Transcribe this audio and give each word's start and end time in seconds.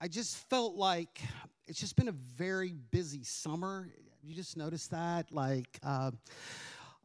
I 0.00 0.08
just 0.08 0.36
felt 0.48 0.76
like 0.76 1.20
it's 1.66 1.80
just 1.80 1.96
been 1.96 2.08
a 2.08 2.12
very 2.12 2.74
busy 2.90 3.22
summer. 3.24 3.88
You 4.22 4.34
just 4.34 4.56
noticed 4.56 4.90
that, 4.90 5.32
like, 5.32 5.78
uh, 5.82 6.10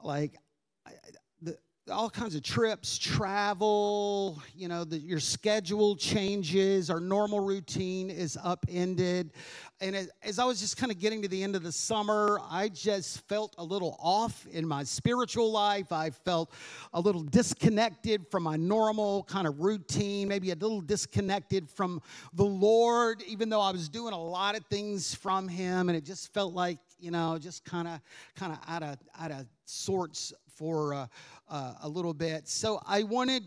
like 0.04 0.36
I, 0.86 0.92
all 1.90 2.10
kinds 2.10 2.36
of 2.36 2.44
trips, 2.44 2.98
travel, 2.98 4.42
you 4.56 4.68
know, 4.68 4.84
the, 4.84 4.98
your 4.98 5.20
schedule 5.20 5.96
changes, 5.96 6.90
our 6.90 7.00
normal 7.00 7.40
routine 7.40 8.10
is 8.10 8.38
upended. 8.44 9.32
And 9.82 9.96
as, 9.96 10.10
as 10.24 10.40
I 10.40 10.46
was 10.46 10.60
just 10.60 10.78
kind 10.78 10.92
of 10.92 11.00
getting 11.00 11.22
to 11.22 11.28
the 11.28 11.42
end 11.42 11.56
of 11.56 11.64
the 11.64 11.72
summer, 11.72 12.40
I 12.50 12.70
just 12.70 13.28
felt 13.28 13.56
a 13.58 13.64
little 13.64 13.98
off 14.00 14.46
in 14.48 14.68
my 14.68 14.84
spiritual 14.84 15.52
life. 15.52 15.92
I 15.92 16.10
felt 16.10 16.52
a 16.94 17.00
little 17.00 17.24
disconnected 17.24 18.28
from 18.30 18.44
my 18.44 18.58
normal 18.58 19.24
kind 19.24 19.48
of 19.48 19.60
routine, 19.62 20.28
maybe 20.28 20.52
a 20.52 20.56
little 20.56 20.82
disconnected 20.82 21.70
from 21.70 22.02
the 22.34 22.46
Lord, 22.46 23.22
even 23.24 23.50
though 23.50 23.62
I 23.62 23.72
was 23.72 23.90
doing 23.90 24.14
a 24.14 24.22
lot 24.22 24.58
of 24.58 24.66
things 24.66 25.16
from 25.16 25.48
Him. 25.48 25.90
And 25.90 25.98
it 25.98 26.04
just 26.04 26.34
felt 26.34 26.54
like, 26.54 26.80
you 27.00 27.12
know, 27.12 27.38
just 27.40 27.64
kind 27.64 27.88
of, 27.88 28.02
kind 28.36 28.52
of 28.52 28.60
out 28.68 28.84
of, 28.84 28.98
out 29.18 29.32
of 29.32 29.46
sorts 29.66 30.34
for 30.60 30.94
uh, 30.94 31.08
uh, 31.48 31.74
a 31.84 31.88
little 31.88 32.14
bit. 32.14 32.50
So 32.50 32.82
I 32.86 33.04
wanted 33.04 33.44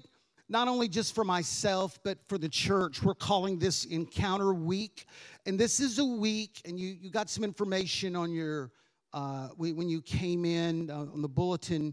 not 0.49 0.67
only 0.67 0.89
just 0.89 1.15
for 1.15 1.25
myself, 1.25 1.99
but 2.03 2.17
for 2.27 2.39
the 2.39 2.49
church. 2.49 3.03
We're 3.03 3.15
calling 3.15 3.59
this 3.59 3.85
Encounter 3.85 4.55
Week. 4.55 5.07
And 5.45 5.61
this 5.61 5.79
is 5.79 5.99
a 5.99 6.05
week, 6.05 6.63
and 6.65 6.81
you, 6.81 6.97
you 6.99 7.11
got 7.11 7.29
some 7.29 7.45
information 7.45 8.17
on 8.17 8.33
your, 8.33 8.71
uh, 9.13 9.49
when 9.57 9.91
you 9.91 10.01
came 10.01 10.47
in 10.47 10.91
uh, 10.91 11.01
on 11.13 11.21
the 11.21 11.29
bulletin. 11.29 11.93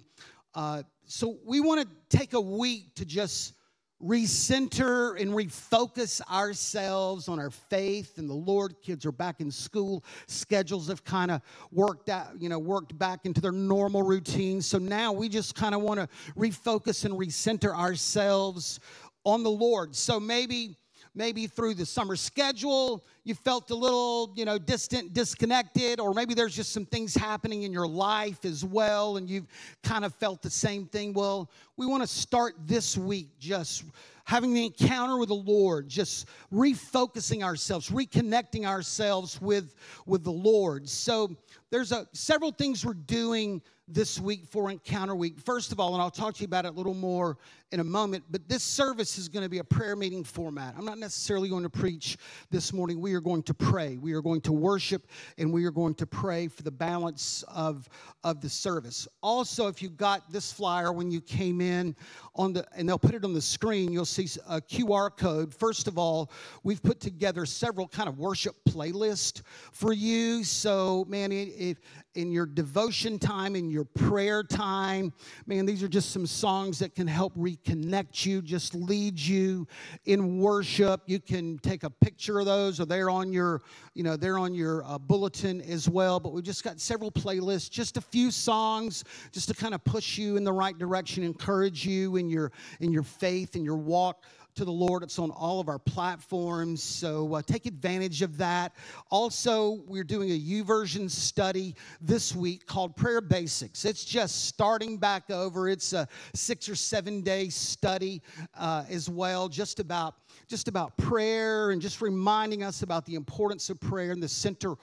Uh, 0.55 0.83
so 1.05 1.37
we 1.45 1.59
want 1.59 1.81
to 1.81 2.17
take 2.17 2.33
a 2.33 2.41
week 2.41 2.95
to 2.95 3.03
just 3.03 3.55
recenter 4.03 5.19
and 5.19 5.31
refocus 5.31 6.21
ourselves 6.29 7.27
on 7.27 7.39
our 7.39 7.49
faith 7.49 8.17
and 8.17 8.29
the 8.29 8.33
Lord. 8.33 8.75
Kids 8.81 9.05
are 9.05 9.11
back 9.11 9.41
in 9.41 9.51
school. 9.51 10.03
Schedules 10.27 10.87
have 10.87 11.03
kind 11.03 11.31
of 11.31 11.41
worked 11.71 12.09
out, 12.09 12.29
you 12.39 12.49
know, 12.49 12.59
worked 12.59 12.97
back 12.97 13.25
into 13.25 13.41
their 13.41 13.51
normal 13.51 14.03
routine. 14.03 14.61
So 14.61 14.77
now 14.77 15.11
we 15.11 15.27
just 15.27 15.55
kind 15.55 15.75
of 15.75 15.81
want 15.81 15.99
to 15.99 16.07
refocus 16.37 17.05
and 17.05 17.13
recenter 17.13 17.75
ourselves 17.75 18.79
on 19.25 19.43
the 19.43 19.51
Lord. 19.51 19.95
So 19.95 20.19
maybe 20.19 20.77
maybe 21.15 21.47
through 21.47 21.73
the 21.73 21.85
summer 21.85 22.15
schedule 22.15 23.03
you 23.23 23.35
felt 23.35 23.69
a 23.71 23.75
little 23.75 24.33
you 24.35 24.45
know 24.45 24.57
distant 24.57 25.13
disconnected 25.13 25.99
or 25.99 26.13
maybe 26.13 26.33
there's 26.33 26.55
just 26.55 26.71
some 26.71 26.85
things 26.85 27.15
happening 27.15 27.63
in 27.63 27.73
your 27.73 27.87
life 27.87 28.45
as 28.45 28.63
well 28.63 29.17
and 29.17 29.29
you've 29.29 29.47
kind 29.83 30.05
of 30.05 30.13
felt 30.15 30.41
the 30.41 30.49
same 30.49 30.85
thing. 30.85 31.13
Well 31.13 31.49
we 31.77 31.85
want 31.85 32.03
to 32.03 32.07
start 32.07 32.55
this 32.65 32.97
week 32.97 33.29
just 33.39 33.83
having 34.25 34.53
the 34.53 34.65
encounter 34.65 35.17
with 35.17 35.29
the 35.29 35.35
lord 35.35 35.87
just 35.87 36.27
refocusing 36.53 37.43
ourselves 37.43 37.89
reconnecting 37.89 38.65
ourselves 38.65 39.41
with 39.41 39.75
with 40.05 40.23
the 40.23 40.31
lord. 40.31 40.87
So 40.87 41.35
there's 41.71 41.91
a, 41.91 42.07
several 42.13 42.51
things 42.51 42.85
we're 42.85 42.93
doing 42.93 43.61
this 43.91 44.19
week 44.19 44.45
for 44.45 44.69
Encounter 44.69 45.15
Week. 45.15 45.39
First 45.39 45.71
of 45.71 45.79
all, 45.79 45.93
and 45.93 46.01
I'll 46.01 46.11
talk 46.11 46.35
to 46.35 46.41
you 46.41 46.45
about 46.45 46.65
it 46.65 46.69
a 46.69 46.71
little 46.71 46.93
more 46.93 47.37
in 47.71 47.79
a 47.79 47.83
moment, 47.83 48.23
but 48.29 48.47
this 48.47 48.63
service 48.63 49.17
is 49.17 49.27
going 49.27 49.43
to 49.43 49.49
be 49.49 49.59
a 49.59 49.63
prayer 49.63 49.95
meeting 49.95 50.23
format. 50.23 50.75
I'm 50.77 50.85
not 50.85 50.97
necessarily 50.97 51.49
going 51.49 51.63
to 51.63 51.69
preach 51.69 52.17
this 52.49 52.73
morning. 52.73 52.99
We 52.99 53.13
are 53.13 53.21
going 53.21 53.43
to 53.43 53.53
pray. 53.53 53.97
We 53.97 54.13
are 54.13 54.21
going 54.21 54.41
to 54.41 54.51
worship 54.51 55.07
and 55.37 55.51
we 55.51 55.65
are 55.65 55.71
going 55.71 55.95
to 55.95 56.07
pray 56.07 56.47
for 56.47 56.63
the 56.63 56.71
balance 56.71 57.43
of, 57.47 57.87
of 58.23 58.41
the 58.41 58.49
service. 58.49 59.07
Also, 59.21 59.67
if 59.67 59.81
you 59.81 59.89
got 59.89 60.31
this 60.31 60.51
flyer 60.51 60.91
when 60.91 61.11
you 61.11 61.21
came 61.21 61.61
in 61.61 61.95
on 62.35 62.53
the 62.53 62.65
and 62.75 62.87
they'll 62.87 62.99
put 62.99 63.13
it 63.13 63.23
on 63.23 63.33
the 63.33 63.41
screen, 63.41 63.91
you'll 63.91 64.05
see 64.05 64.27
a 64.47 64.61
QR 64.61 65.15
code. 65.15 65.53
First 65.53 65.87
of 65.87 65.97
all, 65.97 66.31
we've 66.63 66.81
put 66.81 66.99
together 66.99 67.45
several 67.45 67.87
kind 67.87 68.09
of 68.09 68.17
worship 68.17 68.55
playlists 68.67 69.41
for 69.71 69.93
you. 69.93 70.43
So, 70.43 71.05
man, 71.07 71.31
if 71.59 71.77
in 72.15 72.31
your 72.31 72.45
devotion 72.45 73.19
time, 73.19 73.55
in 73.55 73.69
your 73.69 73.85
prayer 73.85 74.43
time. 74.43 75.13
Man, 75.45 75.65
these 75.65 75.83
are 75.83 75.87
just 75.87 76.11
some 76.11 76.25
songs 76.25 76.79
that 76.79 76.95
can 76.95 77.07
help 77.07 77.35
reconnect 77.35 78.25
you, 78.25 78.41
just 78.41 78.73
lead 78.73 79.19
you 79.19 79.67
in 80.05 80.39
worship. 80.39 81.01
You 81.05 81.19
can 81.19 81.59
take 81.59 81.83
a 81.83 81.89
picture 81.89 82.39
of 82.39 82.45
those, 82.45 82.79
or 82.79 82.85
they're 82.85 83.09
on 83.09 83.31
your, 83.31 83.61
you 83.93 84.03
know, 84.03 84.15
they're 84.15 84.39
on 84.39 84.53
your 84.53 84.83
uh, 84.85 84.97
bulletin 84.97 85.61
as 85.61 85.89
well. 85.89 86.19
But 86.19 86.33
we've 86.33 86.43
just 86.43 86.63
got 86.63 86.79
several 86.79 87.11
playlists, 87.11 87.69
just 87.69 87.97
a 87.97 88.01
few 88.01 88.31
songs, 88.31 89.03
just 89.31 89.47
to 89.49 89.53
kind 89.53 89.73
of 89.73 89.83
push 89.83 90.17
you 90.17 90.37
in 90.37 90.43
the 90.43 90.53
right 90.53 90.77
direction, 90.77 91.23
encourage 91.23 91.85
you 91.85 92.15
in 92.15 92.29
your 92.29 92.51
in 92.79 92.91
your 92.91 93.03
faith 93.03 93.55
and 93.55 93.65
your 93.65 93.77
walk 93.77 94.23
to 94.59 94.65
the 94.65 94.71
Lord. 94.73 95.03
It's 95.03 95.17
on 95.19 95.31
all 95.31 95.61
of 95.61 95.69
our 95.69 95.79
platforms, 95.79 96.83
so 96.83 97.33
uh, 97.33 97.41
take 97.41 97.65
advantage 97.65 98.21
of 98.21 98.37
that. 98.39 98.73
Also, 99.09 99.79
we're 99.87 100.03
doing 100.03 100.31
a 100.31 100.37
YouVersion 100.37 101.09
study 101.09 101.75
this 102.01 102.35
week 102.35 102.65
called 102.65 102.93
Prayer 102.97 103.21
Basics. 103.21 103.85
It's 103.85 104.03
just 104.03 104.47
starting 104.47 104.97
back 104.97 105.31
over. 105.31 105.69
It's 105.69 105.93
a 105.93 106.09
six 106.33 106.67
or 106.67 106.75
seven 106.75 107.21
day 107.21 107.47
study 107.47 108.21
uh, 108.57 108.83
as 108.89 109.09
well, 109.09 109.47
just 109.47 109.79
about 109.79 110.15
just 110.47 110.67
about 110.67 110.97
prayer 110.97 111.71
and 111.71 111.81
just 111.81 112.01
reminding 112.01 112.63
us 112.63 112.81
about 112.81 113.05
the 113.05 113.15
importance 113.15 113.69
of 113.69 113.79
prayer 113.79 114.11
and 114.11 114.21
the 114.21 114.27
center, 114.27 114.73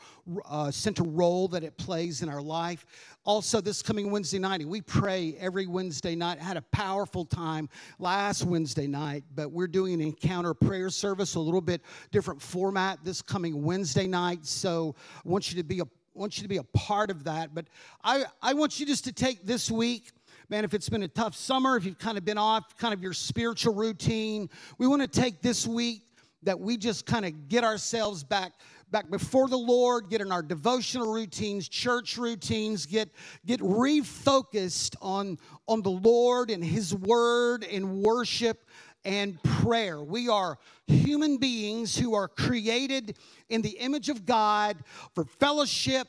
uh, 0.48 0.70
center 0.70 1.02
role 1.02 1.48
that 1.48 1.64
it 1.64 1.76
plays 1.76 2.22
in 2.22 2.28
our 2.28 2.42
life. 2.42 2.86
Also, 3.26 3.60
this 3.60 3.82
coming 3.82 4.12
Wednesday 4.12 4.38
night, 4.38 4.64
we 4.64 4.80
pray 4.80 5.36
every 5.40 5.66
Wednesday 5.66 6.14
night. 6.14 6.38
I 6.40 6.44
had 6.44 6.56
a 6.56 6.62
powerful 6.62 7.24
time 7.24 7.68
last 7.98 8.44
Wednesday 8.44 8.86
night, 8.86 9.24
but 9.34 9.50
we're 9.50 9.66
doing 9.66 9.94
an 9.94 10.00
encounter 10.00 10.54
prayer 10.54 10.90
service, 10.90 11.34
a 11.34 11.40
little 11.40 11.60
bit 11.60 11.82
different 12.12 12.40
format 12.40 13.00
this 13.02 13.20
coming 13.22 13.64
Wednesday 13.64 14.06
night. 14.06 14.46
So 14.46 14.94
I 15.16 15.28
want 15.28 15.50
you 15.50 15.56
to 15.60 15.64
be 15.64 15.80
a 15.80 15.84
want 16.14 16.38
you 16.38 16.42
to 16.44 16.48
be 16.48 16.58
a 16.58 16.64
part 16.72 17.10
of 17.10 17.24
that. 17.24 17.52
But 17.52 17.66
I, 18.04 18.26
I 18.40 18.54
want 18.54 18.78
you 18.78 18.86
just 18.86 19.04
to 19.04 19.12
take 19.12 19.44
this 19.44 19.70
week 19.70 20.12
man, 20.48 20.64
if 20.64 20.74
it's 20.74 20.88
been 20.88 21.02
a 21.02 21.08
tough 21.08 21.34
summer, 21.34 21.76
if 21.76 21.84
you've 21.84 21.98
kind 21.98 22.16
of 22.16 22.24
been 22.24 22.38
off 22.38 22.78
kind 22.78 22.94
of 22.94 23.02
your 23.02 23.12
spiritual 23.12 23.74
routine, 23.74 24.48
we 24.78 24.86
want 24.86 25.02
to 25.02 25.08
take 25.08 25.42
this 25.42 25.66
week 25.66 26.02
that 26.44 26.58
we 26.60 26.76
just 26.76 27.04
kind 27.06 27.26
of 27.26 27.48
get 27.48 27.64
ourselves 27.64 28.22
back 28.22 28.52
back 28.90 29.10
before 29.10 29.48
the 29.48 29.58
Lord, 29.58 30.08
get 30.08 30.20
in 30.20 30.30
our 30.30 30.42
devotional 30.42 31.12
routines, 31.12 31.68
church 31.68 32.16
routines, 32.16 32.86
get 32.86 33.10
get 33.44 33.60
refocused 33.60 34.96
on 35.00 35.38
on 35.68 35.82
the 35.82 35.90
Lord 35.90 36.50
and 36.50 36.64
his 36.64 36.94
word 36.94 37.64
and 37.64 38.02
worship 38.02 38.64
and 39.04 39.40
prayer. 39.42 40.02
We 40.02 40.28
are 40.28 40.58
human 40.86 41.38
beings 41.38 41.96
who 41.96 42.14
are 42.14 42.28
created 42.28 43.16
in 43.48 43.62
the 43.62 43.78
image 43.78 44.08
of 44.08 44.26
God 44.26 44.76
for 45.14 45.24
fellowship 45.24 46.08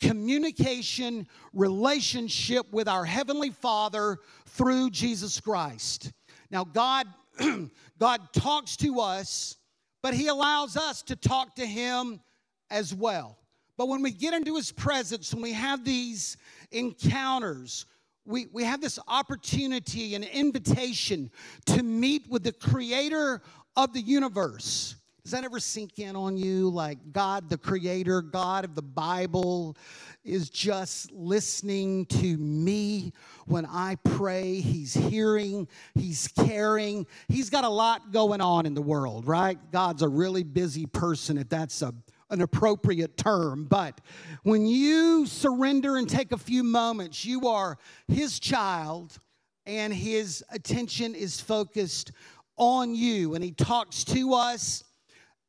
communication, 0.00 1.26
relationship 1.52 2.70
with 2.72 2.88
our 2.88 3.04
Heavenly 3.04 3.50
Father 3.50 4.18
through 4.46 4.90
Jesus 4.90 5.40
Christ. 5.40 6.12
Now, 6.50 6.64
God, 6.64 7.06
God 7.98 8.20
talks 8.32 8.76
to 8.78 9.00
us, 9.00 9.56
but 10.04 10.12
He 10.12 10.28
allows 10.28 10.76
us 10.76 11.00
to 11.04 11.16
talk 11.16 11.54
to 11.54 11.64
Him 11.64 12.20
as 12.68 12.94
well. 12.94 13.38
But 13.78 13.88
when 13.88 14.02
we 14.02 14.10
get 14.10 14.34
into 14.34 14.54
His 14.54 14.70
presence, 14.70 15.32
when 15.32 15.42
we 15.42 15.54
have 15.54 15.82
these 15.82 16.36
encounters, 16.72 17.86
we, 18.26 18.48
we 18.52 18.64
have 18.64 18.82
this 18.82 18.98
opportunity, 19.08 20.14
and 20.14 20.22
invitation 20.22 21.30
to 21.64 21.82
meet 21.82 22.28
with 22.28 22.42
the 22.42 22.52
Creator 22.52 23.40
of 23.76 23.94
the 23.94 24.02
universe. 24.02 24.96
Does 25.24 25.32
that 25.32 25.44
ever 25.44 25.58
sink 25.58 25.98
in 25.98 26.16
on 26.16 26.36
you? 26.36 26.68
Like 26.68 26.98
God, 27.10 27.48
the 27.48 27.56
creator, 27.56 28.20
God 28.20 28.66
of 28.66 28.74
the 28.74 28.82
Bible, 28.82 29.74
is 30.22 30.50
just 30.50 31.10
listening 31.12 32.04
to 32.06 32.36
me 32.36 33.10
when 33.46 33.64
I 33.64 33.96
pray. 34.04 34.56
He's 34.56 34.92
hearing, 34.92 35.66
he's 35.94 36.28
caring. 36.28 37.06
He's 37.28 37.48
got 37.48 37.64
a 37.64 37.70
lot 37.70 38.12
going 38.12 38.42
on 38.42 38.66
in 38.66 38.74
the 38.74 38.82
world, 38.82 39.26
right? 39.26 39.56
God's 39.72 40.02
a 40.02 40.08
really 40.08 40.42
busy 40.42 40.84
person, 40.84 41.38
if 41.38 41.48
that's 41.48 41.80
a, 41.80 41.94
an 42.28 42.42
appropriate 42.42 43.16
term. 43.16 43.64
But 43.64 44.02
when 44.42 44.66
you 44.66 45.24
surrender 45.24 45.96
and 45.96 46.06
take 46.06 46.32
a 46.32 46.38
few 46.38 46.62
moments, 46.62 47.24
you 47.24 47.48
are 47.48 47.78
his 48.08 48.38
child 48.38 49.18
and 49.64 49.90
his 49.90 50.44
attention 50.50 51.14
is 51.14 51.40
focused 51.40 52.12
on 52.58 52.94
you. 52.94 53.34
And 53.34 53.42
he 53.42 53.52
talks 53.52 54.04
to 54.04 54.34
us 54.34 54.84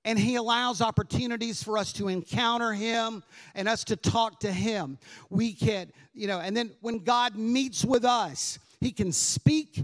and 0.06 0.20
he 0.20 0.36
allows 0.36 0.82
opportunities 0.82 1.62
for 1.62 1.78
us 1.78 1.92
to 1.94 2.08
encounter 2.08 2.72
him 2.72 3.24
and 3.56 3.68
us 3.68 3.84
to 3.86 3.96
talk 3.96 4.40
to 4.42 4.52
him. 4.52 4.98
We 5.30 5.54
can 5.54 5.92
you 6.14 6.28
know 6.28 6.40
and 6.40 6.56
then 6.56 6.72
when 6.80 7.00
god 7.00 7.36
meets 7.36 7.84
with 7.84 8.06
us 8.06 8.60
he 8.80 8.92
can 8.92 9.12
speak 9.12 9.84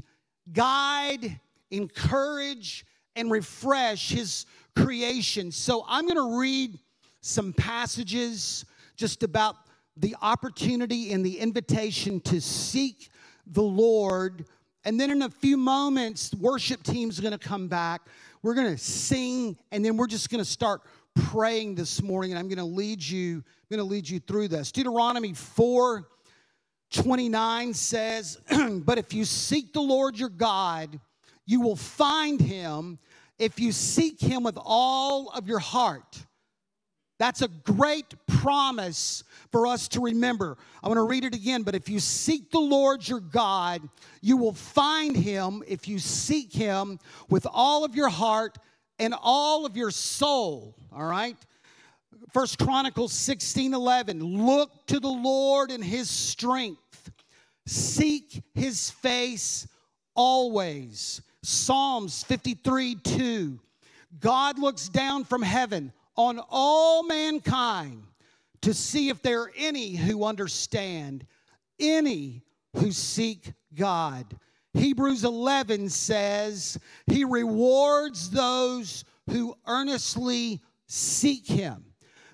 guide 0.53 1.39
encourage 1.71 2.85
and 3.15 3.29
refresh 3.31 4.11
his 4.11 4.45
creation. 4.75 5.51
So 5.51 5.83
i'm 5.87 6.05
going 6.05 6.15
to 6.15 6.39
read 6.39 6.79
some 7.21 7.51
passages 7.53 8.65
just 8.95 9.23
about 9.23 9.55
the 9.97 10.15
opportunity 10.21 11.11
and 11.11 11.25
the 11.25 11.37
invitation 11.37 12.19
to 12.21 12.39
seek 12.39 13.09
the 13.47 13.61
lord. 13.61 14.45
And 14.83 14.99
then 14.99 15.11
in 15.11 15.21
a 15.23 15.29
few 15.29 15.57
moments 15.57 16.33
worship 16.33 16.83
team's 16.83 17.19
going 17.19 17.33
to 17.33 17.37
come 17.37 17.67
back 17.67 18.01
we're 18.43 18.55
going 18.55 18.71
to 18.71 18.77
sing, 18.77 19.57
and 19.71 19.83
then 19.85 19.97
we're 19.97 20.07
just 20.07 20.29
going 20.29 20.43
to 20.43 20.49
start 20.49 20.81
praying 21.15 21.75
this 21.75 22.01
morning, 22.01 22.31
and 22.31 22.39
I'm 22.39 22.47
going 22.47 22.57
to 22.57 22.63
lead 22.63 23.03
you. 23.03 23.35
I'm 23.37 23.77
going 23.77 23.79
to 23.79 23.83
lead 23.83 24.09
you 24.09 24.19
through 24.19 24.47
this. 24.47 24.71
Deuteronomy 24.71 25.33
4 25.33 26.07
29 26.91 27.73
says, 27.73 28.37
But 28.83 28.97
if 28.97 29.13
you 29.13 29.23
seek 29.23 29.71
the 29.71 29.81
Lord 29.81 30.19
your 30.19 30.29
God, 30.29 30.99
you 31.45 31.61
will 31.61 31.77
find 31.77 32.39
him 32.39 32.99
if 33.39 33.59
you 33.59 33.71
seek 33.71 34.19
him 34.19 34.43
with 34.43 34.57
all 34.61 35.29
of 35.29 35.47
your 35.47 35.59
heart. 35.59 36.25
That's 37.21 37.43
a 37.43 37.49
great 37.49 38.15
promise 38.25 39.23
for 39.51 39.67
us 39.67 39.87
to 39.89 39.99
remember. 39.99 40.57
I 40.83 40.87
want 40.87 40.97
to 40.97 41.03
read 41.03 41.23
it 41.23 41.35
again. 41.35 41.61
But 41.61 41.75
if 41.75 41.87
you 41.87 41.99
seek 41.99 42.49
the 42.49 42.59
Lord 42.59 43.07
your 43.07 43.19
God, 43.19 43.87
you 44.21 44.37
will 44.37 44.53
find 44.53 45.15
him 45.15 45.61
if 45.67 45.87
you 45.87 45.99
seek 45.99 46.51
him 46.51 46.97
with 47.29 47.45
all 47.53 47.85
of 47.85 47.93
your 47.93 48.09
heart 48.09 48.57
and 48.97 49.13
all 49.21 49.67
of 49.67 49.77
your 49.77 49.91
soul. 49.91 50.75
All 50.91 51.05
right? 51.05 51.37
First 52.33 52.57
Chronicles 52.57 53.13
16 53.13 53.75
11. 53.75 54.23
Look 54.43 54.71
to 54.87 54.99
the 54.99 55.07
Lord 55.07 55.69
in 55.69 55.83
his 55.83 56.09
strength, 56.09 57.11
seek 57.67 58.41
his 58.55 58.89
face 58.89 59.67
always. 60.15 61.21
Psalms 61.43 62.23
53 62.23 62.95
2. 62.95 63.59
God 64.19 64.57
looks 64.57 64.89
down 64.89 65.23
from 65.23 65.43
heaven 65.43 65.93
on 66.27 66.39
all 66.49 67.03
mankind 67.03 68.03
to 68.61 68.73
see 68.73 69.09
if 69.09 69.21
there 69.21 69.41
are 69.41 69.51
any 69.57 69.95
who 69.95 70.23
understand, 70.23 71.25
any 71.79 72.43
who 72.75 72.91
seek 72.91 73.53
God. 73.73 74.25
Hebrews 74.73 75.23
11 75.23 75.89
says, 75.89 76.77
He 77.07 77.25
rewards 77.25 78.29
those 78.29 79.03
who 79.29 79.55
earnestly 79.65 80.61
seek 80.85 81.47
Him. 81.47 81.85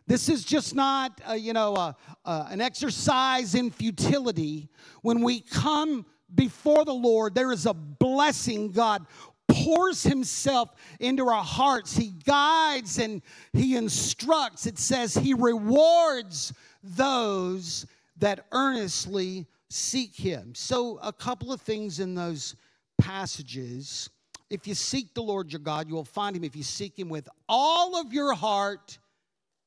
This 0.06 0.28
is 0.28 0.44
just 0.44 0.76
not, 0.76 1.20
uh, 1.28 1.34
you 1.34 1.54
know, 1.54 1.74
uh, 1.74 1.94
uh, 2.26 2.48
an 2.50 2.62
exercise 2.62 3.56
in 3.56 3.72
futility. 3.72 4.70
When 5.02 5.22
we 5.22 5.42
come 5.42 6.06
before 6.36 6.84
the 6.84 6.94
Lord, 6.94 7.36
there 7.36 7.52
is 7.54 7.66
a 7.66 7.74
blessing 7.74 8.72
God 8.72 9.06
pours 9.48 10.04
himself 10.04 10.74
into 11.00 11.28
our 11.28 11.44
hearts. 11.44 11.96
He 11.96 12.14
guides 12.26 13.00
and 13.00 13.22
he 13.54 13.76
instructs. 13.76 14.66
It 14.66 14.78
says 14.78 15.14
he 15.14 15.34
rewards 15.34 16.54
those 16.84 17.86
that 18.18 18.46
earnestly 18.52 19.46
seek 19.70 20.16
him. 20.16 20.54
So, 20.56 21.00
a 21.02 21.14
couple 21.14 21.52
of 21.52 21.62
things 21.62 22.00
in 22.00 22.16
those 22.16 22.56
passages. 22.98 24.10
If 24.50 24.66
you 24.66 24.76
seek 24.76 25.14
the 25.14 25.22
Lord 25.22 25.52
your 25.52 25.60
God, 25.60 25.90
you 25.90 25.96
will 25.96 26.06
find 26.06 26.36
him 26.36 26.44
if 26.44 26.56
you 26.56 26.64
seek 26.64 26.98
him 26.98 27.10
with 27.10 27.28
all 27.50 28.00
of 28.00 28.14
your 28.14 28.34
heart 28.34 28.98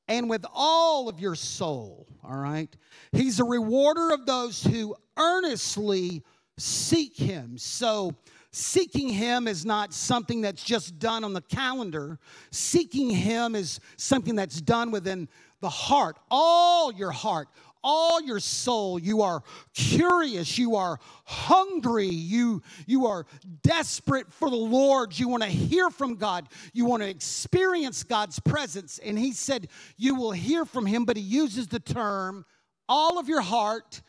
and 0.07 0.29
with 0.29 0.45
all 0.53 1.07
of 1.07 1.19
your 1.19 1.35
soul. 1.35 2.07
All 2.23 2.37
right? 2.37 2.69
He's 3.11 3.39
a 3.39 3.43
rewarder 3.43 4.11
of 4.11 4.25
those 4.25 4.63
who 4.63 4.95
earnestly 5.17 6.23
seek 6.57 7.15
him. 7.15 7.57
So, 7.57 8.15
Seeking 8.53 9.07
Him 9.07 9.47
is 9.47 9.65
not 9.65 9.93
something 9.93 10.41
that's 10.41 10.63
just 10.63 10.99
done 10.99 11.23
on 11.23 11.33
the 11.33 11.41
calendar. 11.41 12.19
Seeking 12.51 13.09
Him 13.09 13.55
is 13.55 13.79
something 13.95 14.35
that's 14.35 14.59
done 14.59 14.91
within 14.91 15.29
the 15.61 15.69
heart, 15.69 16.17
all 16.29 16.91
your 16.91 17.11
heart, 17.11 17.47
all 17.83 18.21
your 18.21 18.39
soul. 18.39 18.99
You 18.99 19.21
are 19.21 19.41
curious, 19.73 20.57
you 20.57 20.75
are 20.75 20.99
hungry, 21.23 22.07
you, 22.07 22.61
you 22.85 23.07
are 23.07 23.25
desperate 23.63 24.31
for 24.33 24.49
the 24.49 24.55
Lord. 24.55 25.17
You 25.17 25.29
want 25.29 25.43
to 25.43 25.49
hear 25.49 25.89
from 25.89 26.15
God, 26.15 26.47
you 26.73 26.85
want 26.85 27.03
to 27.03 27.09
experience 27.09 28.03
God's 28.03 28.39
presence. 28.39 28.99
And 28.99 29.17
He 29.17 29.31
said, 29.31 29.69
You 29.95 30.15
will 30.15 30.31
hear 30.31 30.65
from 30.65 30.85
Him, 30.85 31.05
but 31.05 31.15
He 31.15 31.23
uses 31.23 31.67
the 31.67 31.79
term 31.79 32.45
all 32.89 33.17
of 33.17 33.29
your 33.29 33.41
heart 33.41 34.01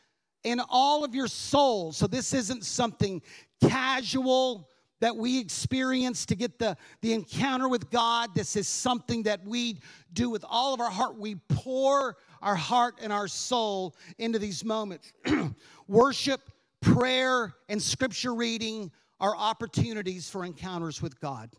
and 0.45 0.61
all 0.69 1.05
of 1.05 1.15
your 1.15 1.29
soul. 1.29 1.93
So 1.93 2.07
this 2.07 2.35
isn't 2.35 2.65
something 2.65 3.23
casual 3.69 4.69
that 5.01 5.17
we 5.17 5.41
experience 5.41 6.25
to 6.27 6.37
get 6.37 6.61
the, 6.61 6.77
the 7.01 7.13
encounter 7.13 7.69
with 7.69 7.91
God. 7.91 8.35
This 8.37 8.55
is 8.55 8.69
something 8.69 9.25
that 9.25 9.45
we 9.45 9.81
do 10.13 10.31
with 10.31 10.45
all 10.49 10.73
of 10.75 10.81
our 10.81 10.91
heart. 10.91 11.19
We 11.19 11.35
pour 11.49 12.17
our 12.41 12.55
heart 12.55 13.01
and 13.03 13.13
our 13.13 13.27
soul 13.27 13.97
into 14.19 14.39
these 14.39 14.65
moments. 14.65 15.13
Worship, 15.89 16.41
prayer, 16.81 17.55
and 17.69 17.83
scripture 17.83 18.33
reading 18.33 18.93
are 19.19 19.37
opportunities 19.37 20.31
for 20.31 20.45
encounters 20.45 21.03
with 21.03 21.21
God. 21.21 21.51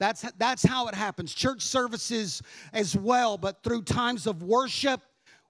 That's, 0.00 0.22
that's 0.38 0.64
how 0.64 0.88
it 0.88 0.94
happens. 0.94 1.32
Church 1.32 1.62
services 1.62 2.42
as 2.72 2.96
well, 2.96 3.38
but 3.38 3.62
through 3.62 3.82
times 3.82 4.26
of 4.26 4.42
worship 4.42 5.02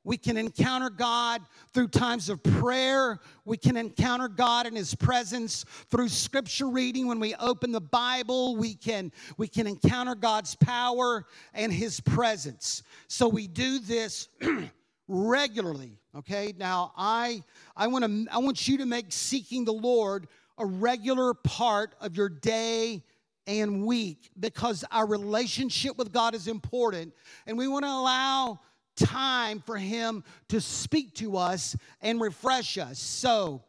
we 0.05 0.17
can 0.17 0.37
encounter 0.37 0.91
God 0.91 1.43
through 1.75 1.89
times 1.89 2.29
of 2.29 2.43
prayer. 2.43 3.19
We 3.45 3.56
can 3.56 3.77
encounter 3.77 4.29
God 4.29 4.67
in 4.67 4.75
His 4.75 4.95
presence 4.95 5.65
through 5.91 6.09
scripture 6.09 6.69
reading. 6.69 7.06
When 7.06 7.21
we 7.21 7.35
open 7.35 7.73
the 7.73 7.81
Bible, 7.81 8.56
we 8.56 8.75
can, 8.75 9.12
we 9.37 9.49
can 9.49 9.67
encounter 9.67 10.15
God's 10.15 10.55
power 10.55 11.27
and 11.53 11.73
His 11.73 12.00
presence. 12.00 12.83
So 13.09 13.29
we 13.29 13.47
do 13.47 13.81
this 13.81 14.29
regularly. 15.09 15.99
Okay, 16.17 16.55
now 16.56 16.93
I, 16.97 17.43
I, 17.77 17.87
wanna, 17.89 18.25
I 18.33 18.39
want 18.39 18.67
you 18.67 18.79
to 18.79 18.87
make 18.87 19.06
seeking 19.11 19.65
the 19.65 19.73
Lord 19.73 20.27
a 20.56 20.67
regular 20.67 21.35
part 21.35 21.95
of 22.00 22.17
your 22.17 22.29
day 22.29 23.03
and 23.47 23.87
week 23.87 24.31
because 24.39 24.85
our 24.91 25.07
relationship 25.07 25.97
with 25.97 26.12
God 26.12 26.35
is 26.35 26.49
important 26.49 27.14
and 27.47 27.57
we 27.57 27.67
want 27.67 27.85
to 27.85 27.90
allow 27.90 28.61
time 28.99 29.61
for 29.61 29.76
Him 29.76 30.25
to 30.49 30.61
speak 30.61 31.14
to 31.17 31.37
us 31.37 31.76
and 32.00 32.21
refresh 32.21 32.78
us. 32.78 32.99
So, 32.99 33.62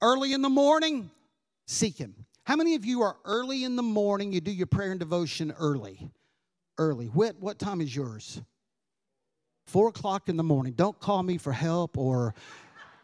early 0.00 0.32
in 0.32 0.42
the 0.42 0.48
morning, 0.48 1.10
seek 1.66 1.98
Him. 1.98 2.14
How 2.44 2.56
many 2.56 2.74
of 2.74 2.84
you 2.84 3.02
are 3.02 3.16
early 3.24 3.64
in 3.64 3.76
the 3.76 3.82
morning? 3.82 4.32
You 4.32 4.40
do 4.40 4.52
your 4.52 4.66
prayer 4.66 4.90
and 4.90 5.00
devotion 5.00 5.52
early. 5.58 6.10
Early. 6.76 7.06
What, 7.06 7.36
what 7.40 7.58
time 7.58 7.80
is 7.80 7.94
yours? 7.94 8.40
Four 9.66 9.88
o'clock 9.88 10.28
in 10.28 10.36
the 10.36 10.42
morning. 10.42 10.74
Don't 10.74 10.98
call 11.00 11.22
me 11.22 11.38
for 11.38 11.52
help 11.52 11.96
or 11.96 12.34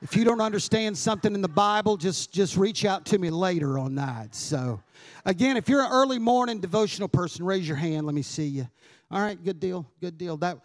if 0.03 0.17
you 0.17 0.25
don't 0.25 0.41
understand 0.41 0.97
something 0.97 1.35
in 1.35 1.43
the 1.43 1.49
Bible, 1.49 1.99
just, 1.99 2.33
just 2.33 2.57
reach 2.57 2.87
out 2.87 3.05
to 3.07 3.19
me 3.19 3.29
later 3.29 3.79
on 3.79 3.95
that. 3.97 4.35
So, 4.35 4.83
again, 5.27 5.59
if 5.59 5.69
you're 5.69 5.83
an 5.83 5.93
early 5.93 6.19
morning 6.19 6.59
devotional 6.59 7.09
person, 7.09 7.45
raise 7.45 7.69
your 7.69 7.77
hand. 7.77 8.07
Let 8.07 8.15
me 8.15 8.23
see 8.23 8.47
you. 8.47 8.69
All 9.11 9.21
right, 9.21 9.43
good 9.43 9.61
deal, 9.61 9.87
good 10.01 10.17
deal. 10.17 10.39
That 10.39 10.59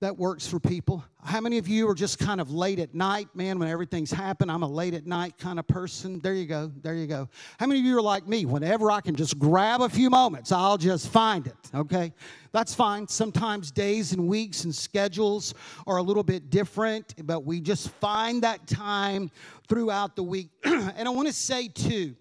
that 0.00 0.18
works 0.18 0.46
for 0.46 0.60
people. 0.60 1.02
How 1.24 1.40
many 1.40 1.56
of 1.56 1.66
you 1.66 1.88
are 1.88 1.94
just 1.94 2.18
kind 2.18 2.38
of 2.38 2.50
late 2.50 2.78
at 2.78 2.94
night, 2.94 3.28
man, 3.34 3.58
when 3.58 3.68
everything's 3.68 4.10
happened? 4.10 4.50
I'm 4.50 4.62
a 4.62 4.68
late 4.68 4.92
at 4.92 5.06
night 5.06 5.38
kind 5.38 5.58
of 5.58 5.66
person. 5.66 6.20
There 6.20 6.34
you 6.34 6.44
go. 6.44 6.70
There 6.82 6.94
you 6.94 7.06
go. 7.06 7.28
How 7.58 7.66
many 7.66 7.80
of 7.80 7.86
you 7.86 7.96
are 7.96 8.02
like 8.02 8.28
me? 8.28 8.44
Whenever 8.44 8.90
I 8.90 9.00
can 9.00 9.16
just 9.16 9.38
grab 9.38 9.80
a 9.80 9.88
few 9.88 10.10
moments, 10.10 10.52
I'll 10.52 10.76
just 10.76 11.08
find 11.08 11.46
it, 11.46 11.56
okay? 11.74 12.12
That's 12.52 12.74
fine. 12.74 13.08
Sometimes 13.08 13.70
days 13.70 14.12
and 14.12 14.28
weeks 14.28 14.64
and 14.64 14.74
schedules 14.74 15.54
are 15.86 15.96
a 15.96 16.02
little 16.02 16.22
bit 16.22 16.50
different, 16.50 17.14
but 17.26 17.44
we 17.46 17.60
just 17.62 17.88
find 17.88 18.42
that 18.42 18.66
time 18.66 19.30
throughout 19.66 20.14
the 20.14 20.22
week. 20.22 20.50
and 20.64 21.08
I 21.08 21.10
want 21.10 21.26
to 21.26 21.34
say, 21.34 21.68
too, 21.68 22.14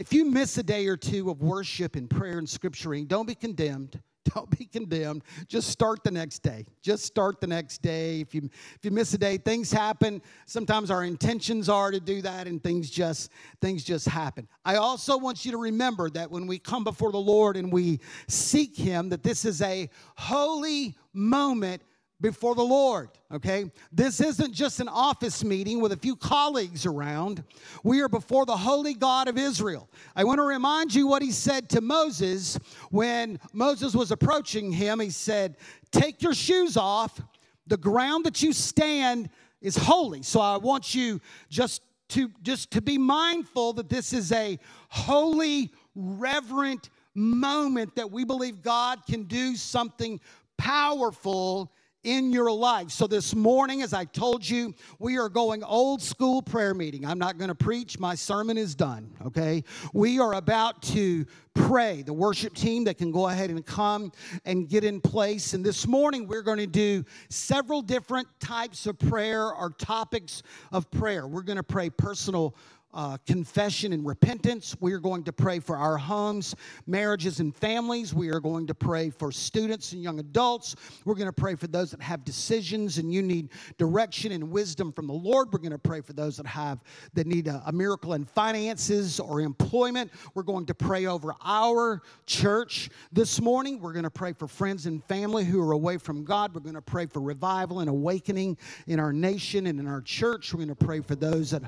if 0.00 0.12
you 0.12 0.24
miss 0.24 0.58
a 0.58 0.64
day 0.64 0.88
or 0.88 0.96
two 0.96 1.30
of 1.30 1.42
worship 1.42 1.94
and 1.94 2.10
prayer 2.10 2.38
and 2.38 2.48
scripturing, 2.48 3.06
don't 3.06 3.26
be 3.26 3.36
condemned 3.36 4.00
don't 4.34 4.50
be 4.56 4.64
condemned. 4.66 5.22
Just 5.48 5.68
start 5.68 6.02
the 6.02 6.10
next 6.10 6.42
day. 6.42 6.64
Just 6.82 7.04
start 7.04 7.40
the 7.40 7.46
next 7.46 7.82
day. 7.82 8.20
If 8.20 8.34
you 8.34 8.48
if 8.74 8.84
you 8.84 8.90
miss 8.90 9.12
a 9.14 9.18
day, 9.18 9.36
things 9.36 9.70
happen. 9.70 10.22
Sometimes 10.46 10.90
our 10.90 11.04
intentions 11.04 11.68
are 11.68 11.90
to 11.90 12.00
do 12.00 12.22
that 12.22 12.46
and 12.46 12.62
things 12.62 12.90
just 12.90 13.30
things 13.60 13.84
just 13.84 14.08
happen. 14.08 14.48
I 14.64 14.76
also 14.76 15.18
want 15.18 15.44
you 15.44 15.52
to 15.52 15.58
remember 15.58 16.08
that 16.10 16.30
when 16.30 16.46
we 16.46 16.58
come 16.58 16.84
before 16.84 17.12
the 17.12 17.18
Lord 17.18 17.56
and 17.56 17.72
we 17.72 18.00
seek 18.28 18.76
him 18.76 19.10
that 19.10 19.22
this 19.22 19.44
is 19.44 19.60
a 19.62 19.90
holy 20.16 20.96
moment 21.12 21.82
before 22.20 22.54
the 22.54 22.62
Lord, 22.62 23.10
okay? 23.32 23.70
This 23.92 24.20
isn't 24.20 24.52
just 24.52 24.80
an 24.80 24.88
office 24.88 25.42
meeting 25.44 25.80
with 25.80 25.92
a 25.92 25.96
few 25.96 26.16
colleagues 26.16 26.86
around. 26.86 27.42
We 27.82 28.00
are 28.00 28.08
before 28.08 28.46
the 28.46 28.56
holy 28.56 28.94
God 28.94 29.28
of 29.28 29.36
Israel. 29.36 29.88
I 30.14 30.24
want 30.24 30.38
to 30.38 30.44
remind 30.44 30.94
you 30.94 31.06
what 31.06 31.22
he 31.22 31.32
said 31.32 31.68
to 31.70 31.80
Moses 31.80 32.58
when 32.90 33.38
Moses 33.52 33.94
was 33.94 34.10
approaching 34.10 34.72
him. 34.72 35.00
He 35.00 35.10
said, 35.10 35.56
Take 35.90 36.22
your 36.22 36.34
shoes 36.34 36.76
off. 36.76 37.20
The 37.66 37.76
ground 37.76 38.24
that 38.26 38.42
you 38.42 38.52
stand 38.52 39.30
is 39.60 39.76
holy. 39.76 40.22
So 40.22 40.40
I 40.40 40.56
want 40.56 40.94
you 40.94 41.20
just 41.48 41.82
to 42.10 42.30
just 42.42 42.70
to 42.72 42.82
be 42.82 42.98
mindful 42.98 43.72
that 43.74 43.88
this 43.88 44.12
is 44.12 44.30
a 44.32 44.58
holy, 44.88 45.72
reverent 45.94 46.90
moment 47.14 47.94
that 47.96 48.10
we 48.10 48.24
believe 48.24 48.62
God 48.62 49.06
can 49.06 49.24
do 49.24 49.56
something 49.56 50.20
powerful 50.58 51.72
in 52.04 52.32
your 52.32 52.52
life. 52.52 52.90
So, 52.90 53.06
this 53.06 53.34
morning, 53.34 53.82
as 53.82 53.92
I 53.92 54.04
told 54.04 54.48
you, 54.48 54.74
we 54.98 55.18
are 55.18 55.28
going 55.28 55.64
old 55.64 56.00
school 56.02 56.42
prayer 56.42 56.74
meeting. 56.74 57.04
I'm 57.04 57.18
not 57.18 57.38
going 57.38 57.48
to 57.48 57.54
preach, 57.54 57.98
my 57.98 58.14
sermon 58.14 58.56
is 58.56 58.74
done, 58.74 59.10
okay? 59.26 59.64
We 59.92 60.20
are 60.20 60.34
about 60.34 60.82
to 60.82 61.26
pray. 61.54 62.02
The 62.02 62.12
worship 62.12 62.54
team 62.54 62.84
that 62.84 62.98
can 62.98 63.10
go 63.10 63.28
ahead 63.28 63.50
and 63.50 63.64
come 63.64 64.12
and 64.44 64.68
get 64.68 64.84
in 64.84 65.00
place. 65.00 65.54
And 65.54 65.64
this 65.64 65.86
morning, 65.86 66.26
we're 66.26 66.42
going 66.42 66.58
to 66.58 66.66
do 66.66 67.04
several 67.28 67.80
different 67.80 68.28
types 68.40 68.86
of 68.86 68.98
prayer 68.98 69.52
or 69.52 69.70
topics 69.70 70.42
of 70.72 70.90
prayer. 70.90 71.26
We're 71.26 71.42
going 71.42 71.56
to 71.56 71.62
pray 71.62 71.90
personal 71.90 72.56
uh, 72.94 73.18
confession 73.26 73.92
and 73.92 74.06
repentance. 74.06 74.76
We 74.80 74.92
are 74.92 74.98
going 74.98 75.24
to 75.24 75.32
pray 75.32 75.58
for 75.58 75.76
our 75.76 75.98
homes, 75.98 76.54
marriages, 76.86 77.40
and 77.40 77.54
families. 77.54 78.14
We 78.14 78.30
are 78.30 78.40
going 78.40 78.66
to 78.68 78.74
pray 78.74 79.10
for 79.10 79.32
students 79.32 79.92
and 79.92 80.02
young 80.02 80.20
adults. 80.20 80.76
We're 81.04 81.16
going 81.16 81.26
to 81.26 81.32
pray 81.32 81.56
for 81.56 81.66
those 81.66 81.90
that 81.90 82.00
have 82.00 82.24
decisions 82.24 82.98
and 82.98 83.12
you 83.12 83.20
need 83.20 83.50
direction 83.78 84.32
and 84.32 84.50
wisdom 84.50 84.92
from 84.92 85.08
the 85.08 85.12
Lord. 85.12 85.52
We're 85.52 85.58
going 85.58 85.72
to 85.72 85.78
pray 85.78 86.00
for 86.00 86.12
those 86.12 86.36
that 86.36 86.46
have 86.46 86.78
that 87.14 87.26
need 87.26 87.48
a, 87.48 87.62
a 87.66 87.72
miracle 87.72 88.14
in 88.14 88.24
finances 88.24 89.18
or 89.18 89.40
employment. 89.40 90.12
We're 90.34 90.44
going 90.44 90.66
to 90.66 90.74
pray 90.74 91.06
over 91.06 91.34
our 91.44 92.02
church 92.26 92.90
this 93.12 93.40
morning. 93.40 93.80
We're 93.80 93.92
going 93.92 94.04
to 94.04 94.10
pray 94.10 94.32
for 94.32 94.46
friends 94.46 94.86
and 94.86 95.02
family 95.04 95.44
who 95.44 95.60
are 95.60 95.72
away 95.72 95.98
from 95.98 96.24
God. 96.24 96.54
We're 96.54 96.60
going 96.60 96.74
to 96.74 96.82
pray 96.82 97.06
for 97.06 97.20
revival 97.20 97.80
and 97.80 97.90
awakening 97.90 98.56
in 98.86 99.00
our 99.00 99.12
nation 99.12 99.66
and 99.66 99.80
in 99.80 99.88
our 99.88 100.00
church. 100.00 100.52
We're 100.52 100.64
going 100.64 100.76
to 100.76 100.84
pray 100.84 101.00
for 101.00 101.16
those 101.16 101.50
that 101.50 101.62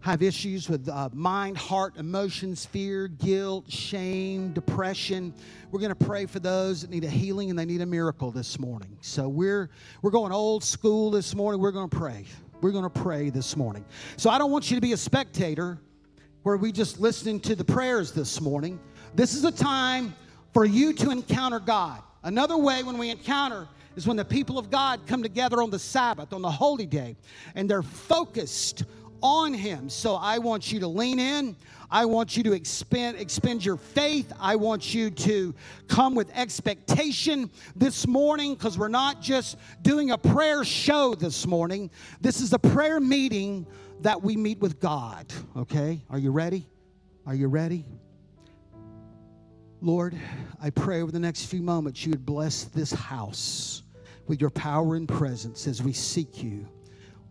have 0.00 0.22
issues 0.22 0.63
with 0.68 0.88
uh, 0.88 1.08
mind, 1.12 1.56
heart, 1.56 1.96
emotions, 1.96 2.64
fear, 2.64 3.08
guilt, 3.08 3.70
shame, 3.70 4.52
depression. 4.52 5.34
We're 5.70 5.80
going 5.80 5.94
to 5.94 6.04
pray 6.04 6.26
for 6.26 6.38
those 6.38 6.82
that 6.82 6.90
need 6.90 7.04
a 7.04 7.10
healing 7.10 7.50
and 7.50 7.58
they 7.58 7.64
need 7.64 7.80
a 7.80 7.86
miracle 7.86 8.30
this 8.30 8.58
morning. 8.58 8.96
So 9.00 9.28
we're 9.28 9.70
we're 10.02 10.10
going 10.10 10.32
old 10.32 10.64
school 10.64 11.10
this 11.10 11.34
morning. 11.34 11.60
We're 11.60 11.72
going 11.72 11.88
to 11.88 11.96
pray. 11.96 12.24
We're 12.60 12.72
going 12.72 12.84
to 12.84 12.90
pray 12.90 13.30
this 13.30 13.56
morning. 13.56 13.84
So 14.16 14.30
I 14.30 14.38
don't 14.38 14.50
want 14.50 14.70
you 14.70 14.76
to 14.76 14.80
be 14.80 14.92
a 14.92 14.96
spectator 14.96 15.78
where 16.42 16.56
we 16.56 16.72
just 16.72 17.00
listening 17.00 17.40
to 17.40 17.54
the 17.54 17.64
prayers 17.64 18.12
this 18.12 18.40
morning. 18.40 18.78
This 19.14 19.34
is 19.34 19.44
a 19.44 19.52
time 19.52 20.14
for 20.52 20.64
you 20.64 20.92
to 20.94 21.10
encounter 21.10 21.60
God. 21.60 22.02
Another 22.22 22.56
way 22.56 22.82
when 22.82 22.98
we 22.98 23.10
encounter 23.10 23.68
is 23.96 24.06
when 24.06 24.16
the 24.16 24.24
people 24.24 24.58
of 24.58 24.70
God 24.70 25.00
come 25.06 25.22
together 25.22 25.62
on 25.62 25.70
the 25.70 25.78
Sabbath, 25.78 26.32
on 26.32 26.42
the 26.42 26.50
holy 26.50 26.86
day, 26.86 27.16
and 27.54 27.68
they're 27.68 27.82
focused 27.82 28.84
on 29.24 29.54
Him. 29.54 29.88
So 29.88 30.14
I 30.16 30.38
want 30.38 30.70
you 30.70 30.78
to 30.80 30.86
lean 30.86 31.18
in. 31.18 31.56
I 31.90 32.04
want 32.04 32.36
you 32.36 32.42
to 32.44 32.52
expend, 32.52 33.18
expend 33.18 33.64
your 33.64 33.76
faith. 33.76 34.32
I 34.38 34.56
want 34.56 34.94
you 34.94 35.10
to 35.10 35.54
come 35.88 36.14
with 36.14 36.30
expectation 36.36 37.50
this 37.74 38.06
morning 38.06 38.54
because 38.54 38.76
we're 38.76 38.88
not 38.88 39.22
just 39.22 39.56
doing 39.82 40.10
a 40.10 40.18
prayer 40.18 40.64
show 40.64 41.14
this 41.14 41.46
morning. 41.46 41.90
This 42.20 42.40
is 42.40 42.52
a 42.52 42.58
prayer 42.58 43.00
meeting 43.00 43.66
that 44.00 44.22
we 44.22 44.36
meet 44.36 44.60
with 44.60 44.78
God. 44.80 45.32
Okay? 45.56 46.02
Are 46.10 46.18
you 46.18 46.30
ready? 46.30 46.66
Are 47.26 47.34
you 47.34 47.48
ready? 47.48 47.84
Lord, 49.80 50.14
I 50.62 50.70
pray 50.70 51.00
over 51.00 51.12
the 51.12 51.18
next 51.18 51.46
few 51.46 51.62
moments 51.62 52.04
you 52.04 52.10
would 52.10 52.26
bless 52.26 52.64
this 52.64 52.92
house 52.92 53.82
with 54.26 54.40
your 54.40 54.50
power 54.50 54.96
and 54.96 55.08
presence 55.08 55.66
as 55.66 55.82
we 55.82 55.92
seek 55.92 56.42
you. 56.42 56.66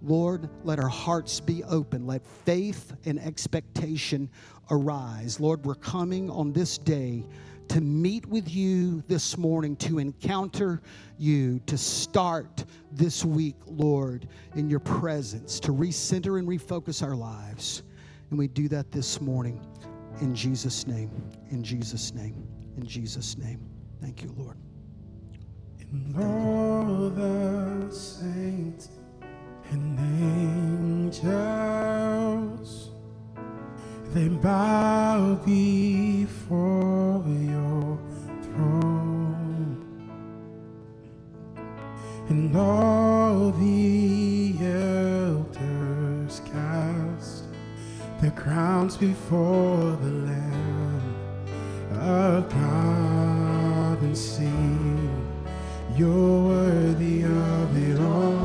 Lord, 0.04 0.50
let 0.64 0.80
our 0.80 0.90
hearts 0.90 1.40
be 1.40 1.64
open. 1.64 2.06
Let 2.06 2.26
faith 2.26 2.94
and 3.06 3.18
expectation 3.20 4.30
arise. 4.70 5.40
Lord, 5.40 5.66
we're 5.66 5.76
coming 5.76 6.30
on 6.30 6.52
this 6.52 6.78
day 6.78 7.26
to 7.70 7.80
meet 7.80 8.26
with 8.26 8.54
you 8.54 9.02
this 9.08 9.38
morning, 9.38 9.78
to 9.78 10.00
encounter 10.00 10.82
you, 11.18 11.60
to 11.66 11.78
start 11.78 12.66
this 12.92 13.24
week, 13.24 13.56
Lord, 13.66 14.28
in 14.56 14.70
your 14.70 14.82
presence, 14.82 15.60
to 15.62 15.72
recenter 15.72 16.38
and 16.38 16.48
refocus 16.48 17.02
our 17.02 17.16
lives. 17.16 17.84
And 18.30 18.38
we 18.38 18.50
do 18.50 18.68
that 18.68 18.92
this 18.92 19.22
morning 19.22 19.66
in 20.20 20.36
Jesus' 20.36 20.86
name, 20.86 21.10
in 21.50 21.64
Jesus' 21.64 22.14
name, 22.14 22.46
in 22.78 22.86
Jesus' 22.86 23.38
name. 23.38 23.62
Thank 24.02 24.22
you, 24.22 24.36
Lord. 24.38 24.58
All 26.18 27.10
the 27.10 27.90
saints 27.92 28.90
and 29.72 30.00
angels 31.10 32.90
they 34.14 34.28
bow 34.28 35.36
before 35.44 37.24
your 37.28 37.98
throne. 38.44 39.78
And 42.30 42.56
all 42.56 43.52
the 43.52 44.56
elders 44.62 46.42
cast 46.46 47.46
their 48.22 48.32
crowns 48.32 48.98
before 48.98 49.98
the 50.04 50.12
lamb 50.28 51.16
of 52.00 52.50
God 52.50 54.02
and 54.02 54.18
sing 54.18 55.24
you're 55.96 56.44
worthy 56.48 57.24
of 57.24 57.78
it 57.78 58.00
all 58.00 58.43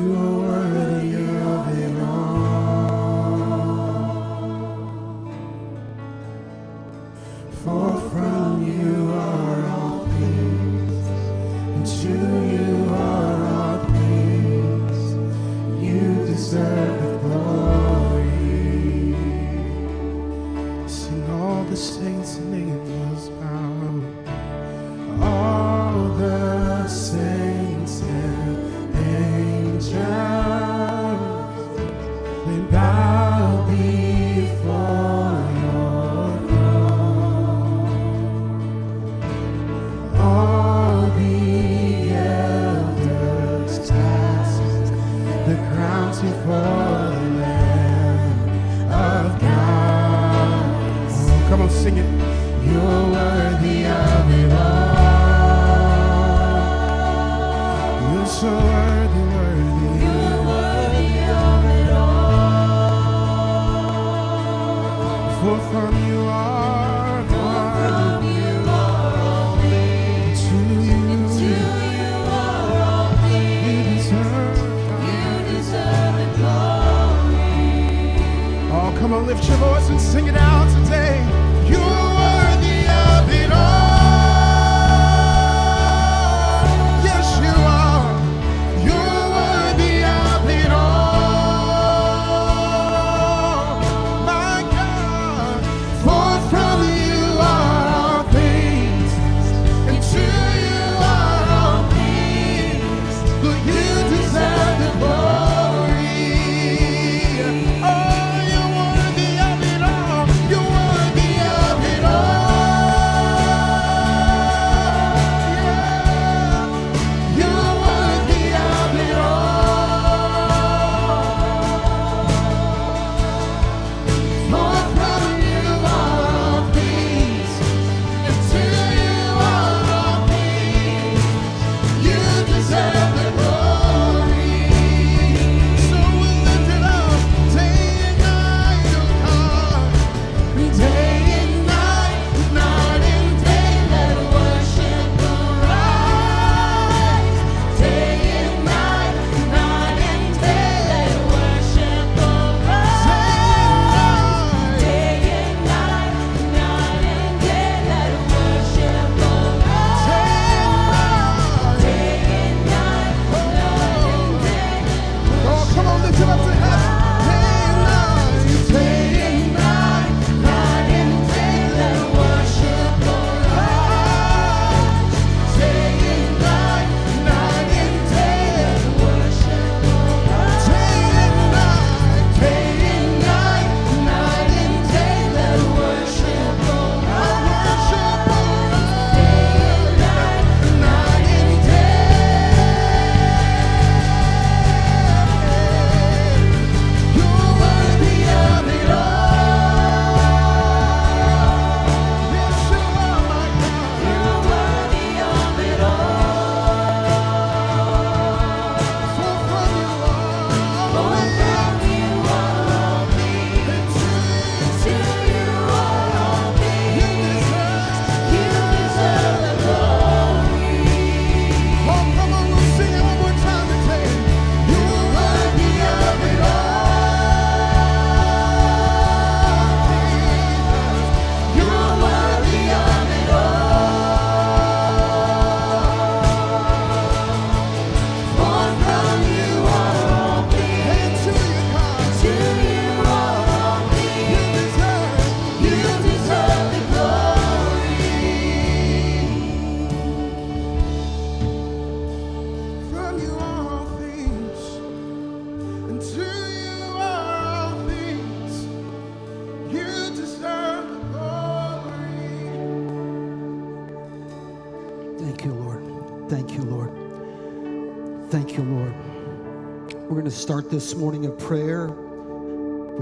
You 0.00 0.39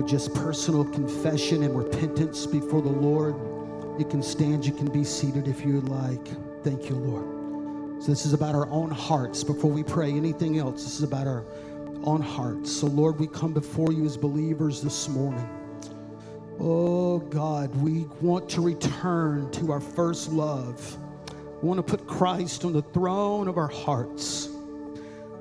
just 0.08 0.32
personal 0.32 0.86
confession 0.86 1.62
and 1.62 1.76
repentance 1.76 2.46
before 2.46 2.80
the 2.80 2.88
Lord. 2.88 3.34
You 3.98 4.06
can 4.06 4.22
stand, 4.22 4.64
you 4.64 4.72
can 4.72 4.90
be 4.90 5.04
seated 5.04 5.46
if 5.46 5.66
you 5.66 5.74
would 5.74 5.90
like. 5.90 6.26
Thank 6.64 6.88
you, 6.88 6.96
Lord. 6.96 8.02
So, 8.02 8.10
this 8.10 8.24
is 8.24 8.32
about 8.32 8.54
our 8.54 8.68
own 8.70 8.90
hearts 8.90 9.44
before 9.44 9.70
we 9.70 9.82
pray 9.82 10.10
anything 10.10 10.58
else. 10.58 10.84
This 10.84 10.96
is 10.96 11.02
about 11.02 11.26
our 11.26 11.44
own 12.04 12.22
hearts. 12.22 12.72
So, 12.72 12.86
Lord, 12.86 13.18
we 13.18 13.26
come 13.26 13.52
before 13.52 13.92
you 13.92 14.06
as 14.06 14.16
believers 14.16 14.80
this 14.80 15.08
morning. 15.10 15.46
Oh, 16.58 17.18
God, 17.18 17.74
we 17.76 18.06
want 18.22 18.48
to 18.50 18.62
return 18.62 19.50
to 19.52 19.72
our 19.72 19.80
first 19.80 20.32
love. 20.32 20.96
We 21.60 21.68
want 21.68 21.86
to 21.86 21.96
put 21.96 22.06
Christ 22.06 22.64
on 22.64 22.72
the 22.72 22.82
throne 22.82 23.46
of 23.46 23.58
our 23.58 23.68
hearts. 23.68 24.48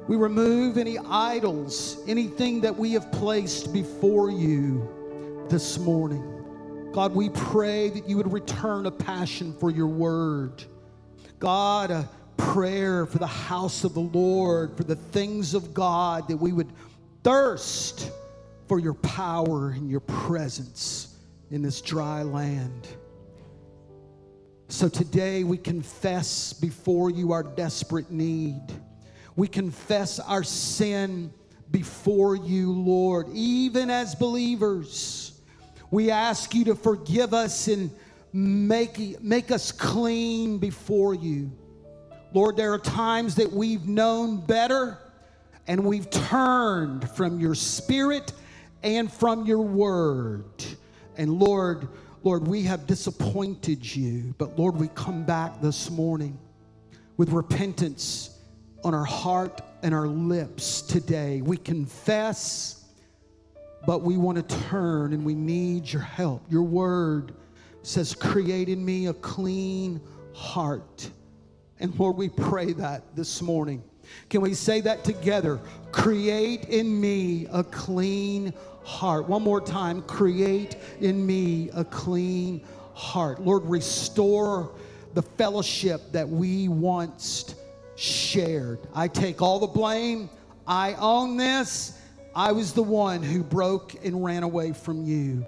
We 0.07 0.15
remove 0.15 0.77
any 0.77 0.97
idols, 0.97 2.01
anything 2.07 2.61
that 2.61 2.75
we 2.75 2.93
have 2.93 3.11
placed 3.11 3.73
before 3.73 4.31
you 4.31 5.45
this 5.49 5.77
morning. 5.77 6.23
God, 6.93 7.13
we 7.13 7.29
pray 7.29 7.89
that 7.89 8.07
you 8.07 8.15
would 8.15 8.31
return 8.31 8.85
a 8.85 8.91
passion 8.91 9.53
for 9.59 9.69
your 9.69 9.87
word. 9.87 10.63
God, 11.39 11.91
a 11.91 12.09
prayer 12.37 13.05
for 13.05 13.17
the 13.17 13.27
house 13.27 13.83
of 13.83 13.93
the 13.93 13.99
Lord, 13.99 14.77
for 14.77 14.83
the 14.83 14.95
things 14.95 15.53
of 15.53 15.73
God, 15.73 16.29
that 16.29 16.37
we 16.37 16.53
would 16.53 16.71
thirst 17.23 18.09
for 18.67 18.79
your 18.79 18.93
power 18.93 19.71
and 19.71 19.89
your 19.89 19.99
presence 19.99 21.17
in 21.51 21.61
this 21.61 21.81
dry 21.81 22.23
land. 22.23 22.87
So 24.69 24.87
today 24.87 25.43
we 25.43 25.57
confess 25.57 26.53
before 26.53 27.09
you 27.09 27.33
our 27.33 27.43
desperate 27.43 28.09
need. 28.09 28.61
We 29.37 29.47
confess 29.47 30.19
our 30.19 30.43
sin 30.43 31.31
before 31.69 32.35
you, 32.35 32.71
Lord, 32.73 33.27
even 33.33 33.91
as 33.91 34.15
believers. 34.15 35.39
We 35.91 36.09
ask 36.09 36.55
you 36.55 36.65
to 36.65 36.75
forgive 36.75 37.35
us 37.35 37.67
and 37.67 37.91
make, 38.33 39.21
make 39.21 39.51
us 39.51 39.71
clean 39.71 40.57
before 40.57 41.13
you. 41.13 41.51
Lord, 42.33 42.57
there 42.57 42.73
are 42.73 42.79
times 42.79 43.35
that 43.35 43.53
we've 43.53 43.87
known 43.87 44.43
better 44.43 44.97
and 45.67 45.85
we've 45.85 46.09
turned 46.09 47.07
from 47.11 47.39
your 47.39 47.53
spirit 47.53 48.33
and 48.81 49.11
from 49.11 49.45
your 49.45 49.61
word. 49.61 50.65
And 51.15 51.39
Lord, 51.39 51.87
Lord, 52.23 52.47
we 52.47 52.63
have 52.63 52.87
disappointed 52.87 53.95
you, 53.95 54.33
but 54.39 54.57
Lord, 54.57 54.77
we 54.77 54.87
come 54.89 55.25
back 55.25 55.61
this 55.61 55.91
morning 55.91 56.39
with 57.17 57.29
repentance 57.29 58.36
on 58.83 58.93
our 58.93 59.05
heart 59.05 59.61
and 59.83 59.93
our 59.93 60.07
lips 60.07 60.81
today. 60.81 61.41
We 61.41 61.57
confess, 61.57 62.85
but 63.85 64.01
we 64.01 64.17
want 64.17 64.47
to 64.47 64.57
turn 64.69 65.13
and 65.13 65.25
we 65.25 65.35
need 65.35 65.91
your 65.91 66.01
help. 66.01 66.43
Your 66.49 66.63
word 66.63 67.33
says, 67.83 68.13
Create 68.13 68.69
in 68.69 68.83
me 68.83 69.07
a 69.07 69.13
clean 69.13 70.01
heart. 70.33 71.09
And 71.79 71.97
Lord, 71.99 72.17
we 72.17 72.29
pray 72.29 72.73
that 72.73 73.15
this 73.15 73.41
morning. 73.41 73.83
Can 74.29 74.41
we 74.41 74.53
say 74.53 74.81
that 74.81 75.03
together? 75.03 75.59
Create 75.91 76.65
in 76.65 76.99
me 76.99 77.47
a 77.51 77.63
clean 77.63 78.53
heart. 78.83 79.27
One 79.27 79.43
more 79.43 79.61
time. 79.61 80.01
Create 80.03 80.77
in 81.01 81.25
me 81.25 81.69
a 81.73 81.83
clean 81.83 82.63
heart. 82.93 83.41
Lord, 83.41 83.65
restore 83.65 84.71
the 85.13 85.21
fellowship 85.21 86.01
that 86.11 86.27
we 86.27 86.67
once 86.67 87.55
shared. 87.97 88.79
I 88.93 89.09
take 89.09 89.41
all 89.41 89.59
the 89.59 89.67
blame. 89.67 90.29
I 90.65 90.93
own 90.93 91.35
this. 91.35 91.99
I 92.35 92.51
was 92.51 92.71
the 92.71 92.83
one 92.83 93.23
who 93.23 93.43
broke 93.43 93.95
and 94.05 94.23
ran 94.23 94.43
away 94.43 94.71
from 94.71 95.03
you. 95.03 95.45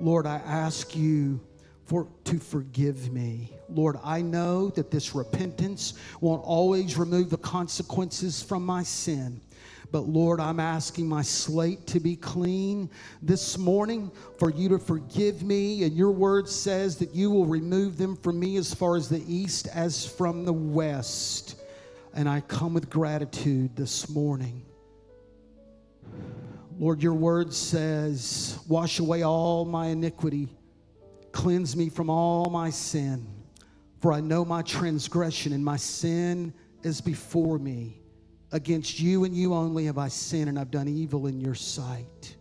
Lord, 0.00 0.26
I 0.26 0.36
ask 0.36 0.94
you 0.94 1.40
for 1.86 2.08
to 2.24 2.38
forgive 2.38 3.12
me. 3.12 3.52
Lord, 3.68 3.96
I 4.04 4.20
know 4.20 4.68
that 4.70 4.90
this 4.90 5.14
repentance 5.14 5.94
won't 6.20 6.44
always 6.44 6.98
remove 6.98 7.30
the 7.30 7.38
consequences 7.38 8.42
from 8.42 8.66
my 8.66 8.82
sin. 8.82 9.40
But 9.92 10.00
Lord, 10.00 10.40
I'm 10.40 10.60
asking 10.60 11.08
my 11.08 11.22
slate 11.22 11.86
to 11.88 12.00
be 12.00 12.16
clean 12.16 12.90
this 13.22 13.56
morning 13.56 14.10
for 14.38 14.50
you 14.50 14.68
to 14.70 14.78
forgive 14.78 15.42
me. 15.42 15.84
And 15.84 15.96
your 15.96 16.10
word 16.10 16.48
says 16.48 16.96
that 16.98 17.14
you 17.14 17.30
will 17.30 17.46
remove 17.46 17.96
them 17.96 18.16
from 18.16 18.38
me 18.38 18.56
as 18.56 18.74
far 18.74 18.96
as 18.96 19.08
the 19.08 19.22
east 19.32 19.68
as 19.68 20.04
from 20.04 20.44
the 20.44 20.52
west. 20.52 21.55
And 22.16 22.30
I 22.30 22.40
come 22.40 22.72
with 22.72 22.88
gratitude 22.88 23.76
this 23.76 24.08
morning. 24.08 24.64
Lord, 26.78 27.02
your 27.02 27.12
word 27.12 27.52
says, 27.52 28.58
Wash 28.66 29.00
away 29.00 29.22
all 29.22 29.66
my 29.66 29.88
iniquity, 29.88 30.48
cleanse 31.30 31.76
me 31.76 31.90
from 31.90 32.08
all 32.08 32.46
my 32.46 32.70
sin. 32.70 33.26
For 34.00 34.14
I 34.14 34.20
know 34.20 34.46
my 34.46 34.62
transgression, 34.62 35.52
and 35.52 35.62
my 35.62 35.76
sin 35.76 36.54
is 36.82 37.02
before 37.02 37.58
me. 37.58 38.00
Against 38.50 38.98
you 38.98 39.24
and 39.24 39.36
you 39.36 39.52
only 39.52 39.84
have 39.84 39.98
I 39.98 40.08
sinned, 40.08 40.48
and 40.48 40.58
I've 40.58 40.70
done 40.70 40.88
evil 40.88 41.26
in 41.26 41.38
your 41.38 41.54
sight. 41.54 42.34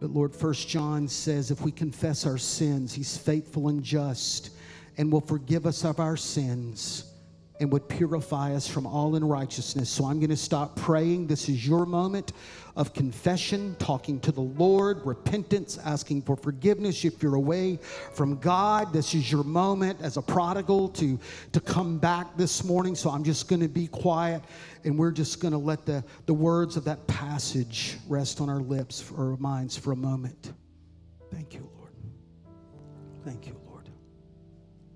But 0.00 0.10
Lord, 0.10 0.34
First 0.34 0.68
John 0.68 1.06
says, 1.06 1.52
if 1.52 1.60
we 1.60 1.70
confess 1.70 2.26
our 2.26 2.38
sins, 2.38 2.92
He's 2.92 3.16
faithful 3.16 3.68
and 3.68 3.80
just 3.80 4.50
and 4.98 5.12
will 5.12 5.20
forgive 5.20 5.66
us 5.66 5.84
of 5.84 6.00
our 6.00 6.16
sins 6.16 7.09
and 7.60 7.70
would 7.70 7.86
purify 7.88 8.54
us 8.54 8.66
from 8.66 8.86
all 8.86 9.14
unrighteousness. 9.14 9.90
So 9.90 10.06
I'm 10.06 10.18
going 10.18 10.30
to 10.30 10.36
stop 10.36 10.74
praying. 10.76 11.26
This 11.26 11.48
is 11.48 11.66
your 11.66 11.84
moment 11.84 12.32
of 12.74 12.94
confession, 12.94 13.76
talking 13.78 14.18
to 14.20 14.32
the 14.32 14.40
Lord, 14.40 15.04
repentance, 15.04 15.78
asking 15.84 16.22
for 16.22 16.36
forgiveness 16.36 17.04
if 17.04 17.22
you're 17.22 17.34
away 17.34 17.78
from 18.14 18.38
God. 18.38 18.92
This 18.94 19.14
is 19.14 19.30
your 19.30 19.44
moment 19.44 20.00
as 20.00 20.16
a 20.16 20.22
prodigal 20.22 20.88
to, 20.90 21.18
to 21.52 21.60
come 21.60 21.98
back 21.98 22.34
this 22.38 22.64
morning. 22.64 22.94
So 22.94 23.10
I'm 23.10 23.24
just 23.24 23.46
going 23.46 23.60
to 23.60 23.68
be 23.68 23.86
quiet 23.86 24.42
and 24.84 24.98
we're 24.98 25.10
just 25.10 25.40
going 25.40 25.52
to 25.52 25.58
let 25.58 25.84
the, 25.84 26.02
the 26.24 26.34
words 26.34 26.78
of 26.78 26.84
that 26.84 27.06
passage 27.06 27.98
rest 28.08 28.40
on 28.40 28.48
our 28.48 28.60
lips 28.60 29.12
or 29.14 29.32
our 29.32 29.36
minds 29.36 29.76
for 29.76 29.92
a 29.92 29.96
moment. 29.96 30.54
Thank 31.30 31.54
you, 31.54 31.68
Lord. 31.76 31.92
Thank 33.24 33.46
you, 33.46 33.60
Lord. 33.66 33.88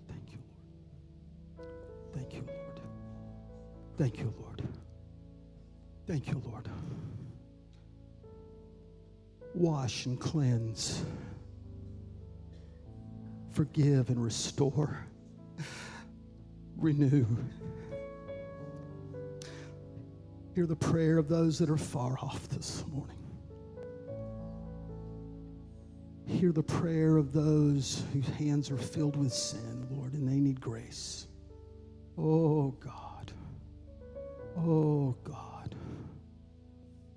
Thank 0.09 0.33
you, 0.33 0.39
Lord. 1.59 1.69
Thank 2.15 2.35
you. 2.35 2.44
Thank 3.97 4.19
you, 4.19 4.33
Lord. 4.41 4.63
Thank 6.07 6.29
you, 6.29 6.43
Lord. 6.45 6.69
Wash 9.55 10.07
and 10.07 10.19
cleanse. 10.19 11.05
Forgive 13.53 14.09
and 14.09 14.23
restore. 14.23 15.07
Renew. 16.77 17.25
Hear 20.55 20.67
the 20.67 20.77
prayer 20.77 21.19
of 21.19 21.29
those 21.29 21.59
that 21.59 21.71
are 21.71 21.77
far 21.77 22.19
off 22.21 22.49
this 22.49 22.85
morning. 22.93 23.17
Hear 26.27 26.53
the 26.53 26.63
prayer 26.63 27.17
of 27.17 27.33
those 27.33 28.03
whose 28.13 28.29
hands 28.29 28.71
are 28.71 28.77
filled 28.77 29.17
with 29.17 29.33
sin, 29.33 29.87
Lord, 29.91 30.15
and 30.15 30.27
they 30.29 30.41
need 30.41 30.61
grace. 30.61 31.29
Oh, 32.19 32.71
God. 32.81 33.04
Oh, 34.57 35.17
God. 35.25 35.75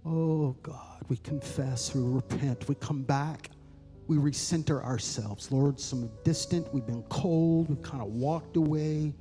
Oh, 0.05 0.55
God. 0.63 1.03
We 1.09 1.17
confess, 1.17 1.95
we 1.95 2.01
repent, 2.01 2.67
we 2.67 2.75
come 2.75 3.03
back, 3.03 3.49
we 4.07 4.17
recenter 4.17 4.83
ourselves. 4.83 5.51
Lord, 5.51 5.79
some 5.79 6.09
distant, 6.23 6.73
we've 6.73 6.85
been 6.85 7.03
cold, 7.03 7.69
we've 7.69 7.81
kind 7.81 8.01
of 8.01 8.09
walked 8.09 8.57
away. 8.57 9.13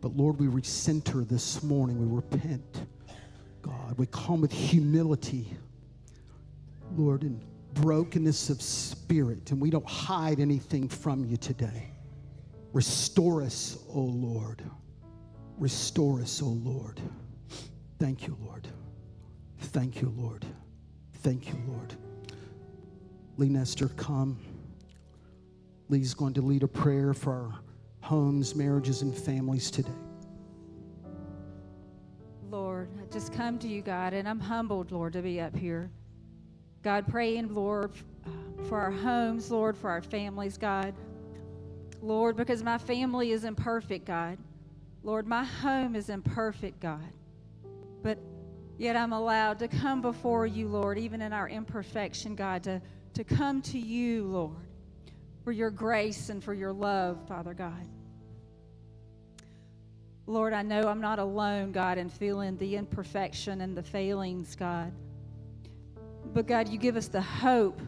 But 0.00 0.14
Lord, 0.16 0.38
we 0.38 0.48
recenter 0.48 1.26
this 1.26 1.62
morning, 1.62 1.98
we 1.98 2.14
repent. 2.14 2.86
God, 3.62 3.96
we 3.96 4.06
come 4.06 4.42
with 4.42 4.52
humility, 4.52 5.48
Lord, 6.94 7.22
and 7.22 7.42
brokenness 7.72 8.50
of 8.50 8.60
spirit, 8.60 9.50
and 9.50 9.60
we 9.60 9.70
don't 9.70 9.88
hide 9.88 10.40
anything 10.40 10.88
from 10.88 11.24
you 11.24 11.38
today. 11.38 11.90
Restore 12.74 13.42
us, 13.42 13.78
O 13.88 14.00
Lord. 14.00 14.62
Restore 15.56 16.20
us, 16.20 16.42
O 16.42 16.46
Lord. 16.48 17.00
Thank 17.98 18.26
you, 18.26 18.36
Lord. 18.44 18.68
Thank 19.58 20.02
you, 20.02 20.12
Lord. 20.16 20.44
Thank 21.22 21.48
you, 21.48 21.58
Lord. 21.66 21.94
Lee 23.36 23.48
Nestor, 23.48 23.88
come. 23.88 24.38
Lee's 25.88 26.14
going 26.14 26.34
to 26.34 26.42
lead 26.42 26.62
a 26.62 26.68
prayer 26.68 27.14
for 27.14 27.32
our 27.32 27.54
homes, 28.00 28.54
marriages, 28.54 29.02
and 29.02 29.16
families 29.16 29.70
today. 29.70 29.90
Lord, 32.50 32.88
I 33.00 33.12
just 33.12 33.32
come 33.32 33.58
to 33.60 33.68
you, 33.68 33.80
God, 33.82 34.12
and 34.12 34.28
I'm 34.28 34.38
humbled, 34.38 34.92
Lord, 34.92 35.14
to 35.14 35.22
be 35.22 35.40
up 35.40 35.56
here. 35.56 35.90
God, 36.82 37.08
praying, 37.08 37.54
Lord, 37.54 37.92
uh, 38.26 38.62
for 38.68 38.78
our 38.78 38.90
homes, 38.90 39.50
Lord, 39.50 39.76
for 39.76 39.88
our 39.90 40.02
families, 40.02 40.58
God. 40.58 40.94
Lord, 42.02 42.36
because 42.36 42.62
my 42.62 42.76
family 42.76 43.32
isn't 43.32 43.56
perfect, 43.56 44.04
God. 44.04 44.36
Lord, 45.02 45.26
my 45.26 45.44
home 45.44 45.96
is 45.96 46.10
imperfect, 46.10 46.80
God. 46.80 47.13
But 48.04 48.18
yet 48.76 48.96
I'm 48.96 49.14
allowed 49.14 49.58
to 49.60 49.68
come 49.68 50.02
before 50.02 50.46
you, 50.46 50.68
Lord, 50.68 50.98
even 50.98 51.22
in 51.22 51.32
our 51.32 51.48
imperfection, 51.48 52.34
God, 52.36 52.62
to, 52.64 52.82
to 53.14 53.24
come 53.24 53.62
to 53.62 53.78
you, 53.78 54.26
Lord, 54.26 54.68
for 55.42 55.52
your 55.52 55.70
grace 55.70 56.28
and 56.28 56.44
for 56.44 56.52
your 56.52 56.72
love, 56.72 57.26
Father 57.26 57.54
God. 57.54 57.88
Lord, 60.26 60.52
I 60.52 60.60
know 60.60 60.82
I'm 60.82 61.00
not 61.00 61.18
alone, 61.18 61.72
God, 61.72 61.96
in 61.96 62.10
feeling 62.10 62.58
the 62.58 62.76
imperfection 62.76 63.62
and 63.62 63.74
the 63.74 63.82
failings, 63.82 64.54
God. 64.54 64.92
But 66.34 66.46
God, 66.46 66.68
you 66.68 66.78
give 66.78 66.96
us 66.96 67.08
the 67.08 67.22
hope, 67.22 67.80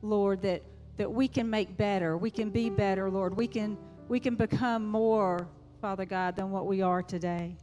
Lord, 0.00 0.40
that, 0.40 0.62
that 0.96 1.12
we 1.12 1.28
can 1.28 1.50
make 1.50 1.76
better. 1.76 2.16
We 2.16 2.30
can 2.30 2.48
be 2.48 2.70
better, 2.70 3.10
Lord. 3.10 3.36
We 3.36 3.46
can, 3.46 3.76
we 4.08 4.20
can 4.20 4.36
become 4.36 4.86
more, 4.86 5.48
Father 5.82 6.06
God, 6.06 6.34
than 6.34 6.50
what 6.50 6.66
we 6.66 6.80
are 6.80 7.02
today. 7.02 7.56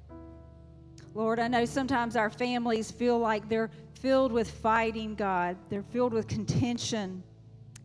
Lord, 1.18 1.40
I 1.40 1.48
know 1.48 1.66
sometimes 1.66 2.16
our 2.16 2.30
families 2.30 2.92
feel 2.92 3.18
like 3.18 3.50
they're 3.50 3.72
filled 4.02 4.32
with 4.32 4.52
fighting, 4.52 5.16
God. 5.16 5.58
They're 5.68 5.82
filled 5.82 6.14
with 6.14 6.28
contention, 6.28 7.24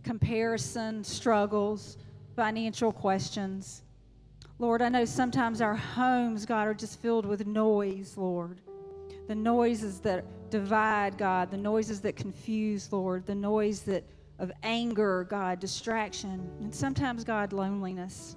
comparison, 0.03 1.03
struggles, 1.03 1.97
financial 2.37 2.93
questions. 2.93 3.85
Lord, 4.59 4.83
I 4.83 4.91
know 4.91 5.07
sometimes 5.07 5.63
our 5.63 5.75
homes, 5.75 6.45
God, 6.45 6.69
are 6.69 6.75
just 6.75 7.01
filled 7.01 7.25
with 7.25 7.47
noise, 7.47 8.19
Lord. 8.19 8.61
The 9.29 9.35
noises 9.35 9.99
that 10.01 10.51
divide, 10.51 11.17
God, 11.17 11.51
the 11.51 11.57
noises 11.57 12.03
that 12.03 12.17
confuse, 12.17 12.93
Lord, 12.93 13.25
the 13.25 13.35
noise 13.35 13.81
that 13.85 14.05
of 14.41 14.53
anger, 14.63 15.25
God, 15.31 15.59
distraction, 15.59 16.51
and 16.61 16.75
sometimes, 16.75 17.25
God, 17.25 17.55
loneliness. 17.55 18.37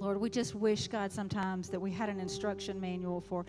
Lord, 0.00 0.18
we 0.18 0.30
just 0.30 0.54
wish, 0.54 0.88
God, 0.88 1.12
sometimes 1.12 1.68
that 1.68 1.80
we 1.80 1.90
had 1.90 2.08
an 2.08 2.20
instruction 2.20 2.80
manual 2.80 3.20
for, 3.20 3.44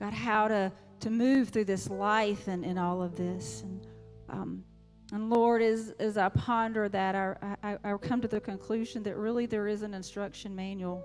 God, 0.00 0.12
how 0.12 0.48
to, 0.48 0.72
to 1.00 1.10
move 1.10 1.48
through 1.48 1.64
this 1.64 1.88
life 1.88 2.48
and, 2.48 2.64
and 2.64 2.78
all 2.78 3.02
of 3.02 3.16
this. 3.16 3.62
And, 3.62 3.86
um, 4.28 4.64
and 5.12 5.30
Lord, 5.30 5.62
as, 5.62 5.94
as 5.98 6.18
I 6.18 6.28
ponder 6.28 6.88
that, 6.88 7.14
I, 7.14 7.56
I, 7.62 7.78
I 7.84 7.96
come 7.96 8.20
to 8.20 8.28
the 8.28 8.40
conclusion 8.40 9.02
that 9.04 9.16
really 9.16 9.46
there 9.46 9.68
is 9.68 9.82
an 9.82 9.94
instruction 9.94 10.54
manual. 10.54 11.04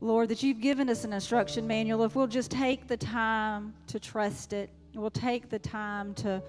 Lord, 0.00 0.28
that 0.28 0.42
you've 0.42 0.60
given 0.60 0.90
us 0.90 1.04
an 1.04 1.12
instruction 1.12 1.66
manual. 1.66 2.04
If 2.04 2.14
we'll 2.14 2.26
just 2.26 2.50
take 2.50 2.86
the 2.86 2.96
time 2.96 3.72
to 3.86 3.98
trust 3.98 4.52
it, 4.52 4.70
we'll 4.94 5.10
take 5.10 5.48
the 5.48 5.58
time 5.58 6.12
to, 6.14 6.42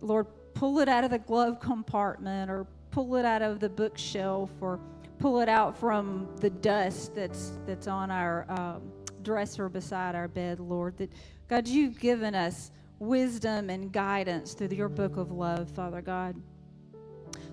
Lord, 0.00 0.26
pull 0.54 0.78
it 0.78 0.88
out 0.88 1.04
of 1.04 1.10
the 1.10 1.18
glove 1.18 1.60
compartment 1.60 2.50
or 2.50 2.66
pull 2.90 3.16
it 3.16 3.26
out 3.26 3.42
of 3.42 3.60
the 3.60 3.68
bookshelf 3.68 4.50
or 4.60 4.80
pull 5.18 5.40
it 5.40 5.48
out 5.48 5.76
from 5.76 6.28
the 6.40 6.48
dust 6.48 7.14
that's, 7.14 7.52
that's 7.66 7.86
on 7.86 8.10
our 8.10 8.46
um, 8.48 8.90
dresser 9.28 9.68
beside 9.68 10.14
our 10.14 10.26
bed, 10.26 10.58
Lord. 10.58 10.96
That, 10.96 11.12
God, 11.48 11.68
you've 11.68 12.00
given 12.00 12.34
us 12.34 12.70
wisdom 12.98 13.68
and 13.68 13.92
guidance 13.92 14.54
through 14.54 14.68
your 14.68 14.88
book 14.88 15.18
of 15.18 15.30
love, 15.30 15.68
Father 15.68 16.00
God. 16.00 16.34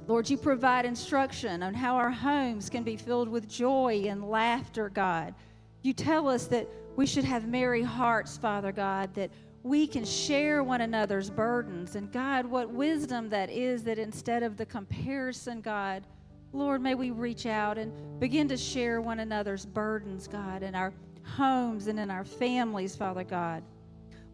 Lord, 0.08 0.30
you 0.30 0.38
provide 0.38 0.86
instruction 0.86 1.62
on 1.62 1.74
how 1.74 1.98
our 1.98 2.10
homes 2.10 2.70
can 2.70 2.84
be 2.84 2.96
filled 2.96 3.28
with 3.28 3.50
joy 3.50 4.06
and 4.08 4.24
laughter, 4.24 4.88
God. 4.88 5.36
You 5.82 5.92
tell 5.92 6.30
us 6.30 6.48
that 6.48 6.70
we 6.96 7.06
should 7.06 7.26
have 7.26 7.46
merry 7.46 7.84
hearts, 7.84 8.38
Father 8.38 8.72
God, 8.72 9.14
that 9.16 9.30
we 9.62 9.86
can 9.86 10.06
share 10.06 10.64
one 10.64 10.80
another's 10.80 11.30
burdens. 11.30 11.98
And 11.98 12.10
God, 12.10 12.46
what 12.46 12.70
wisdom 12.70 13.30
that 13.32 13.50
is 13.50 13.84
that 13.84 14.00
instead 14.00 14.44
of 14.44 14.56
the 14.56 14.66
comparison, 14.66 15.60
God, 15.60 16.08
Lord, 16.54 16.82
may 16.82 16.96
we 16.96 17.12
reach 17.12 17.46
out 17.46 17.78
and 17.78 17.92
begin 18.18 18.48
to 18.48 18.56
share 18.56 19.02
one 19.02 19.20
another's 19.20 19.66
burdens, 19.66 20.26
God, 20.26 20.64
and 20.64 20.74
our 20.74 20.94
homes 21.26 21.88
and 21.88 22.00
in 22.00 22.12
our 22.12 22.24
families, 22.24 22.96
Father 22.96 23.24
God. 23.24 23.64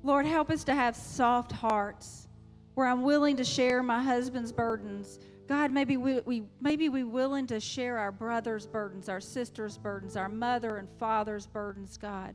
Lord, 0.04 0.26
help 0.26 0.50
us 0.50 0.64
to 0.66 0.74
have 0.74 0.96
soft 0.96 1.52
hearts 1.52 2.28
where 2.74 2.88
I'm 2.88 3.04
willing 3.04 3.38
to 3.38 3.44
share 3.44 3.84
my 3.84 4.02
husband's 4.02 4.52
burdens. 4.52 5.20
God, 5.48 5.72
maybe 5.72 5.98
we, 5.98 6.22
we 6.22 6.44
maybe 6.62 6.90
we 6.90 7.04
willing 7.04 7.46
to 7.48 7.60
share 7.60 7.98
our 7.98 8.12
brother's 8.12 8.66
burdens, 8.66 9.10
our 9.10 9.20
sister's 9.20 9.78
burdens, 9.78 10.16
our 10.16 10.30
mother 10.30 10.78
and 10.78 10.90
father's 10.98 11.46
burdens, 11.46 11.98
God. 11.98 12.34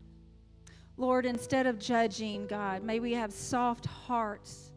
Lord, 0.99 1.27
instead 1.27 1.67
of 1.67 1.79
judging, 1.79 2.47
God, 2.47 2.83
may 2.83 3.01
we 3.01 3.13
have 3.13 3.33
soft 3.33 3.87
hearts. 3.87 4.73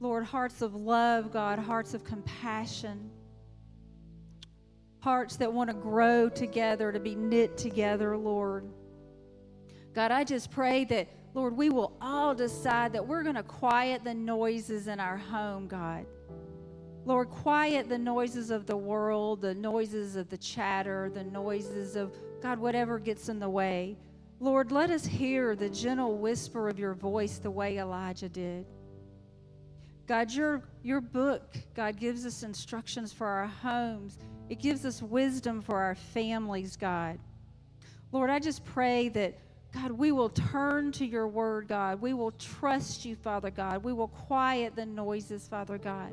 Lord, 0.00 0.24
hearts 0.24 0.62
of 0.62 0.74
love, 0.74 1.32
God, 1.32 1.58
hearts 1.58 1.94
of 1.94 2.04
compassion, 2.04 3.10
hearts 4.98 5.36
that 5.36 5.52
want 5.52 5.70
to 5.70 5.74
grow 5.74 6.28
together, 6.28 6.90
to 6.90 7.00
be 7.00 7.14
knit 7.14 7.56
together, 7.56 8.16
Lord. 8.16 8.64
God, 9.94 10.10
I 10.10 10.24
just 10.24 10.50
pray 10.50 10.84
that 10.86 11.08
Lord, 11.34 11.56
we 11.56 11.70
will 11.70 11.96
all 12.00 12.34
decide 12.34 12.92
that 12.92 13.06
we're 13.06 13.22
going 13.22 13.36
to 13.36 13.42
quiet 13.42 14.04
the 14.04 14.12
noises 14.12 14.86
in 14.86 15.00
our 15.00 15.16
home, 15.16 15.66
God. 15.66 16.04
Lord, 17.04 17.30
quiet 17.30 17.88
the 17.88 17.98
noises 17.98 18.50
of 18.50 18.66
the 18.66 18.76
world, 18.76 19.40
the 19.40 19.54
noises 19.54 20.14
of 20.14 20.28
the 20.28 20.36
chatter, 20.36 21.10
the 21.12 21.24
noises 21.24 21.96
of, 21.96 22.14
God, 22.42 22.58
whatever 22.58 22.98
gets 22.98 23.28
in 23.28 23.38
the 23.38 23.48
way. 23.48 23.96
Lord, 24.40 24.72
let 24.72 24.90
us 24.90 25.06
hear 25.06 25.56
the 25.56 25.70
gentle 25.70 26.18
whisper 26.18 26.68
of 26.68 26.78
your 26.78 26.94
voice 26.94 27.38
the 27.38 27.50
way 27.50 27.78
Elijah 27.78 28.28
did. 28.28 28.66
God, 30.06 30.30
your, 30.30 30.62
your 30.82 31.00
book, 31.00 31.56
God, 31.74 31.96
gives 31.96 32.26
us 32.26 32.42
instructions 32.42 33.12
for 33.12 33.26
our 33.26 33.46
homes. 33.46 34.18
It 34.50 34.60
gives 34.60 34.84
us 34.84 35.00
wisdom 35.00 35.62
for 35.62 35.78
our 35.78 35.94
families, 35.94 36.76
God. 36.76 37.18
Lord, 38.10 38.28
I 38.28 38.38
just 38.38 38.64
pray 38.64 39.08
that 39.10 39.38
God, 39.72 39.92
we 39.92 40.12
will 40.12 40.28
turn 40.28 40.92
to 40.92 41.06
your 41.06 41.26
word, 41.26 41.68
God. 41.68 42.00
We 42.00 42.12
will 42.12 42.32
trust 42.32 43.04
you, 43.04 43.16
Father 43.16 43.50
God. 43.50 43.82
We 43.82 43.92
will 43.92 44.08
quiet 44.08 44.76
the 44.76 44.84
noises, 44.84 45.48
Father 45.48 45.78
God. 45.78 46.12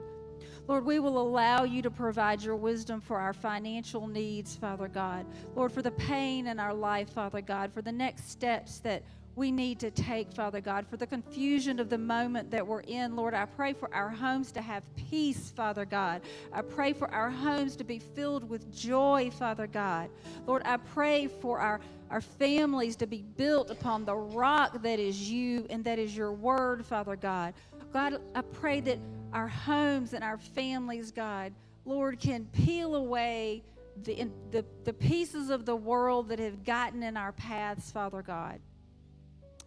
Lord, 0.67 0.85
we 0.85 0.99
will 0.99 1.19
allow 1.19 1.63
you 1.63 1.81
to 1.81 1.91
provide 1.91 2.41
your 2.41 2.55
wisdom 2.55 3.01
for 3.01 3.17
our 3.17 3.33
financial 3.33 4.07
needs, 4.07 4.55
Father 4.55 4.87
God. 4.87 5.25
Lord, 5.55 5.71
for 5.71 5.81
the 5.81 5.91
pain 5.91 6.47
in 6.47 6.59
our 6.59 6.73
life, 6.73 7.09
Father 7.09 7.41
God, 7.41 7.73
for 7.73 7.81
the 7.81 7.91
next 7.91 8.29
steps 8.29 8.79
that 8.79 9.03
we 9.35 9.51
need 9.51 9.79
to 9.79 9.89
take, 9.89 10.31
Father 10.33 10.59
God, 10.59 10.85
for 10.85 10.97
the 10.97 11.07
confusion 11.07 11.79
of 11.79 11.89
the 11.89 11.97
moment 11.97 12.51
that 12.51 12.65
we're 12.65 12.81
in. 12.81 13.15
Lord, 13.15 13.33
I 13.33 13.45
pray 13.45 13.73
for 13.73 13.93
our 13.93 14.09
homes 14.09 14.51
to 14.51 14.61
have 14.61 14.83
peace, 14.95 15.51
Father 15.55 15.85
God. 15.85 16.21
I 16.51 16.61
pray 16.61 16.93
for 16.93 17.09
our 17.11 17.29
homes 17.29 17.75
to 17.77 17.83
be 17.83 17.99
filled 17.99 18.47
with 18.47 18.71
joy, 18.75 19.31
Father 19.31 19.65
God. 19.65 20.09
Lord, 20.45 20.61
I 20.65 20.77
pray 20.77 21.27
for 21.27 21.59
our, 21.59 21.79
our 22.09 22.21
families 22.21 22.95
to 22.97 23.07
be 23.07 23.21
built 23.21 23.69
upon 23.69 24.05
the 24.05 24.15
rock 24.15 24.81
that 24.81 24.99
is 24.99 25.29
you 25.29 25.65
and 25.69 25.83
that 25.83 25.99
is 25.99 26.15
your 26.15 26.31
word, 26.31 26.85
Father 26.85 27.15
God. 27.15 27.53
God, 27.93 28.21
I 28.35 28.41
pray 28.41 28.81
that 28.81 28.99
our 29.33 29.47
homes 29.47 30.13
and 30.13 30.23
our 30.23 30.37
families, 30.37 31.11
God, 31.11 31.53
Lord, 31.85 32.19
can 32.19 32.45
peel 32.45 32.95
away 32.95 33.63
the, 34.03 34.27
the, 34.51 34.65
the 34.83 34.93
pieces 34.93 35.49
of 35.49 35.65
the 35.65 35.75
world 35.75 36.29
that 36.29 36.39
have 36.39 36.63
gotten 36.63 37.03
in 37.03 37.17
our 37.17 37.31
paths, 37.31 37.91
Father 37.91 38.21
God. 38.21 38.59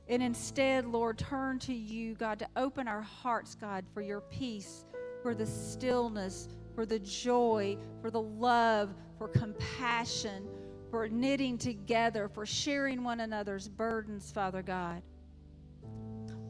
And 0.09 0.23
instead, 0.23 0.87
Lord, 0.87 1.19
turn 1.19 1.59
to 1.61 1.73
you, 1.73 2.15
God, 2.15 2.39
to 2.41 2.49
open 2.57 2.89
our 2.89 3.03
hearts, 3.03 3.55
God, 3.55 3.85
for 3.95 4.03
your 4.03 4.21
peace, 4.21 4.85
for 5.23 5.35
the 5.35 5.47
stillness, 5.47 6.49
for 6.75 6.85
the 6.85 6.99
joy, 6.99 7.77
for 8.01 8.11
the 8.11 8.21
love, 8.21 8.95
for 9.19 9.29
compassion, 9.29 10.49
for 10.93 11.09
knitting 11.09 11.57
together, 11.57 12.29
for 12.29 12.45
sharing 12.45 13.03
one 13.03 13.21
another's 13.21 13.67
burdens, 13.67 14.31
Father 14.31 14.61
God. 14.61 15.03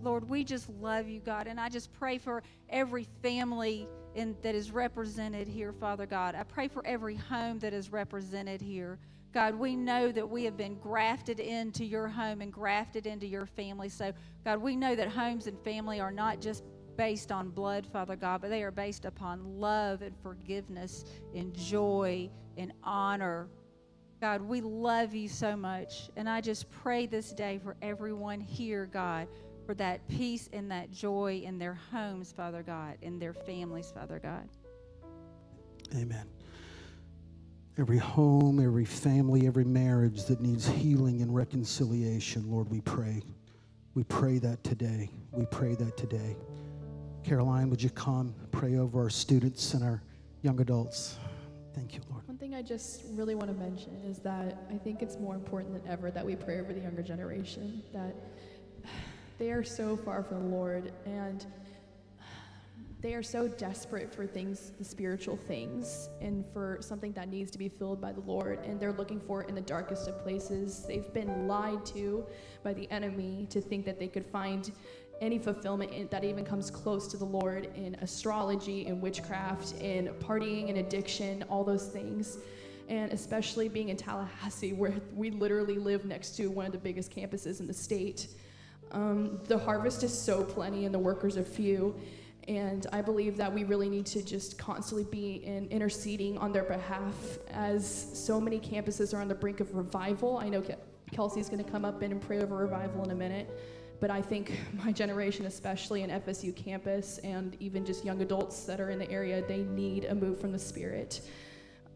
Lord, 0.02 0.28
we 0.28 0.42
just 0.42 0.68
love 0.68 1.06
you, 1.06 1.20
God. 1.20 1.46
And 1.46 1.60
I 1.60 1.68
just 1.68 1.92
pray 1.92 2.18
for 2.18 2.42
every 2.68 3.06
family 3.22 3.88
in, 4.16 4.34
that 4.42 4.56
is 4.56 4.72
represented 4.72 5.46
here, 5.46 5.72
Father 5.72 6.06
God. 6.06 6.34
I 6.34 6.42
pray 6.42 6.66
for 6.66 6.84
every 6.84 7.14
home 7.14 7.60
that 7.60 7.72
is 7.72 7.92
represented 7.92 8.60
here. 8.60 8.98
God, 9.32 9.54
we 9.54 9.76
know 9.76 10.10
that 10.10 10.28
we 10.28 10.42
have 10.42 10.56
been 10.56 10.74
grafted 10.74 11.38
into 11.38 11.84
your 11.84 12.08
home 12.08 12.40
and 12.40 12.52
grafted 12.52 13.06
into 13.06 13.28
your 13.28 13.46
family. 13.46 13.88
So, 13.88 14.12
God, 14.44 14.58
we 14.60 14.74
know 14.74 14.96
that 14.96 15.08
homes 15.08 15.46
and 15.46 15.56
family 15.60 16.00
are 16.00 16.10
not 16.10 16.40
just 16.40 16.64
based 16.96 17.30
on 17.30 17.50
blood, 17.50 17.86
Father 17.86 18.16
God, 18.16 18.40
but 18.40 18.50
they 18.50 18.64
are 18.64 18.72
based 18.72 19.04
upon 19.04 19.60
love 19.60 20.02
and 20.02 20.16
forgiveness 20.20 21.04
and 21.32 21.54
joy 21.54 22.28
and 22.56 22.72
honor. 22.82 23.48
God, 24.22 24.40
we 24.40 24.60
love 24.60 25.16
you 25.16 25.28
so 25.28 25.56
much. 25.56 26.08
And 26.14 26.28
I 26.28 26.40
just 26.40 26.70
pray 26.70 27.06
this 27.06 27.32
day 27.32 27.58
for 27.58 27.74
everyone 27.82 28.38
here, 28.38 28.86
God, 28.86 29.26
for 29.66 29.74
that 29.74 30.06
peace 30.06 30.48
and 30.52 30.70
that 30.70 30.92
joy 30.92 31.42
in 31.44 31.58
their 31.58 31.74
homes, 31.74 32.30
Father 32.30 32.62
God, 32.62 32.98
in 33.02 33.18
their 33.18 33.32
families, 33.32 33.92
Father 33.92 34.20
God. 34.20 34.48
Amen. 35.96 36.24
Every 37.78 37.98
home, 37.98 38.64
every 38.64 38.84
family, 38.84 39.48
every 39.48 39.64
marriage 39.64 40.24
that 40.26 40.40
needs 40.40 40.68
healing 40.68 41.20
and 41.20 41.34
reconciliation, 41.34 42.48
Lord, 42.48 42.70
we 42.70 42.80
pray. 42.80 43.24
We 43.94 44.04
pray 44.04 44.38
that 44.38 44.62
today. 44.62 45.10
We 45.32 45.46
pray 45.46 45.74
that 45.74 45.96
today. 45.96 46.36
Caroline, 47.24 47.70
would 47.70 47.82
you 47.82 47.90
come 47.90 48.36
pray 48.52 48.76
over 48.76 49.02
our 49.02 49.10
students 49.10 49.74
and 49.74 49.82
our 49.82 50.00
young 50.42 50.60
adults? 50.60 51.16
Thank 51.74 51.94
you, 51.94 52.02
Lord. 52.08 52.11
I 52.62 52.64
just 52.64 53.02
really 53.14 53.34
want 53.34 53.48
to 53.48 53.56
mention 53.56 53.92
is 54.06 54.18
that 54.20 54.56
I 54.70 54.78
think 54.78 55.02
it's 55.02 55.18
more 55.18 55.34
important 55.34 55.72
than 55.72 55.92
ever 55.92 56.12
that 56.12 56.24
we 56.24 56.36
pray 56.36 56.60
over 56.60 56.72
the 56.72 56.78
younger 56.78 57.02
generation, 57.02 57.82
that 57.92 58.14
they 59.38 59.50
are 59.50 59.64
so 59.64 59.96
far 59.96 60.22
from 60.22 60.48
the 60.48 60.56
Lord 60.56 60.92
and 61.04 61.44
they 63.00 63.14
are 63.14 63.22
so 63.22 63.48
desperate 63.48 64.14
for 64.14 64.28
things, 64.28 64.70
the 64.78 64.84
spiritual 64.84 65.36
things, 65.36 66.08
and 66.20 66.44
for 66.52 66.78
something 66.78 67.10
that 67.14 67.28
needs 67.28 67.50
to 67.50 67.58
be 67.58 67.68
filled 67.68 68.00
by 68.00 68.12
the 68.12 68.20
Lord, 68.20 68.60
and 68.64 68.78
they're 68.78 68.92
looking 68.92 69.18
for 69.18 69.42
it 69.42 69.48
in 69.48 69.56
the 69.56 69.60
darkest 69.60 70.06
of 70.06 70.22
places. 70.22 70.84
They've 70.86 71.12
been 71.12 71.48
lied 71.48 71.84
to 71.86 72.24
by 72.62 72.74
the 72.74 72.88
enemy 72.92 73.48
to 73.50 73.60
think 73.60 73.84
that 73.86 73.98
they 73.98 74.06
could 74.06 74.24
find 74.24 74.70
any 75.22 75.38
fulfillment 75.38 75.92
in, 75.92 76.08
that 76.08 76.24
even 76.24 76.44
comes 76.44 76.70
close 76.70 77.06
to 77.06 77.16
the 77.16 77.24
Lord 77.24 77.68
in 77.76 77.94
astrology, 78.02 78.86
in 78.86 79.00
witchcraft, 79.00 79.80
in 79.80 80.08
partying 80.20 80.68
and 80.68 80.78
addiction, 80.78 81.44
all 81.48 81.64
those 81.64 81.86
things. 81.86 82.38
And 82.88 83.12
especially 83.12 83.68
being 83.68 83.90
in 83.90 83.96
Tallahassee, 83.96 84.72
where 84.74 84.94
we 85.14 85.30
literally 85.30 85.76
live 85.76 86.04
next 86.04 86.36
to 86.36 86.48
one 86.48 86.66
of 86.66 86.72
the 86.72 86.78
biggest 86.78 87.14
campuses 87.14 87.60
in 87.60 87.66
the 87.66 87.72
state. 87.72 88.26
Um, 88.90 89.40
the 89.44 89.56
harvest 89.56 90.02
is 90.02 90.16
so 90.16 90.44
plenty 90.44 90.84
and 90.84 90.94
the 90.94 90.98
workers 90.98 91.38
are 91.38 91.44
few. 91.44 91.94
And 92.48 92.88
I 92.92 93.00
believe 93.00 93.36
that 93.36 93.52
we 93.54 93.62
really 93.62 93.88
need 93.88 94.04
to 94.06 94.22
just 94.22 94.58
constantly 94.58 95.04
be 95.04 95.44
in 95.46 95.68
interceding 95.68 96.36
on 96.38 96.52
their 96.52 96.64
behalf 96.64 97.38
as 97.52 97.86
so 98.12 98.40
many 98.40 98.58
campuses 98.58 99.14
are 99.14 99.20
on 99.20 99.28
the 99.28 99.34
brink 99.34 99.60
of 99.60 99.72
revival. 99.76 100.38
I 100.38 100.48
know 100.48 100.60
Ke- 100.60 100.78
Kelsey's 101.12 101.48
going 101.48 101.64
to 101.64 101.70
come 101.70 101.84
up 101.84 102.02
and 102.02 102.20
pray 102.20 102.42
over 102.42 102.56
revival 102.56 103.04
in 103.04 103.12
a 103.12 103.14
minute. 103.14 103.48
But 104.02 104.10
I 104.10 104.20
think 104.20 104.58
my 104.84 104.90
generation, 104.90 105.46
especially 105.46 106.02
in 106.02 106.10
FSU 106.10 106.54
campus 106.54 107.18
and 107.18 107.56
even 107.60 107.86
just 107.86 108.04
young 108.04 108.20
adults 108.20 108.64
that 108.64 108.80
are 108.80 108.90
in 108.90 108.98
the 108.98 109.08
area, 109.08 109.42
they 109.46 109.62
need 109.62 110.06
a 110.06 110.14
move 110.14 110.40
from 110.40 110.50
the 110.50 110.58
Spirit. 110.58 111.20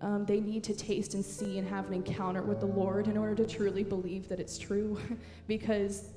Um, 0.01 0.25
they 0.25 0.39
need 0.39 0.63
to 0.65 0.75
taste 0.75 1.15
and 1.15 1.25
see 1.25 1.59
and 1.59 1.67
have 1.69 1.89
an 1.89 1.95
encounter 1.95 2.43
with 2.43 2.61
the 2.61 2.67
Lord 2.67 3.09
in 3.09 3.17
order 3.17 3.35
to 3.35 3.45
truly 3.45 3.83
believe 3.83 4.29
that 4.29 4.39
it's 4.39 4.57
true. 4.57 5.01
because 5.49 6.11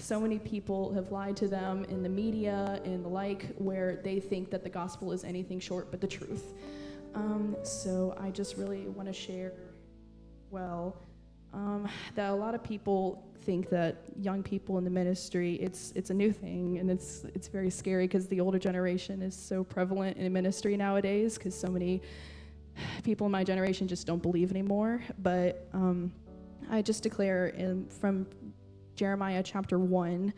so 0.00 0.18
many 0.18 0.38
people 0.38 0.94
have 0.94 1.12
lied 1.12 1.36
to 1.36 1.48
them 1.48 1.84
in 1.90 2.02
the 2.02 2.08
media 2.08 2.80
and 2.86 3.04
the 3.04 3.08
like, 3.08 3.54
where 3.56 4.00
they 4.02 4.20
think 4.20 4.50
that 4.50 4.62
the 4.62 4.70
gospel 4.70 5.12
is 5.12 5.24
anything 5.24 5.60
short 5.60 5.90
but 5.90 6.00
the 6.00 6.06
truth. 6.06 6.54
Um, 7.14 7.54
so 7.64 8.16
I 8.18 8.30
just 8.30 8.56
really 8.56 8.86
want 8.86 9.08
to 9.08 9.14
share, 9.14 9.52
well, 10.50 10.96
um, 11.52 11.86
that 12.14 12.30
a 12.30 12.34
lot 12.34 12.54
of 12.54 12.62
people 12.62 13.28
think 13.42 13.68
that 13.70 14.02
young 14.20 14.42
people 14.42 14.78
in 14.78 14.84
the 14.84 14.90
ministry 14.90 15.54
it's 15.56 15.92
it's 15.94 16.10
a 16.10 16.14
new 16.14 16.32
thing 16.32 16.78
and 16.78 16.90
it's 16.90 17.24
it's 17.34 17.48
very 17.48 17.70
scary 17.70 18.06
because 18.06 18.26
the 18.28 18.40
older 18.40 18.58
generation 18.58 19.22
is 19.22 19.34
so 19.34 19.64
prevalent 19.64 20.16
in 20.16 20.32
ministry 20.32 20.76
nowadays 20.76 21.38
because 21.38 21.58
so 21.58 21.68
many 21.68 22.02
people 23.04 23.26
in 23.26 23.32
my 23.32 23.44
generation 23.44 23.88
just 23.88 24.06
don't 24.06 24.22
believe 24.22 24.50
anymore 24.50 25.02
but 25.18 25.68
um, 25.72 26.12
i 26.70 26.82
just 26.82 27.02
declare 27.02 27.48
in, 27.48 27.86
from 27.88 28.26
jeremiah 28.96 29.42
chapter 29.42 29.78
1 29.78 30.32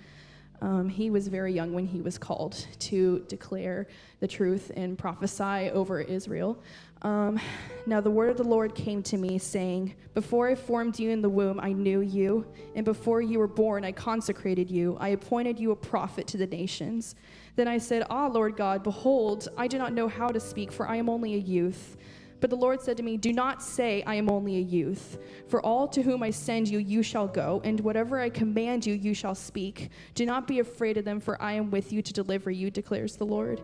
um, 0.62 0.88
he 0.88 1.10
was 1.10 1.28
very 1.28 1.52
young 1.52 1.72
when 1.72 1.86
he 1.86 2.02
was 2.02 2.18
called 2.18 2.66
to 2.80 3.20
declare 3.28 3.86
the 4.20 4.28
truth 4.28 4.70
and 4.76 4.98
prophesy 4.98 5.70
over 5.70 6.00
Israel. 6.00 6.62
Um, 7.02 7.40
now, 7.86 8.00
the 8.00 8.10
word 8.10 8.30
of 8.30 8.36
the 8.36 8.44
Lord 8.44 8.74
came 8.74 9.02
to 9.04 9.16
me, 9.16 9.38
saying, 9.38 9.94
Before 10.12 10.48
I 10.48 10.54
formed 10.54 10.98
you 10.98 11.10
in 11.10 11.22
the 11.22 11.28
womb, 11.30 11.58
I 11.58 11.72
knew 11.72 12.00
you, 12.00 12.46
and 12.74 12.84
before 12.84 13.22
you 13.22 13.38
were 13.38 13.48
born, 13.48 13.84
I 13.84 13.92
consecrated 13.92 14.70
you. 14.70 14.98
I 15.00 15.08
appointed 15.08 15.58
you 15.58 15.70
a 15.70 15.76
prophet 15.76 16.26
to 16.28 16.36
the 16.36 16.46
nations. 16.46 17.14
Then 17.56 17.68
I 17.68 17.78
said, 17.78 18.04
Ah, 18.10 18.26
Lord 18.26 18.56
God, 18.56 18.82
behold, 18.82 19.48
I 19.56 19.66
do 19.66 19.78
not 19.78 19.94
know 19.94 20.08
how 20.08 20.28
to 20.28 20.38
speak, 20.38 20.70
for 20.70 20.86
I 20.86 20.96
am 20.96 21.08
only 21.08 21.34
a 21.34 21.38
youth. 21.38 21.96
But 22.40 22.50
the 22.50 22.56
Lord 22.56 22.80
said 22.80 22.96
to 22.98 23.02
me, 23.02 23.16
Do 23.16 23.32
not 23.32 23.62
say, 23.62 24.02
I 24.06 24.14
am 24.14 24.30
only 24.30 24.56
a 24.56 24.60
youth. 24.60 25.18
For 25.48 25.64
all 25.64 25.88
to 25.88 26.02
whom 26.02 26.22
I 26.22 26.30
send 26.30 26.68
you, 26.68 26.78
you 26.78 27.02
shall 27.02 27.28
go, 27.28 27.62
and 27.64 27.80
whatever 27.80 28.20
I 28.20 28.28
command 28.28 28.84
you, 28.84 28.94
you 28.94 29.14
shall 29.14 29.34
speak. 29.34 29.90
Do 30.14 30.26
not 30.26 30.46
be 30.46 30.60
afraid 30.60 30.98
of 30.98 31.04
them, 31.04 31.20
for 31.20 31.40
I 31.40 31.52
am 31.52 31.70
with 31.70 31.92
you 31.92 32.02
to 32.02 32.12
deliver 32.12 32.50
you, 32.50 32.70
declares 32.70 33.16
the 33.16 33.26
Lord. 33.26 33.62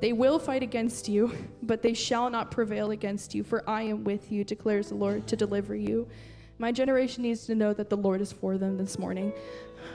They 0.00 0.12
will 0.12 0.38
fight 0.38 0.62
against 0.62 1.08
you, 1.08 1.32
but 1.62 1.82
they 1.82 1.94
shall 1.94 2.30
not 2.30 2.50
prevail 2.50 2.92
against 2.92 3.34
you, 3.34 3.42
for 3.42 3.68
I 3.68 3.82
am 3.82 4.04
with 4.04 4.30
you, 4.30 4.44
declares 4.44 4.90
the 4.90 4.94
Lord, 4.94 5.26
to 5.26 5.36
deliver 5.36 5.74
you. 5.74 6.06
My 6.58 6.72
generation 6.72 7.22
needs 7.22 7.46
to 7.46 7.54
know 7.54 7.72
that 7.72 7.90
the 7.90 7.96
Lord 7.96 8.20
is 8.20 8.32
for 8.32 8.58
them 8.58 8.76
this 8.78 8.98
morning. 8.98 9.32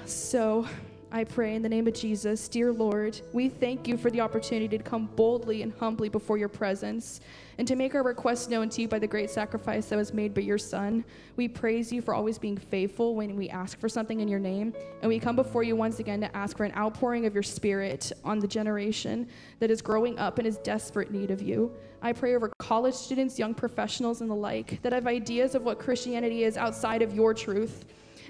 So 0.06 0.68
I 1.16 1.24
pray 1.26 1.54
in 1.54 1.62
the 1.62 1.70
name 1.70 1.86
of 1.86 1.94
Jesus, 1.94 2.48
dear 2.48 2.74
Lord, 2.74 3.22
we 3.34 3.48
thank 3.48 3.88
you 3.88 3.98
for 3.98 4.10
the 4.10 4.20
opportunity 4.20 4.80
to 4.80 4.84
come 4.84 5.06
boldly 5.16 5.62
and 5.62 5.72
humbly 5.74 6.10
before 6.10 6.40
your 6.40 6.50
presence 6.50 7.22
and 7.60 7.68
to 7.68 7.76
make 7.76 7.94
our 7.94 8.02
requests 8.02 8.50
known 8.50 8.68
to 8.70 8.82
you 8.82 8.88
by 8.88 8.98
the 8.98 9.06
great 9.06 9.30
sacrifice 9.30 9.90
that 9.90 9.96
was 9.96 10.12
made 10.12 10.34
by 10.34 10.42
your 10.42 10.58
Son. 10.58 11.06
We 11.36 11.48
praise 11.48 11.94
you 11.94 12.02
for 12.02 12.16
always 12.16 12.40
being 12.40 12.58
faithful 12.58 13.14
when 13.14 13.36
we 13.36 13.48
ask 13.50 13.80
for 13.80 13.88
something 13.88 14.22
in 14.22 14.28
your 14.28 14.40
name. 14.40 14.74
And 15.04 15.08
we 15.08 15.20
come 15.20 15.36
before 15.36 15.62
you 15.62 15.76
once 15.76 16.00
again 16.00 16.20
to 16.22 16.36
ask 16.36 16.58
for 16.58 16.64
an 16.64 16.74
outpouring 16.76 17.28
of 17.28 17.36
your 17.36 17.44
Spirit 17.44 18.12
on 18.26 18.40
the 18.40 18.48
generation 18.48 19.28
that 19.60 19.70
is 19.70 19.84
growing 19.84 20.18
up 20.18 20.40
and 20.40 20.48
is 20.48 20.58
desperate 20.58 21.12
need 21.12 21.30
of 21.30 21.44
you. 21.44 21.72
I 22.02 22.12
pray 22.14 22.36
over 22.36 22.52
college 22.58 22.96
students, 22.96 23.38
young 23.38 23.54
professionals, 23.54 24.22
and 24.22 24.32
the 24.32 24.36
like 24.36 24.82
that 24.82 24.94
have 24.94 25.06
ideas 25.06 25.54
of 25.54 25.62
what 25.62 25.78
Christianity 25.78 26.44
is 26.44 26.58
outside 26.58 27.04
of 27.04 27.14
your 27.14 27.36
truth. 27.36 27.86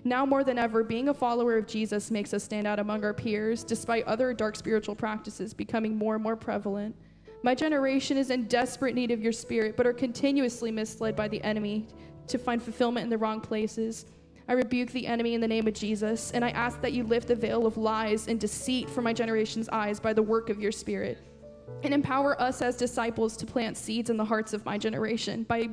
Now 0.06 0.26
more 0.26 0.44
than 0.44 0.58
ever, 0.58 0.84
being 0.84 1.10
a 1.10 1.14
follower 1.14 1.58
of 1.58 1.66
Jesus 1.66 2.12
makes 2.12 2.34
us 2.34 2.44
stand 2.44 2.68
out 2.68 2.80
among 2.80 3.06
our 3.06 3.14
peers, 3.14 3.64
despite 3.64 4.06
other 4.06 4.34
dark 4.34 4.56
spiritual 4.56 4.96
practices 4.96 5.54
becoming 5.54 5.96
more 5.96 6.16
and 6.16 6.24
more 6.24 6.36
prevalent. 6.36 6.96
My 7.42 7.56
generation 7.56 8.18
is 8.18 8.30
in 8.30 8.46
desperate 8.48 8.96
need 8.96 9.12
of 9.12 9.22
your 9.22 9.32
spirit, 9.32 9.78
but 9.78 9.88
are 9.88 9.94
continuously 9.94 10.72
misled 10.72 11.16
by 11.16 11.28
the 11.28 11.42
enemy 11.44 11.88
to 12.28 12.38
find 12.38 12.62
fulfillment 12.62 13.06
in 13.06 13.10
the 13.10 13.18
wrong 13.18 13.40
places. 13.40 14.06
I 14.48 14.54
rebuke 14.54 14.92
the 14.92 15.08
enemy 15.08 15.36
in 15.36 15.42
the 15.42 15.48
name 15.48 15.68
of 15.68 15.74
Jesus, 15.74 16.32
and 16.32 16.44
I 16.44 16.50
ask 16.50 16.82
that 16.82 16.92
you 16.92 17.04
lift 17.04 17.30
the 17.30 17.36
veil 17.36 17.66
of 17.66 17.78
lies 17.78 18.28
and 18.28 18.40
deceit 18.40 18.90
from 18.90 19.06
my 19.06 19.14
generation's 19.14 19.70
eyes 19.70 20.02
by 20.02 20.12
the 20.12 20.22
work 20.22 20.50
of 20.50 20.62
your 20.62 20.72
spirit. 20.72 21.18
And 21.84 21.94
empower 21.94 22.40
us 22.42 22.62
as 22.62 22.76
disciples 22.76 23.38
to 23.38 23.46
plant 23.46 23.78
seeds 23.78 24.10
in 24.10 24.18
the 24.18 24.26
hearts 24.26 24.52
of 24.54 24.66
my 24.66 24.78
generation 24.78 25.44
by 25.44 25.70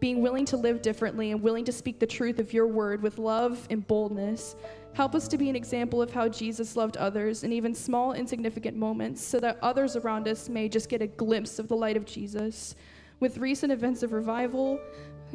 being 0.00 0.22
willing 0.22 0.46
to 0.46 0.56
live 0.56 0.82
differently 0.82 1.30
and 1.30 1.42
willing 1.42 1.64
to 1.66 1.72
speak 1.72 2.00
the 2.00 2.06
truth 2.06 2.38
of 2.38 2.52
your 2.52 2.66
word 2.66 3.02
with 3.02 3.18
love 3.18 3.66
and 3.70 3.86
boldness. 3.86 4.56
Help 4.94 5.14
us 5.14 5.28
to 5.28 5.38
be 5.38 5.48
an 5.48 5.54
example 5.54 6.02
of 6.02 6.10
how 6.10 6.26
Jesus 6.28 6.74
loved 6.74 6.96
others 6.96 7.44
in 7.44 7.52
even 7.52 7.74
small, 7.74 8.14
insignificant 8.14 8.76
moments 8.76 9.22
so 9.22 9.38
that 9.38 9.58
others 9.62 9.96
around 9.96 10.26
us 10.26 10.48
may 10.48 10.68
just 10.68 10.88
get 10.88 11.02
a 11.02 11.06
glimpse 11.06 11.58
of 11.58 11.68
the 11.68 11.76
light 11.76 11.96
of 11.96 12.06
Jesus. 12.06 12.74
With 13.20 13.38
recent 13.38 13.70
events 13.70 14.02
of 14.02 14.12
revival 14.12 14.80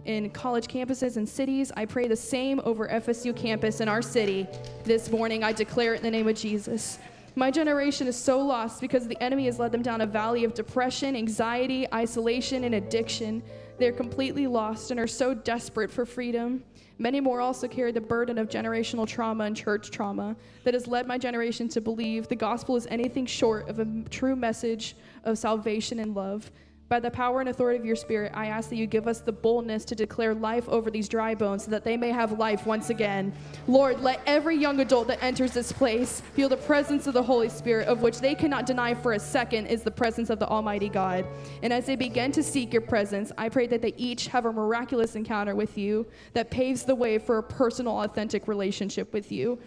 in 0.06 0.30
college 0.32 0.67
campuses 0.67 1.15
and 1.15 1.30
cities, 1.30 1.71
I 1.78 1.86
pray 1.86 2.08
the 2.08 2.15
same 2.15 2.60
over 2.65 2.88
FSU 2.88 3.36
campus 3.36 3.80
in 3.80 3.88
our 3.88 4.01
city 4.01 4.47
this 4.84 5.10
morning. 5.12 5.43
I 5.43 5.54
declare 5.54 5.93
it 5.93 5.97
in 5.97 6.04
the 6.04 6.12
name 6.12 6.28
of 6.28 6.36
Jesus. 6.36 6.97
My 7.38 7.51
generation 7.51 8.08
is 8.08 8.15
so 8.15 8.39
lost 8.39 8.82
because 8.82 9.08
the 9.08 9.21
enemy 9.21 9.45
has 9.45 9.60
led 9.60 9.71
them 9.71 9.82
down 9.82 10.01
a 10.01 10.06
valley 10.06 10.43
of 10.45 10.54
depression, 10.54 11.15
anxiety, 11.15 11.86
isolation, 11.93 12.63
and 12.63 12.75
addiction. 12.75 13.43
They're 13.78 13.92
completely 13.92 14.48
lost 14.48 14.92
and 14.92 15.00
are 15.00 15.08
so 15.08 15.34
desperate 15.34 15.92
for 15.92 16.06
freedom. 16.06 16.64
Many 16.98 17.20
more 17.20 17.42
also 17.42 17.68
carry 17.68 17.92
the 17.92 18.00
burden 18.00 18.38
of 18.38 18.48
generational 18.48 19.06
trauma 19.06 19.44
and 19.44 19.56
church 19.56 19.92
trauma 19.92 20.36
that 20.64 20.74
has 20.74 20.88
led 20.88 21.08
my 21.08 21.18
generation 21.18 21.68
to 21.70 21.82
believe 21.82 22.28
the 22.30 22.36
gospel 22.36 22.78
is 22.78 22.88
anything 22.88 23.26
short 23.26 23.68
of 23.68 23.80
a 23.80 23.88
true 24.10 24.36
message 24.36 24.96
of 25.26 25.38
salvation 25.38 26.00
and 26.00 26.16
love. 26.16 26.50
By 26.88 27.00
the 27.00 27.10
power 27.10 27.39
and 27.39 27.50
authority 27.50 27.80
of 27.80 27.86
your 27.86 27.95
Spirit, 27.95 28.32
I 28.36 28.45
ask 28.45 28.69
that 28.69 28.76
you 28.76 28.86
give 28.86 29.08
us 29.08 29.19
the 29.19 29.32
boldness 29.32 29.86
to 29.86 29.95
declare 29.95 30.36
life 30.36 30.69
over 30.69 30.91
these 30.91 31.10
dry 31.10 31.34
bones 31.34 31.65
so 31.65 31.71
that 31.71 31.84
they 31.84 31.98
may 31.98 32.12
have 32.12 32.38
life 32.38 32.67
once 32.67 32.91
again. 32.91 33.34
Lord, 33.67 34.02
let 34.02 34.21
every 34.28 34.56
young 34.56 34.80
adult 34.80 35.08
that 35.08 35.24
enters 35.24 35.52
this 35.52 35.71
place 35.71 36.21
feel 36.36 36.48
the 36.48 36.58
presence 36.58 37.08
of 37.08 37.15
the 37.15 37.24
Holy 37.24 37.50
Spirit, 37.50 37.88
of 37.88 38.04
which 38.04 38.19
they 38.19 38.36
cannot 38.36 38.67
deny 38.67 38.93
for 38.93 39.13
a 39.13 39.19
second 39.19 39.65
is 39.65 39.82
the 39.82 39.89
presence 39.89 40.30
of 40.30 40.38
the 40.38 40.48
Almighty 40.48 40.88
God. 40.88 41.26
And 41.63 41.74
as 41.74 41.88
they 41.88 41.95
begin 41.95 42.32
to 42.34 42.43
seek 42.43 42.71
your 42.71 42.84
presence, 42.84 43.32
I 43.36 43.50
pray 43.50 43.65
that 43.65 43.82
they 43.82 43.95
each 43.98 44.28
have 44.28 44.45
a 44.45 44.54
miraculous 44.54 45.15
encounter 45.15 45.56
with 45.56 45.80
you 45.80 46.06
that 46.34 46.52
paves 46.52 46.84
the 46.84 46.93
way 46.93 47.17
for 47.17 47.39
a 47.39 47.43
personal, 47.43 48.02
authentic 48.02 48.48
relationship 48.48 49.12
with 49.12 49.32
you. 49.32 49.58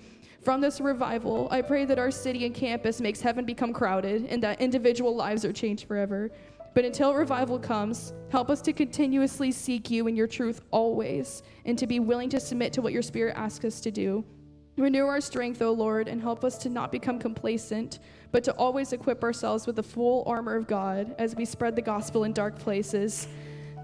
From 0.40 0.60
this 0.60 0.80
revival, 0.80 1.48
I 1.50 1.62
pray 1.62 1.84
that 1.84 1.98
our 1.98 2.12
city 2.12 2.46
and 2.46 2.54
campus 2.54 3.00
makes 3.00 3.20
heaven 3.20 3.44
become 3.44 3.72
crowded 3.72 4.26
and 4.26 4.40
that 4.44 4.60
individual 4.60 5.16
lives 5.16 5.44
are 5.44 5.52
changed 5.52 5.88
forever. 5.88 6.30
But 6.78 6.84
until 6.84 7.12
revival 7.12 7.58
comes, 7.58 8.12
help 8.30 8.48
us 8.48 8.60
to 8.60 8.72
continuously 8.72 9.50
seek 9.50 9.90
you 9.90 10.06
and 10.06 10.16
your 10.16 10.28
truth 10.28 10.60
always, 10.70 11.42
and 11.64 11.76
to 11.76 11.88
be 11.88 11.98
willing 11.98 12.28
to 12.30 12.38
submit 12.38 12.72
to 12.74 12.82
what 12.82 12.92
your 12.92 13.02
Spirit 13.02 13.34
asks 13.36 13.64
us 13.64 13.80
to 13.80 13.90
do. 13.90 14.24
Renew 14.76 15.04
our 15.06 15.20
strength, 15.20 15.60
O 15.60 15.72
Lord, 15.72 16.06
and 16.06 16.22
help 16.22 16.44
us 16.44 16.56
to 16.58 16.68
not 16.68 16.92
become 16.92 17.18
complacent, 17.18 17.98
but 18.30 18.44
to 18.44 18.52
always 18.52 18.92
equip 18.92 19.24
ourselves 19.24 19.66
with 19.66 19.74
the 19.74 19.82
full 19.82 20.22
armor 20.24 20.54
of 20.54 20.68
God 20.68 21.16
as 21.18 21.34
we 21.34 21.44
spread 21.44 21.74
the 21.74 21.82
gospel 21.82 22.22
in 22.22 22.32
dark 22.32 22.56
places. 22.56 23.26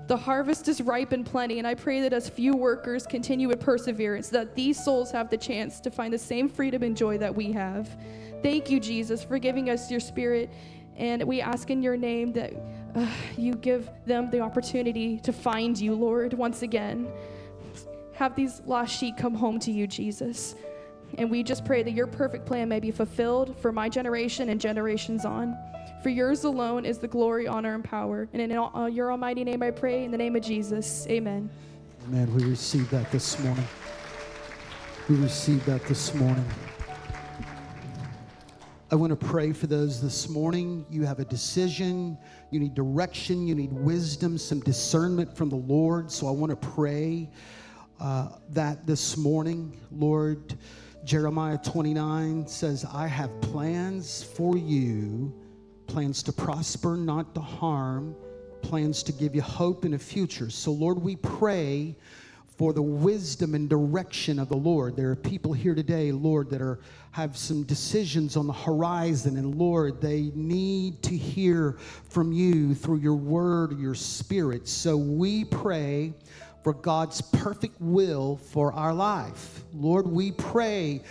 The 0.07 0.17
harvest 0.17 0.69
is 0.69 0.81
ripe 0.81 1.11
and 1.11 1.27
plenty, 1.27 1.59
and 1.59 1.67
I 1.67 1.75
pray 1.75 2.01
that 2.03 2.13
as 2.13 2.29
few 2.29 2.55
workers 2.55 3.09
continue 3.09 3.49
with 3.49 3.59
perseverance, 3.59 4.29
that 4.29 4.55
these 4.55 4.81
souls 4.85 5.11
have 5.11 5.31
the 5.31 5.37
chance 5.37 5.81
to 5.81 5.91
find 5.91 6.15
the 6.15 6.19
same 6.19 6.49
freedom 6.49 6.85
and 6.85 6.97
joy 6.97 7.19
that 7.19 7.35
we 7.35 7.51
have. 7.51 7.99
Thank 8.41 8.71
you, 8.71 8.79
Jesus, 8.79 9.25
for 9.25 9.41
giving 9.41 9.69
us 9.69 9.91
your 9.91 9.99
spirit, 9.99 10.49
and 10.97 11.25
we 11.25 11.41
ask 11.41 11.71
in 11.71 11.83
your 11.83 11.97
name 11.97 12.33
that 12.35 12.53
uh, 12.95 13.07
you 13.37 13.55
give 13.55 13.89
them 14.07 14.31
the 14.31 14.41
opportunity 14.41 15.19
to 15.21 15.33
find 15.33 15.79
you, 15.79 15.95
Lord, 15.95 16.33
once 16.35 16.63
again. 16.63 17.09
Have 18.15 18.37
these 18.37 18.63
lost 18.65 18.97
sheep 18.97 19.17
come 19.17 19.35
home 19.35 19.59
to 19.61 19.73
you, 19.73 19.87
Jesus. 19.87 20.55
And 21.19 21.31
we 21.31 21.43
just 21.43 21.65
pray 21.65 21.83
that 21.83 21.93
your 21.93 22.07
perfect 22.07 22.47
plan 22.47 22.69
may 22.69 22.81
be 22.81 22.91
fulfilled 22.91 23.57
for 23.59 23.73
my 23.73 23.89
generation 23.89 24.49
and 24.49 24.61
generations 24.61 25.25
on. 25.25 25.57
For 26.03 26.11
yours 26.11 26.45
alone 26.45 26.85
is 26.85 26.99
the 26.99 27.09
glory, 27.09 27.47
honor, 27.47 27.75
and 27.75 27.85
power. 27.85 28.29
And 28.33 28.43
in 28.43 28.53
uh, 28.53 28.87
your 28.87 29.11
almighty 29.11 29.45
name 29.45 29.63
I 29.63 29.71
pray, 29.71 30.05
in 30.05 30.11
the 30.11 30.19
name 30.19 30.37
of 30.37 30.43
Jesus. 30.43 31.07
Amen. 31.09 31.51
Amen. 32.07 32.35
We 32.35 32.45
received 32.45 32.91
that 32.91 33.11
this 33.11 33.39
morning. 33.41 33.67
We 35.09 35.17
received 35.17 35.67
that 35.67 35.85
this 35.87 36.15
morning. 36.15 36.45
I 38.95 38.97
want 38.97 39.11
to 39.11 39.27
pray 39.27 39.53
for 39.53 39.67
those 39.67 40.01
this 40.01 40.29
morning. 40.29 40.87
You 40.89 41.03
have 41.03 41.19
a 41.19 41.25
decision, 41.25 42.17
you 42.53 42.61
need 42.61 42.75
direction, 42.75 43.45
you 43.45 43.57
need 43.57 43.73
wisdom, 43.73 44.39
some 44.39 44.61
discernment 44.61 45.37
from 45.37 45.49
the 45.49 45.57
Lord. 45.57 46.13
So 46.13 46.29
I 46.29 46.31
want 46.31 46.51
to 46.51 46.69
pray 46.69 47.29
uh, 47.99 48.29
that 48.51 48.87
this 48.87 49.17
morning, 49.17 49.77
Lord. 49.91 50.57
Jeremiah 51.03 51.59
29 51.59 52.47
says, 52.47 52.85
I 52.85 53.09
have 53.09 53.41
plans 53.41 54.23
for 54.23 54.57
you, 54.57 55.35
plans 55.89 56.23
to 56.23 56.33
prosper, 56.33 56.97
not 56.97 57.35
to 57.35 57.41
harm, 57.41 58.15
plans 58.63 59.03
to 59.03 59.13
give 59.13 59.35
you 59.35 59.43
hope 59.43 59.85
in 59.85 59.95
a 59.95 59.99
future. 59.99 60.51
So, 60.51 60.71
Lord, 60.71 61.03
we 61.03 61.17
pray 61.17 61.97
for 62.57 62.73
the 62.73 62.83
wisdom 62.83 63.55
and 63.55 63.69
direction 63.69 64.39
of 64.39 64.49
the 64.49 64.57
Lord. 64.57 64.97
There 64.97 65.11
are 65.11 65.17
people 65.17 65.53
here 65.53 65.75
today, 65.75 66.13
Lord, 66.13 66.51
that 66.51 66.63
are 66.63 66.81
have 67.15 67.37
some 67.37 67.63
decisions 67.63 68.37
on 68.37 68.49
the 68.49 68.53
horizon 68.53 69.37
and 69.37 69.55
Lord, 69.55 70.01
they 70.01 70.33
need 70.35 71.01
to 71.05 71.17
hear 71.17 71.79
from 72.09 72.33
you 72.33 72.75
through 72.75 72.97
your 72.99 73.15
word, 73.15 73.79
your 73.79 73.95
spirit. 73.95 74.67
So 74.67 74.97
we 74.97 75.45
pray 75.45 76.13
for 76.65 76.73
God's 76.73 77.21
perfect 77.21 77.81
will 77.81 78.37
for 78.37 78.73
our 78.73 78.93
life. 78.93 79.63
Lord, 79.73 80.09
we 80.09 80.33
pray 80.33 81.03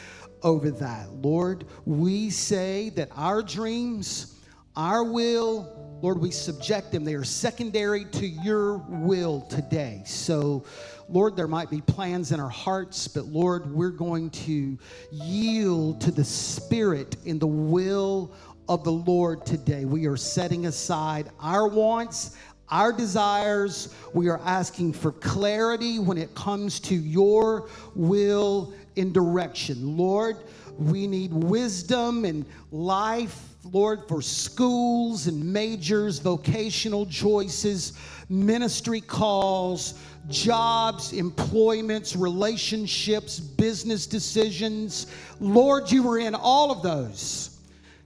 over 0.42 0.72
that. 0.72 1.10
Lord, 1.14 1.64
we 1.86 2.30
say 2.30 2.90
that 2.98 3.08
our 3.16 3.42
dreams, 3.42 4.42
our 4.76 5.06
will, 5.06 6.00
Lord, 6.02 6.20
we 6.20 6.32
subject 6.32 6.92
them. 6.92 7.06
They 7.06 7.14
are 7.14 7.24
secondary 7.24 8.04
to 8.04 8.28
your 8.28 8.80
will 8.90 9.40
today. 9.44 10.04
So, 10.06 10.66
Lord, 11.10 11.36
there 11.36 11.48
might 11.48 11.70
be 11.70 11.82
plans 11.82 12.32
in 12.32 12.40
our 12.40 12.50
hearts, 12.50 13.08
but 13.08 13.26
Lord, 13.26 13.72
we're 13.72 13.90
going 13.90 14.30
to 14.32 14.78
yield 15.12 16.02
to 16.02 16.12
the 16.12 16.24
Spirit 16.24 17.18
in 17.26 17.40
the 17.40 17.48
will 17.48 18.34
of 18.70 18.84
the 18.84 18.92
Lord 18.92 19.46
today. 19.46 19.86
We 19.86 20.06
are 20.08 20.18
setting 20.18 20.66
aside 20.66 21.30
our 21.40 21.68
wants, 21.68 22.36
our 22.70 22.94
desires. 22.94 23.94
We 24.14 24.30
are 24.30 24.40
asking 24.46 24.94
for 24.94 25.12
clarity 25.12 26.00
when 26.00 26.18
it 26.18 26.34
comes 26.36 26.80
to 26.82 26.96
your 26.96 27.70
will 27.96 28.74
and 28.96 29.14
direction. 29.14 29.98
Lord, 29.98 30.38
we 30.78 31.08
need 31.08 31.34
wisdom 31.34 32.26
and 32.26 32.46
life, 32.72 33.50
Lord, 33.64 34.08
for 34.08 34.22
schools 34.22 35.28
and 35.28 35.54
majors, 35.54 36.20
vocational 36.20 37.06
choices, 37.06 37.94
ministry 38.30 39.02
calls, 39.02 40.00
jobs, 40.30 41.14
employments, 41.14 42.16
relationships, 42.16 43.40
business 43.40 44.08
decisions. 44.08 45.08
Lord, 45.40 45.92
you 45.92 46.04
were 46.04 46.20
in 46.20 46.36
all 46.36 46.72
of 46.72 46.82
those. 46.82 47.58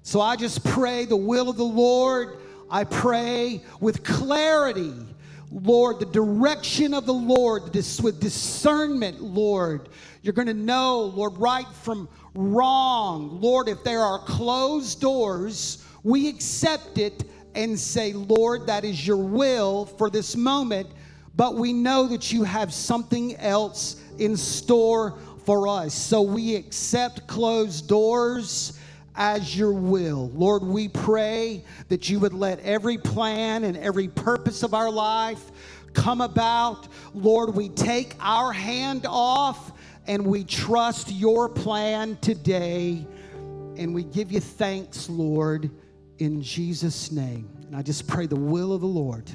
So 0.03 0.21
I 0.21 0.35
just 0.35 0.63
pray 0.63 1.05
the 1.05 1.17
will 1.17 1.49
of 1.49 1.57
the 1.57 1.63
Lord 1.63 2.37
I 2.69 2.83
pray 2.83 3.63
with 3.79 4.03
clarity, 4.03 4.93
Lord, 5.51 5.99
the 5.99 6.05
direction 6.05 6.93
of 6.93 7.05
the 7.05 7.13
Lord, 7.13 7.71
this, 7.71 8.01
with 8.01 8.19
discernment, 8.19 9.21
Lord. 9.21 9.89
You're 10.21 10.33
going 10.33 10.47
to 10.47 10.53
know, 10.53 11.01
Lord, 11.01 11.37
right 11.37 11.67
from 11.83 12.09
wrong. 12.35 13.39
Lord, 13.39 13.69
if 13.69 13.83
there 13.83 14.01
are 14.01 14.19
closed 14.19 14.99
doors, 14.99 15.83
we 16.03 16.27
accept 16.27 16.97
it 16.97 17.23
and 17.57 17.77
say, 17.77 18.13
Lord, 18.13 18.67
that 18.67 18.85
is 18.85 19.05
your 19.05 19.17
will 19.17 19.87
for 19.87 20.11
this 20.11 20.35
moment, 20.35 20.87
but 21.35 21.55
we 21.55 21.73
know 21.73 22.07
that 22.07 22.31
you 22.31 22.43
have 22.43 22.71
something 22.71 23.35
else 23.37 23.95
in 24.19 24.37
store 24.37 25.17
for 25.43 25.67
us. 25.67 25.95
So 25.95 26.21
we 26.21 26.55
accept 26.55 27.25
closed 27.25 27.87
doors 27.87 28.77
as 29.15 29.57
your 29.57 29.73
will. 29.73 30.29
Lord, 30.35 30.61
we 30.61 30.87
pray 30.87 31.63
that 31.89 32.07
you 32.11 32.19
would 32.19 32.33
let 32.35 32.59
every 32.59 32.99
plan 32.99 33.63
and 33.63 33.75
every 33.77 34.07
purpose 34.07 34.61
of 34.61 34.75
our 34.75 34.91
life 34.91 35.51
come 35.93 36.21
about. 36.21 36.87
Lord, 37.15 37.55
we 37.55 37.69
take 37.69 38.13
our 38.19 38.53
hand 38.53 39.07
off 39.09 39.71
and 40.05 40.27
we 40.27 40.43
trust 40.43 41.11
your 41.11 41.49
plan 41.49 42.19
today. 42.21 43.07
And 43.77 43.95
we 43.95 44.03
give 44.03 44.31
you 44.31 44.41
thanks, 44.41 45.09
Lord, 45.09 45.71
in 46.19 46.41
Jesus' 46.41 47.11
name. 47.11 47.49
And 47.65 47.75
I 47.75 47.81
just 47.81 48.07
pray 48.07 48.25
the 48.25 48.35
will 48.35 48.73
of 48.73 48.81
the 48.81 48.87
Lord. 48.87 49.29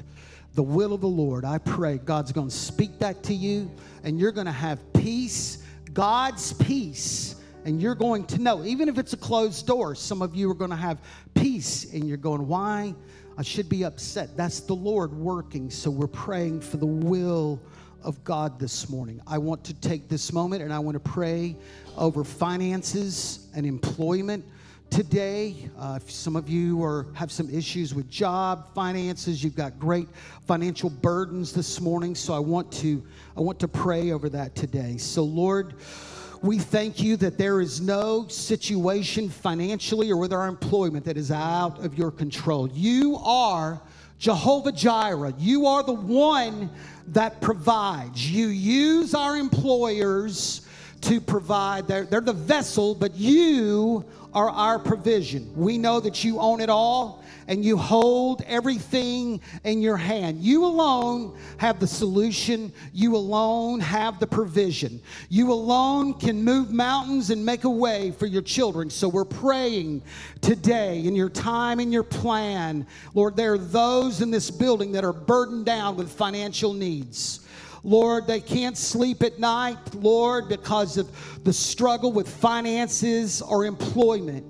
The 0.55 0.63
will 0.63 0.93
of 0.93 1.01
the 1.01 1.07
Lord. 1.07 1.45
I 1.45 1.57
pray 1.57 1.97
God's 1.97 2.31
going 2.31 2.49
to 2.49 2.55
speak 2.55 2.99
that 2.99 3.23
to 3.23 3.33
you 3.33 3.71
and 4.03 4.19
you're 4.19 4.31
going 4.31 4.45
to 4.45 4.51
have 4.51 4.93
peace, 4.93 5.63
God's 5.93 6.53
peace 6.53 7.35
and 7.65 7.81
you're 7.81 7.95
going 7.95 8.25
to 8.25 8.41
know, 8.41 8.63
even 8.65 8.89
if 8.89 8.97
it's 8.97 9.13
a 9.13 9.17
closed 9.17 9.65
door, 9.65 9.95
some 9.95 10.21
of 10.21 10.35
you 10.35 10.51
are 10.51 10.55
going 10.55 10.69
to 10.69 10.75
have 10.75 11.01
peace 11.33 11.93
and 11.93 12.07
you're 12.07 12.17
going, 12.17 12.47
Why? 12.47 12.93
I 13.35 13.41
should 13.41 13.67
be 13.67 13.83
upset. 13.83 14.37
That's 14.37 14.59
the 14.59 14.75
Lord 14.75 15.11
working. 15.11 15.71
So 15.71 15.89
we're 15.89 16.05
praying 16.05 16.61
for 16.61 16.77
the 16.77 16.85
will 16.85 17.59
of 18.03 18.23
God 18.23 18.59
this 18.59 18.89
morning. 18.89 19.21
I 19.25 19.39
want 19.39 19.63
to 19.65 19.73
take 19.73 20.07
this 20.07 20.31
moment 20.31 20.61
and 20.61 20.71
I 20.71 20.77
want 20.77 20.95
to 20.95 20.99
pray 20.99 21.55
over 21.97 22.23
finances 22.23 23.47
and 23.55 23.65
employment 23.65 24.45
today. 24.93 25.55
Uh, 25.79 25.97
some 26.05 26.35
of 26.35 26.47
you 26.47 26.83
are 26.83 27.07
have 27.15 27.31
some 27.31 27.49
issues 27.49 27.95
with 27.95 28.07
job 28.11 28.71
finances, 28.75 29.43
you've 29.43 29.55
got 29.55 29.79
great 29.79 30.07
financial 30.45 30.87
burdens 30.87 31.51
this 31.51 31.81
morning. 31.81 32.13
So 32.13 32.31
I 32.31 32.37
want 32.37 32.71
to 32.73 33.03
I 33.35 33.41
want 33.41 33.59
to 33.61 33.67
pray 33.67 34.11
over 34.11 34.29
that 34.29 34.55
today. 34.55 34.97
So 34.97 35.23
Lord. 35.23 35.73
We 36.43 36.59
thank 36.59 37.01
you 37.01 37.15
that 37.17 37.37
there 37.37 37.61
is 37.61 37.79
no 37.79 38.27
situation 38.27 39.29
financially 39.29 40.11
or 40.11 40.17
with 40.17 40.33
our 40.33 40.45
employment 40.45 41.05
that 41.05 41.15
is 41.15 41.31
out 41.31 41.79
of 41.85 41.97
your 41.97 42.11
control. 42.11 42.67
You 42.67 43.15
are 43.23 43.81
Jehovah 44.19 44.73
Jireh. 44.73 45.33
You 45.37 45.67
are 45.67 45.83
the 45.83 45.93
one 45.93 46.69
that 47.07 47.39
provides. 47.39 48.29
You 48.29 48.47
use 48.47 49.15
our 49.15 49.37
employers 49.37 50.67
to 51.03 51.21
provide. 51.21 51.87
They're, 51.87 52.03
they're 52.03 52.19
the 52.19 52.33
vessel, 52.33 52.93
but 52.93 53.15
you 53.15 54.03
are 54.33 54.49
our 54.49 54.79
provision. 54.79 55.51
We 55.55 55.77
know 55.77 55.99
that 55.99 56.23
you 56.23 56.39
own 56.39 56.61
it 56.61 56.69
all 56.69 57.23
and 57.47 57.63
you 57.63 57.77
hold 57.77 58.41
everything 58.47 59.41
in 59.63 59.81
your 59.81 59.97
hand. 59.97 60.41
You 60.41 60.65
alone 60.65 61.37
have 61.57 61.79
the 61.79 61.87
solution. 61.87 62.71
You 62.93 63.15
alone 63.15 63.79
have 63.79 64.19
the 64.19 64.27
provision. 64.27 65.01
You 65.29 65.51
alone 65.51 66.13
can 66.13 66.43
move 66.43 66.71
mountains 66.71 67.29
and 67.29 67.45
make 67.45 67.63
a 67.63 67.69
way 67.69 68.11
for 68.11 68.25
your 68.25 68.41
children. 68.41 68.89
So 68.89 69.07
we're 69.07 69.25
praying 69.25 70.03
today 70.41 71.05
in 71.05 71.15
your 71.15 71.29
time 71.29 71.79
and 71.79 71.91
your 71.91 72.03
plan. 72.03 72.87
Lord, 73.13 73.35
there 73.35 73.53
are 73.53 73.57
those 73.57 74.21
in 74.21 74.31
this 74.31 74.49
building 74.49 74.91
that 74.93 75.03
are 75.03 75.13
burdened 75.13 75.65
down 75.65 75.95
with 75.95 76.11
financial 76.11 76.73
needs. 76.73 77.42
Lord, 77.83 78.27
they 78.27 78.39
can't 78.39 78.77
sleep 78.77 79.23
at 79.23 79.39
night, 79.39 79.77
Lord, 79.95 80.47
because 80.47 80.97
of 80.97 81.43
the 81.43 81.51
struggle 81.51 82.13
with 82.13 82.29
finances 82.29 83.41
or 83.41 83.65
employment. 83.65 84.45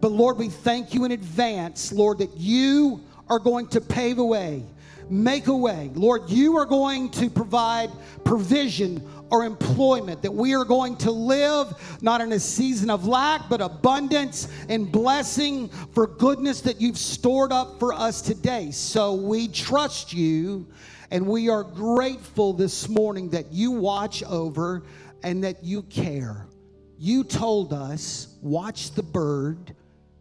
But 0.00 0.12
Lord, 0.12 0.38
we 0.38 0.48
thank 0.48 0.94
you 0.94 1.04
in 1.04 1.10
advance, 1.10 1.90
Lord, 1.92 2.18
that 2.18 2.36
you 2.36 3.02
are 3.28 3.40
going 3.40 3.66
to 3.68 3.80
pave 3.80 4.18
a 4.18 4.24
way, 4.24 4.64
make 5.10 5.48
a 5.48 5.56
way. 5.56 5.90
Lord, 5.94 6.30
you 6.30 6.56
are 6.56 6.66
going 6.66 7.10
to 7.10 7.28
provide 7.28 7.90
provision 8.24 9.04
or 9.30 9.44
employment, 9.44 10.22
that 10.22 10.32
we 10.32 10.54
are 10.54 10.64
going 10.64 10.96
to 10.96 11.10
live 11.10 11.98
not 12.02 12.20
in 12.20 12.32
a 12.32 12.40
season 12.40 12.90
of 12.90 13.06
lack, 13.06 13.48
but 13.48 13.60
abundance 13.60 14.48
and 14.68 14.90
blessing 14.90 15.68
for 15.92 16.06
goodness 16.06 16.60
that 16.62 16.80
you've 16.80 16.98
stored 16.98 17.52
up 17.52 17.78
for 17.78 17.92
us 17.92 18.22
today. 18.22 18.70
So 18.70 19.14
we 19.14 19.48
trust 19.48 20.12
you 20.12 20.66
and 21.10 21.26
we 21.26 21.48
are 21.48 21.64
grateful 21.64 22.52
this 22.52 22.88
morning 22.88 23.30
that 23.30 23.52
you 23.52 23.70
watch 23.70 24.22
over 24.24 24.82
and 25.22 25.42
that 25.44 25.64
you 25.64 25.82
care. 25.82 26.46
You 26.98 27.24
told 27.24 27.72
us, 27.72 28.36
watch 28.42 28.92
the 28.92 29.02
bird 29.02 29.74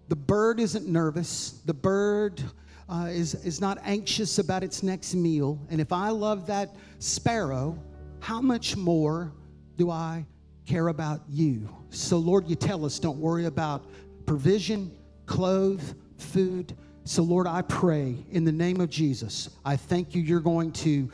the 0.08 0.16
bird 0.16 0.60
isn't 0.60 0.88
nervous. 0.88 1.62
The 1.66 1.74
bird 1.74 2.41
uh, 2.89 3.10
is, 3.10 3.36
is 3.36 3.60
not 3.60 3.78
anxious 3.84 4.39
about 4.39 4.64
its 4.64 4.82
next 4.82 5.14
meal. 5.14 5.60
And 5.70 5.82
if 5.82 5.91
I 5.91 6.10
love 6.10 6.47
that 6.47 6.76
sparrow, 6.99 7.78
how 8.20 8.41
much 8.41 8.76
more 8.76 9.32
do 9.78 9.89
I 9.89 10.26
care 10.65 10.88
about 10.88 11.22
you? 11.30 11.70
So, 11.89 12.18
Lord, 12.18 12.47
you 12.47 12.55
tell 12.55 12.86
us 12.86 12.99
don't 12.99 13.20
worry 13.20 13.45
about 13.45 13.86
provision, 14.26 14.91
clothes, 15.26 15.95
food. 16.18 16.76
So, 17.05 17.24
Lord, 17.24 17.47
I 17.47 17.61
pray 17.61 18.15
in 18.32 18.43
the 18.43 18.51
name 18.51 18.82
of 18.82 18.89
Jesus, 18.89 19.49
I 19.63 19.78
thank 19.78 20.13
you. 20.13 20.22
You're 20.22 20.41
going 20.41 20.72
to, 20.74 21.09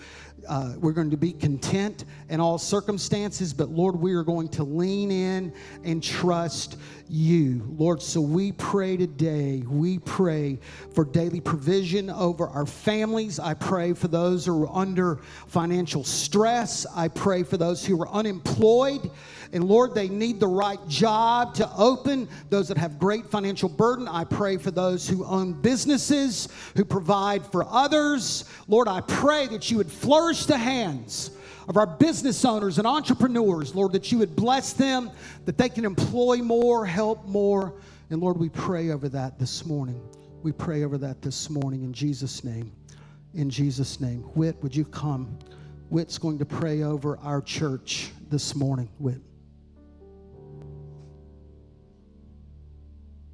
uh, 0.48 0.74
we're 0.80 0.92
going 0.92 1.10
to 1.10 1.18
be 1.18 1.34
content 1.34 2.06
in 2.30 2.40
all 2.40 2.58
circumstances, 2.58 3.54
but 3.54 3.70
Lord, 3.70 3.96
we 3.96 4.14
are 4.14 4.24
going 4.24 4.48
to 4.50 4.64
lean 4.64 5.12
in 5.12 5.54
and 5.84 6.04
trust 6.04 6.78
you. 7.10 7.64
Lord, 7.78 8.02
so 8.02 8.22
we 8.22 8.52
pray 8.54 8.98
today, 8.98 9.64
we 9.68 10.00
pray 10.00 10.60
for 10.94 11.06
daily 11.06 11.40
provision 11.40 12.10
over 12.10 12.48
our 12.48 12.66
families. 12.66 13.40
I 13.40 13.54
pray 13.54 13.94
for 13.94 14.08
those 14.08 14.46
who 14.46 14.64
are 14.64 14.76
under 14.76 15.18
financial 15.48 16.04
stress. 16.04 16.86
I 16.96 17.08
pray 17.08 17.44
for 17.44 17.58
those 17.58 17.86
who 17.86 18.02
are 18.02 18.10
unemployed. 18.10 19.12
And 19.54 19.64
Lord, 19.66 19.94
they 19.94 20.10
need 20.10 20.40
the 20.40 20.48
right 20.48 20.80
job 20.88 21.54
to 21.56 21.70
open. 21.78 22.28
Those 22.50 22.68
that 22.70 22.78
have 22.78 22.98
great 22.98 23.28
financial 23.28 23.70
burden, 23.70 24.08
I 24.08 24.24
pray 24.24 24.58
for 24.58 24.72
those 24.72 25.08
who 25.08 25.24
own 25.24 25.54
businesses, 25.54 26.50
who 26.76 26.84
provide 26.84 27.46
for 27.46 27.64
others. 27.70 28.46
Lord, 28.68 28.88
I 28.88 29.02
pray 29.02 29.46
that 29.48 29.70
you 29.70 29.78
would 29.78 29.92
flourish 29.92 30.48
the 30.48 30.58
hands 30.58 31.30
of 31.70 31.78
our 31.78 31.86
business 31.86 32.44
owners 32.44 32.80
and 32.80 32.88
entrepreneurs, 32.88 33.76
Lord, 33.76 33.94
that 33.94 34.12
you 34.12 34.18
would 34.18 34.36
bless 34.36 34.74
them, 34.74 35.12
that 35.46 35.58
they 35.58 35.70
can 35.70 35.86
employ 35.86 36.38
more, 36.38 36.84
help 36.84 37.26
more. 37.28 37.76
And 38.10 38.20
Lord, 38.22 38.38
we 38.38 38.50
pray 38.50 38.90
over 38.90 39.08
that 39.10 39.38
this 39.38 39.68
morning. 39.68 40.02
We 40.42 40.52
pray 40.52 40.84
over 40.84 40.98
that 40.98 41.22
this 41.22 41.50
morning 41.52 41.84
in 41.84 41.94
Jesus' 41.94 42.44
name. 42.44 42.72
In 43.36 43.52
Jesus' 43.52 44.02
name. 44.02 44.22
Whit, 44.34 44.58
would 44.64 44.76
you 44.76 44.86
come? 44.86 45.38
Whit's 45.90 46.18
going 46.18 46.40
to 46.40 46.46
pray 46.46 46.82
over 46.82 47.18
our 47.20 47.42
church 47.42 48.12
this 48.30 48.56
morning. 48.56 48.90
Whit. 48.98 49.22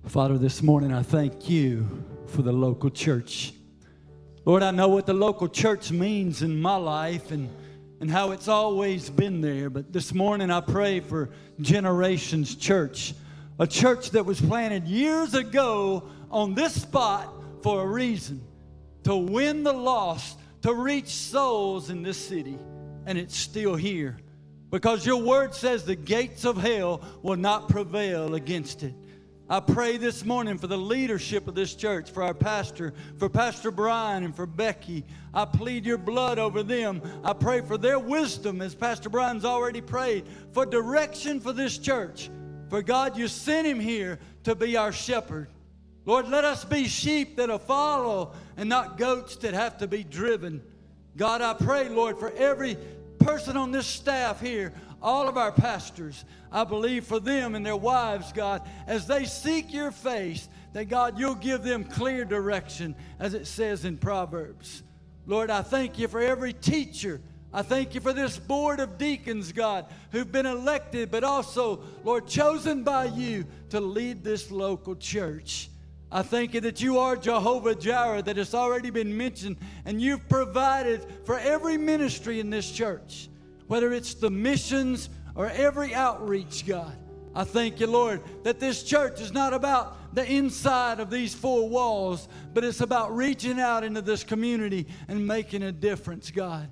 Father, 0.07 0.39
this 0.39 0.63
morning 0.63 0.91
I 0.91 1.03
thank 1.03 1.49
you 1.49 1.87
for 2.27 2.41
the 2.41 2.51
local 2.51 2.89
church. 2.89 3.53
Lord, 4.43 4.63
I 4.63 4.71
know 4.71 4.87
what 4.87 5.05
the 5.05 5.13
local 5.13 5.47
church 5.47 5.91
means 5.91 6.41
in 6.41 6.59
my 6.59 6.77
life 6.77 7.29
and, 7.31 7.47
and 7.99 8.09
how 8.09 8.31
it's 8.31 8.47
always 8.47 9.09
been 9.09 9.41
there. 9.41 9.69
But 9.69 9.93
this 9.93 10.11
morning 10.13 10.49
I 10.49 10.61
pray 10.61 10.99
for 10.99 11.29
Generations 11.61 12.55
Church, 12.55 13.13
a 13.59 13.67
church 13.67 14.11
that 14.11 14.25
was 14.25 14.41
planted 14.41 14.87
years 14.87 15.35
ago 15.35 16.09
on 16.31 16.55
this 16.55 16.81
spot 16.81 17.31
for 17.61 17.83
a 17.83 17.85
reason 17.85 18.41
to 19.03 19.15
win 19.15 19.63
the 19.63 19.73
lost, 19.73 20.39
to 20.63 20.73
reach 20.73 21.09
souls 21.09 21.91
in 21.91 22.01
this 22.01 22.17
city. 22.17 22.57
And 23.05 23.17
it's 23.17 23.37
still 23.37 23.75
here 23.75 24.17
because 24.71 25.05
your 25.05 25.21
word 25.21 25.53
says 25.53 25.83
the 25.83 25.95
gates 25.95 26.45
of 26.45 26.57
hell 26.57 27.01
will 27.21 27.37
not 27.37 27.69
prevail 27.69 28.33
against 28.33 28.81
it. 28.81 28.93
I 29.51 29.59
pray 29.59 29.97
this 29.97 30.23
morning 30.23 30.59
for 30.59 30.67
the 30.67 30.77
leadership 30.77 31.47
of 31.47 31.55
this 31.55 31.73
church, 31.73 32.11
for 32.11 32.21
our 32.21 32.35
pastor, 32.35 32.93
for 33.17 33.29
Pastor 33.29 33.71
Brian, 33.71 34.23
and 34.23 34.35
for 34.35 34.45
Becky. 34.45 35.03
I 35.33 35.45
plead 35.45 35.87
your 35.87 35.97
blood 35.97 36.37
over 36.37 36.61
them. 36.61 37.01
I 37.23 37.33
pray 37.33 37.61
for 37.61 37.75
their 37.75 37.97
wisdom, 37.97 38.61
as 38.61 38.75
Pastor 38.75 39.09
Brian's 39.09 39.45
already 39.45 39.81
prayed, 39.81 40.25
for 40.51 40.67
direction 40.67 41.39
for 41.39 41.51
this 41.51 41.79
church. 41.79 42.29
For 42.69 42.83
God, 42.83 43.17
you 43.17 43.27
sent 43.27 43.65
him 43.65 43.79
here 43.79 44.19
to 44.43 44.53
be 44.53 44.77
our 44.77 44.91
shepherd. 44.91 45.49
Lord, 46.05 46.27
let 46.27 46.45
us 46.45 46.63
be 46.63 46.87
sheep 46.87 47.35
that'll 47.35 47.57
follow 47.57 48.33
and 48.55 48.69
not 48.69 48.99
goats 48.99 49.35
that 49.37 49.55
have 49.55 49.79
to 49.79 49.87
be 49.87 50.03
driven. 50.03 50.61
God, 51.17 51.41
I 51.41 51.55
pray, 51.55 51.89
Lord, 51.89 52.19
for 52.19 52.31
every 52.33 52.77
person 53.17 53.57
on 53.57 53.71
this 53.71 53.87
staff 53.87 54.39
here, 54.39 54.73
all 55.01 55.27
of 55.27 55.37
our 55.37 55.51
pastors. 55.51 56.25
I 56.51 56.63
believe 56.63 57.05
for 57.05 57.19
them 57.19 57.55
and 57.55 57.65
their 57.65 57.75
wives, 57.75 58.31
God, 58.31 58.67
as 58.87 59.07
they 59.07 59.25
seek 59.25 59.73
your 59.73 59.91
face, 59.91 60.49
that 60.73 60.85
God, 60.85 61.19
you'll 61.19 61.35
give 61.35 61.63
them 61.63 61.83
clear 61.83 62.25
direction, 62.25 62.95
as 63.19 63.33
it 63.33 63.47
says 63.47 63.85
in 63.85 63.97
Proverbs. 63.97 64.83
Lord, 65.25 65.49
I 65.49 65.61
thank 65.61 65.99
you 65.99 66.07
for 66.07 66.19
every 66.19 66.53
teacher. 66.53 67.21
I 67.51 67.63
thank 67.63 67.95
you 67.95 68.01
for 68.01 68.13
this 68.13 68.37
board 68.37 68.79
of 68.79 68.97
deacons, 68.97 69.51
God, 69.51 69.87
who've 70.11 70.31
been 70.31 70.45
elected, 70.45 71.09
but 71.09 71.23
also, 71.23 71.81
Lord, 72.03 72.27
chosen 72.27 72.83
by 72.83 73.05
you 73.05 73.45
to 73.69 73.79
lead 73.79 74.23
this 74.23 74.51
local 74.51 74.95
church. 74.95 75.69
I 76.11 76.23
thank 76.23 76.55
you 76.55 76.61
that 76.61 76.81
you 76.81 76.97
are 76.97 77.15
Jehovah 77.15 77.75
Jireh, 77.75 78.23
that 78.23 78.37
has 78.37 78.53
already 78.55 78.89
been 78.89 79.15
mentioned, 79.15 79.57
and 79.85 80.01
you've 80.01 80.27
provided 80.29 81.05
for 81.23 81.37
every 81.37 81.77
ministry 81.77 82.39
in 82.39 82.49
this 82.49 82.71
church, 82.71 83.29
whether 83.70 83.93
it's 83.93 84.15
the 84.15 84.32
missions 84.32 85.09
or 85.36 85.47
every 85.47 85.93
outreach, 85.93 86.65
God. 86.65 86.97
I 87.36 87.43
thank 87.43 87.80
you, 87.80 87.86
Lord, 87.86 88.22
that 88.43 88.59
this 88.59 88.82
church 88.82 89.22
is 89.22 89.32
not 89.32 89.53
about 89.53 90.15
the 90.15 90.26
inside 90.26 90.99
of 90.99 91.11
these 91.11 91.36
four 91.36 91.70
walls, 91.70 92.28
but 92.51 92.63
it's 92.63 92.82
about 92.82 93.15
reaching 93.15 93.59
out 93.59 93.84
into 93.84 94.01
this 94.01 94.24
community 94.24 94.88
and 95.07 95.26
making 95.26 95.61
a 95.61 95.72
difference, 95.72 96.32
God. 96.32 96.72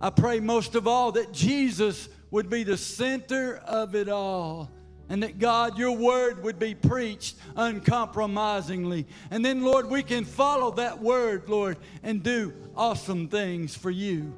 I 0.00 0.10
pray 0.10 0.38
most 0.38 0.76
of 0.76 0.86
all 0.86 1.10
that 1.12 1.32
Jesus 1.32 2.08
would 2.30 2.48
be 2.48 2.62
the 2.62 2.76
center 2.76 3.56
of 3.66 3.96
it 3.96 4.08
all. 4.08 4.70
And 5.08 5.22
that 5.24 5.40
God, 5.40 5.78
your 5.78 5.96
word 5.96 6.44
would 6.44 6.60
be 6.60 6.76
preached 6.76 7.36
uncompromisingly. 7.56 9.06
And 9.32 9.44
then, 9.44 9.62
Lord, 9.62 9.90
we 9.90 10.04
can 10.04 10.24
follow 10.24 10.70
that 10.72 11.02
word, 11.02 11.48
Lord, 11.48 11.76
and 12.04 12.22
do 12.22 12.54
awesome 12.76 13.28
things 13.28 13.76
for 13.76 13.90
you. 13.90 14.32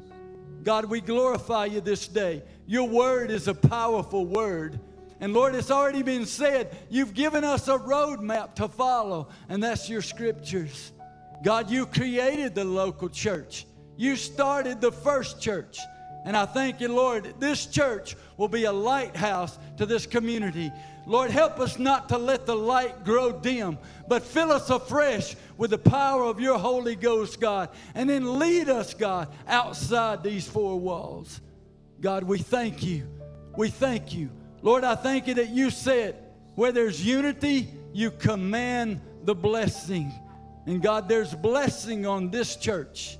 God, 0.66 0.86
we 0.86 1.00
glorify 1.00 1.66
you 1.66 1.80
this 1.80 2.08
day. 2.08 2.42
Your 2.66 2.88
word 2.88 3.30
is 3.30 3.46
a 3.46 3.54
powerful 3.54 4.26
word. 4.26 4.80
And 5.20 5.32
Lord, 5.32 5.54
it's 5.54 5.70
already 5.70 6.02
been 6.02 6.26
said, 6.26 6.76
you've 6.90 7.14
given 7.14 7.44
us 7.44 7.68
a 7.68 7.78
roadmap 7.78 8.56
to 8.56 8.66
follow, 8.66 9.28
and 9.48 9.62
that's 9.62 9.88
your 9.88 10.02
scriptures. 10.02 10.90
God, 11.44 11.70
you 11.70 11.86
created 11.86 12.56
the 12.56 12.64
local 12.64 13.08
church. 13.08 13.64
You 13.96 14.16
started 14.16 14.80
the 14.80 14.90
first 14.90 15.40
church. 15.40 15.78
And 16.26 16.36
I 16.36 16.44
thank 16.44 16.80
you, 16.80 16.88
Lord, 16.88 17.34
this 17.38 17.66
church 17.66 18.16
will 18.36 18.48
be 18.48 18.64
a 18.64 18.72
lighthouse 18.72 19.60
to 19.76 19.86
this 19.86 20.06
community. 20.06 20.72
Lord, 21.06 21.30
help 21.30 21.60
us 21.60 21.78
not 21.78 22.08
to 22.08 22.18
let 22.18 22.46
the 22.46 22.56
light 22.56 23.04
grow 23.04 23.30
dim, 23.30 23.78
but 24.08 24.24
fill 24.24 24.50
us 24.50 24.68
afresh 24.68 25.36
with 25.56 25.70
the 25.70 25.78
power 25.78 26.24
of 26.24 26.40
your 26.40 26.58
Holy 26.58 26.96
Ghost, 26.96 27.40
God, 27.40 27.70
and 27.94 28.10
then 28.10 28.40
lead 28.40 28.68
us, 28.68 28.92
God, 28.92 29.28
outside 29.46 30.24
these 30.24 30.48
four 30.48 30.80
walls. 30.80 31.40
God, 32.00 32.24
we 32.24 32.38
thank 32.38 32.82
you. 32.82 33.08
We 33.56 33.70
thank 33.70 34.12
you. 34.12 34.28
Lord, 34.62 34.82
I 34.82 34.96
thank 34.96 35.28
you 35.28 35.34
that 35.34 35.50
you 35.50 35.70
said, 35.70 36.16
where 36.56 36.72
there's 36.72 37.06
unity, 37.06 37.68
you 37.92 38.10
command 38.10 39.00
the 39.22 39.34
blessing. 39.34 40.12
And 40.66 40.82
God, 40.82 41.08
there's 41.08 41.34
blessing 41.34 42.04
on 42.04 42.30
this 42.30 42.56
church. 42.56 43.16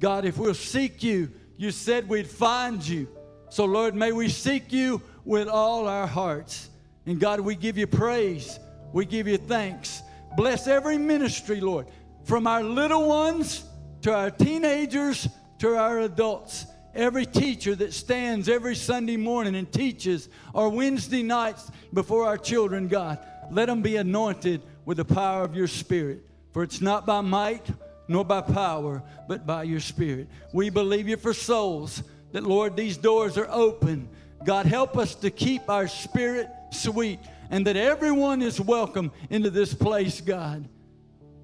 God, 0.00 0.26
if 0.26 0.36
we'll 0.36 0.52
seek 0.52 1.02
you, 1.02 1.32
you 1.56 1.70
said 1.70 2.08
we'd 2.08 2.28
find 2.28 2.86
you. 2.86 3.08
So, 3.48 3.64
Lord, 3.64 3.94
may 3.94 4.12
we 4.12 4.28
seek 4.28 4.72
you 4.72 5.00
with 5.24 5.48
all 5.48 5.86
our 5.86 6.06
hearts. 6.06 6.70
And 7.06 7.20
God, 7.20 7.40
we 7.40 7.54
give 7.54 7.78
you 7.78 7.86
praise. 7.86 8.58
We 8.92 9.04
give 9.04 9.26
you 9.26 9.38
thanks. 9.38 10.02
Bless 10.36 10.66
every 10.66 10.98
ministry, 10.98 11.60
Lord, 11.60 11.86
from 12.24 12.46
our 12.46 12.62
little 12.62 13.08
ones 13.08 13.64
to 14.02 14.14
our 14.14 14.30
teenagers 14.30 15.28
to 15.58 15.76
our 15.76 16.00
adults. 16.00 16.66
Every 16.94 17.26
teacher 17.26 17.74
that 17.76 17.92
stands 17.92 18.48
every 18.48 18.74
Sunday 18.74 19.16
morning 19.16 19.54
and 19.54 19.70
teaches, 19.70 20.28
or 20.54 20.70
Wednesday 20.70 21.22
nights 21.22 21.70
before 21.92 22.26
our 22.26 22.38
children, 22.38 22.88
God, 22.88 23.18
let 23.50 23.66
them 23.66 23.82
be 23.82 23.96
anointed 23.96 24.62
with 24.84 24.96
the 24.96 25.04
power 25.04 25.42
of 25.42 25.54
your 25.54 25.66
Spirit. 25.66 26.24
For 26.52 26.62
it's 26.62 26.80
not 26.80 27.04
by 27.04 27.20
might 27.20 27.66
nor 28.08 28.24
by 28.24 28.40
power, 28.40 29.02
but 29.28 29.46
by 29.46 29.64
your 29.64 29.80
Spirit. 29.80 30.28
We 30.52 30.70
believe 30.70 31.08
you 31.08 31.16
for 31.16 31.32
souls 31.32 32.02
that, 32.32 32.44
Lord, 32.44 32.76
these 32.76 32.96
doors 32.96 33.38
are 33.38 33.48
open. 33.50 34.08
God, 34.44 34.66
help 34.66 34.96
us 34.96 35.14
to 35.16 35.30
keep 35.30 35.68
our 35.68 35.88
spirit 35.88 36.48
sweet 36.70 37.18
and 37.50 37.66
that 37.66 37.76
everyone 37.76 38.42
is 38.42 38.60
welcome 38.60 39.12
into 39.30 39.50
this 39.50 39.72
place, 39.72 40.20
God. 40.20 40.68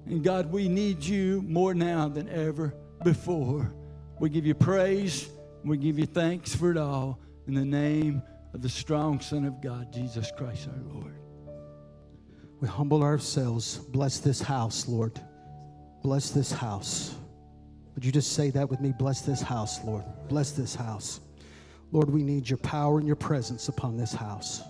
And 0.05 0.23
God, 0.23 0.51
we 0.51 0.67
need 0.67 1.03
you 1.03 1.41
more 1.47 1.73
now 1.73 2.09
than 2.09 2.29
ever 2.29 2.73
before. 3.03 3.73
We 4.19 4.29
give 4.29 4.45
you 4.45 4.53
praise. 4.53 5.29
We 5.63 5.77
give 5.77 5.97
you 5.97 6.05
thanks 6.05 6.55
for 6.55 6.71
it 6.71 6.77
all 6.77 7.19
in 7.47 7.53
the 7.53 7.65
name 7.65 8.21
of 8.53 8.61
the 8.61 8.69
strong 8.69 9.19
Son 9.19 9.45
of 9.45 9.61
God, 9.61 9.91
Jesus 9.91 10.31
Christ 10.37 10.67
our 10.67 10.93
Lord. 10.93 11.15
We 12.59 12.67
humble 12.67 13.03
ourselves. 13.03 13.77
Bless 13.77 14.19
this 14.19 14.41
house, 14.41 14.87
Lord. 14.87 15.19
Bless 16.03 16.31
this 16.31 16.51
house. 16.51 17.15
Would 17.95 18.03
you 18.03 18.11
just 18.11 18.33
say 18.33 18.49
that 18.51 18.69
with 18.69 18.81
me? 18.81 18.93
Bless 18.99 19.21
this 19.21 19.41
house, 19.41 19.83
Lord. 19.85 20.03
Bless 20.27 20.51
this 20.51 20.75
house. 20.75 21.21
Lord, 21.93 22.09
we 22.09 22.23
need 22.23 22.49
your 22.49 22.57
power 22.57 22.97
and 22.97 23.07
your 23.07 23.15
presence 23.15 23.69
upon 23.69 23.95
this 23.95 24.13
house. 24.13 24.61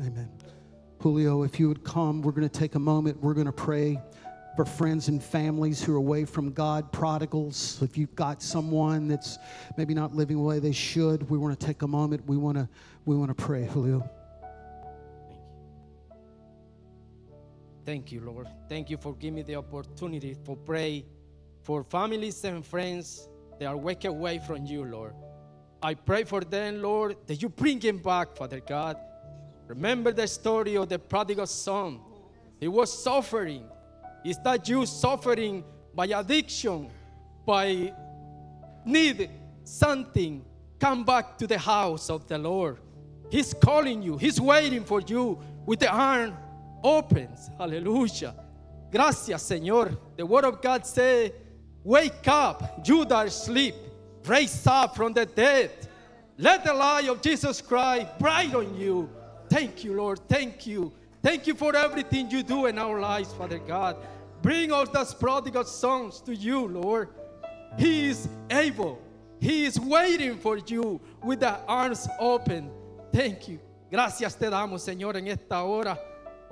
Amen. 0.00 0.28
Julio, 0.98 1.42
if 1.42 1.58
you 1.58 1.68
would 1.68 1.84
come, 1.84 2.20
we're 2.20 2.32
going 2.32 2.48
to 2.48 2.58
take 2.58 2.74
a 2.74 2.78
moment. 2.78 3.20
We're 3.22 3.34
going 3.34 3.46
to 3.46 3.52
pray 3.52 3.98
for 4.56 4.64
friends 4.64 5.08
and 5.08 5.22
families 5.22 5.82
who 5.82 5.94
are 5.94 5.98
away 5.98 6.24
from 6.24 6.52
God, 6.52 6.92
prodigals. 6.92 7.80
If 7.82 7.96
you've 7.96 8.14
got 8.14 8.42
someone 8.42 9.08
that's 9.08 9.38
maybe 9.76 9.94
not 9.94 10.14
living 10.14 10.36
the 10.36 10.42
way 10.42 10.58
they 10.58 10.72
should, 10.72 11.28
we 11.30 11.38
want 11.38 11.58
to 11.58 11.66
take 11.66 11.82
a 11.82 11.88
moment. 11.88 12.26
We 12.26 12.36
want 12.36 12.58
to 12.58 12.68
we 13.06 13.16
want 13.16 13.30
to 13.30 13.34
pray, 13.34 13.66
Julio. 13.66 14.08
Thank 17.84 18.12
you, 18.12 18.20
Lord. 18.20 18.48
Thank 18.68 18.88
you 18.88 18.96
for 18.96 19.14
giving 19.14 19.34
me 19.34 19.42
the 19.42 19.56
opportunity 19.56 20.34
for 20.44 20.56
pray 20.56 21.04
for 21.62 21.82
families 21.84 22.42
and 22.44 22.64
friends 22.64 23.28
that 23.58 23.66
are 23.66 23.76
way 23.76 23.96
away 24.04 24.40
from 24.46 24.64
you, 24.66 24.84
Lord. 24.84 25.14
I 25.82 25.94
pray 25.94 26.24
for 26.24 26.40
them, 26.40 26.80
Lord, 26.80 27.16
that 27.26 27.42
you 27.42 27.48
bring 27.48 27.80
him 27.80 27.98
back, 27.98 28.36
Father 28.36 28.60
God. 28.60 28.96
Remember 29.66 30.12
the 30.12 30.26
story 30.26 30.76
of 30.76 30.88
the 30.88 30.98
prodigal 30.98 31.46
son. 31.46 32.00
He 32.58 32.68
was 32.68 32.90
suffering. 33.02 33.64
Is 34.24 34.38
that 34.44 34.68
you 34.68 34.86
suffering 34.86 35.64
by 35.94 36.06
addiction, 36.06 36.90
by 37.46 37.92
need 38.86 39.30
something? 39.64 40.44
Come 40.78 41.04
back 41.04 41.36
to 41.38 41.46
the 41.46 41.58
house 41.58 42.08
of 42.08 42.26
the 42.26 42.38
Lord. 42.38 42.78
He's 43.30 43.52
calling 43.54 44.02
you. 44.02 44.16
He's 44.16 44.40
waiting 44.40 44.84
for 44.84 45.00
you 45.00 45.38
with 45.66 45.80
the 45.80 45.90
arm 45.90 46.36
opens. 46.84 47.50
Hallelujah. 47.58 48.34
Gracias, 48.92 49.42
Señor. 49.42 49.96
The 50.16 50.24
word 50.24 50.44
of 50.44 50.60
God 50.62 50.86
say, 50.86 51.32
"Wake 51.82 52.28
up, 52.28 52.84
that 53.08 53.32
sleep. 53.32 53.74
Raise 54.26 54.66
up 54.66 54.94
from 54.94 55.12
the 55.12 55.26
dead. 55.26 55.70
Let 56.38 56.64
the 56.64 56.72
light 56.72 57.08
of 57.08 57.20
Jesus 57.20 57.60
Christ 57.60 58.06
bright 58.18 58.54
on 58.54 58.76
you." 58.76 59.08
Thank 59.48 59.84
you, 59.84 59.94
Lord. 59.94 60.20
Thank 60.28 60.66
you. 60.66 60.92
Thank 61.22 61.46
you 61.46 61.54
for 61.54 61.74
everything 61.74 62.30
you 62.30 62.42
do 62.42 62.66
in 62.66 62.78
our 62.78 63.00
lives, 63.00 63.32
Father 63.32 63.58
God. 63.58 63.96
Bring 64.42 64.72
us 64.72 64.88
those 64.90 65.14
prodigal 65.14 65.64
sons 65.64 66.20
to 66.20 66.34
you, 66.34 66.68
Lord. 66.68 67.08
He 67.78 68.10
is 68.10 68.28
able. 68.50 68.98
He 69.40 69.64
is 69.64 69.80
waiting 69.80 70.38
for 70.38 70.58
you 70.58 71.00
with 71.22 71.40
the 71.40 71.58
arms 71.66 72.06
open. 72.18 72.70
Thank 73.12 73.48
you. 73.48 73.58
Gracias 73.90 74.34
te 74.34 74.46
damos, 74.46 74.82
Señor, 74.82 75.16
en 75.16 75.28
esta 75.28 75.64
hora. 75.64 75.98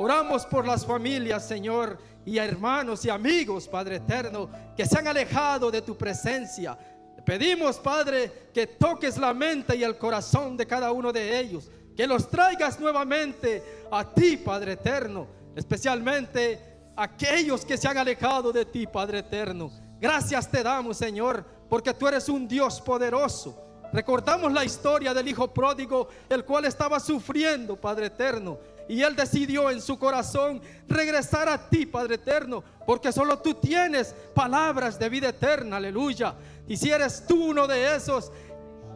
Oramos 0.02 0.44
por 0.46 0.66
las 0.66 0.84
familias, 0.84 1.46
Señor, 1.46 1.96
y 2.26 2.36
hermanos 2.36 3.04
y 3.04 3.08
amigos, 3.08 3.68
Padre 3.68 3.96
eterno, 3.96 4.50
que 4.76 4.84
se 4.84 4.98
han 4.98 5.06
alejado 5.06 5.70
de 5.70 5.80
tu 5.80 5.96
presencia. 5.96 6.76
Pedimos, 7.24 7.78
Padre, 7.78 8.50
que 8.52 8.66
toques 8.66 9.16
la 9.16 9.32
mente 9.32 9.76
y 9.76 9.84
el 9.84 9.96
corazón 9.96 10.56
de 10.56 10.66
cada 10.66 10.90
uno 10.90 11.12
de 11.12 11.38
ellos, 11.38 11.70
que 11.96 12.04
los 12.08 12.28
traigas 12.28 12.80
nuevamente 12.80 13.84
a 13.92 14.12
ti, 14.12 14.36
Padre 14.38 14.72
eterno, 14.72 15.28
especialmente 15.54 16.90
aquellos 16.96 17.64
que 17.64 17.76
se 17.76 17.86
han 17.86 17.98
alejado 17.98 18.50
de 18.50 18.64
ti, 18.64 18.88
Padre 18.88 19.20
eterno. 19.20 19.70
Gracias 20.00 20.50
te 20.50 20.64
damos, 20.64 20.96
Señor, 20.96 21.44
porque 21.68 21.94
tú 21.94 22.08
eres 22.08 22.28
un 22.28 22.48
Dios 22.48 22.80
poderoso. 22.80 23.56
Recordamos 23.92 24.52
la 24.52 24.64
historia 24.64 25.14
del 25.14 25.28
hijo 25.28 25.52
pródigo, 25.54 26.08
el 26.28 26.44
cual 26.44 26.64
estaba 26.64 26.98
sufriendo, 26.98 27.80
Padre 27.80 28.06
eterno. 28.06 28.58
Y 28.92 29.02
él 29.02 29.16
decidió 29.16 29.70
en 29.70 29.80
su 29.80 29.98
corazón 29.98 30.60
regresar 30.86 31.48
a 31.48 31.70
ti, 31.70 31.86
Padre 31.86 32.16
eterno, 32.16 32.62
porque 32.84 33.10
solo 33.10 33.38
tú 33.38 33.54
tienes 33.54 34.14
palabras 34.34 34.98
de 34.98 35.08
vida 35.08 35.30
eterna, 35.30 35.78
aleluya. 35.78 36.34
Y 36.68 36.76
si 36.76 36.90
eres 36.90 37.24
tú 37.26 37.42
uno 37.52 37.66
de 37.66 37.96
esos, 37.96 38.30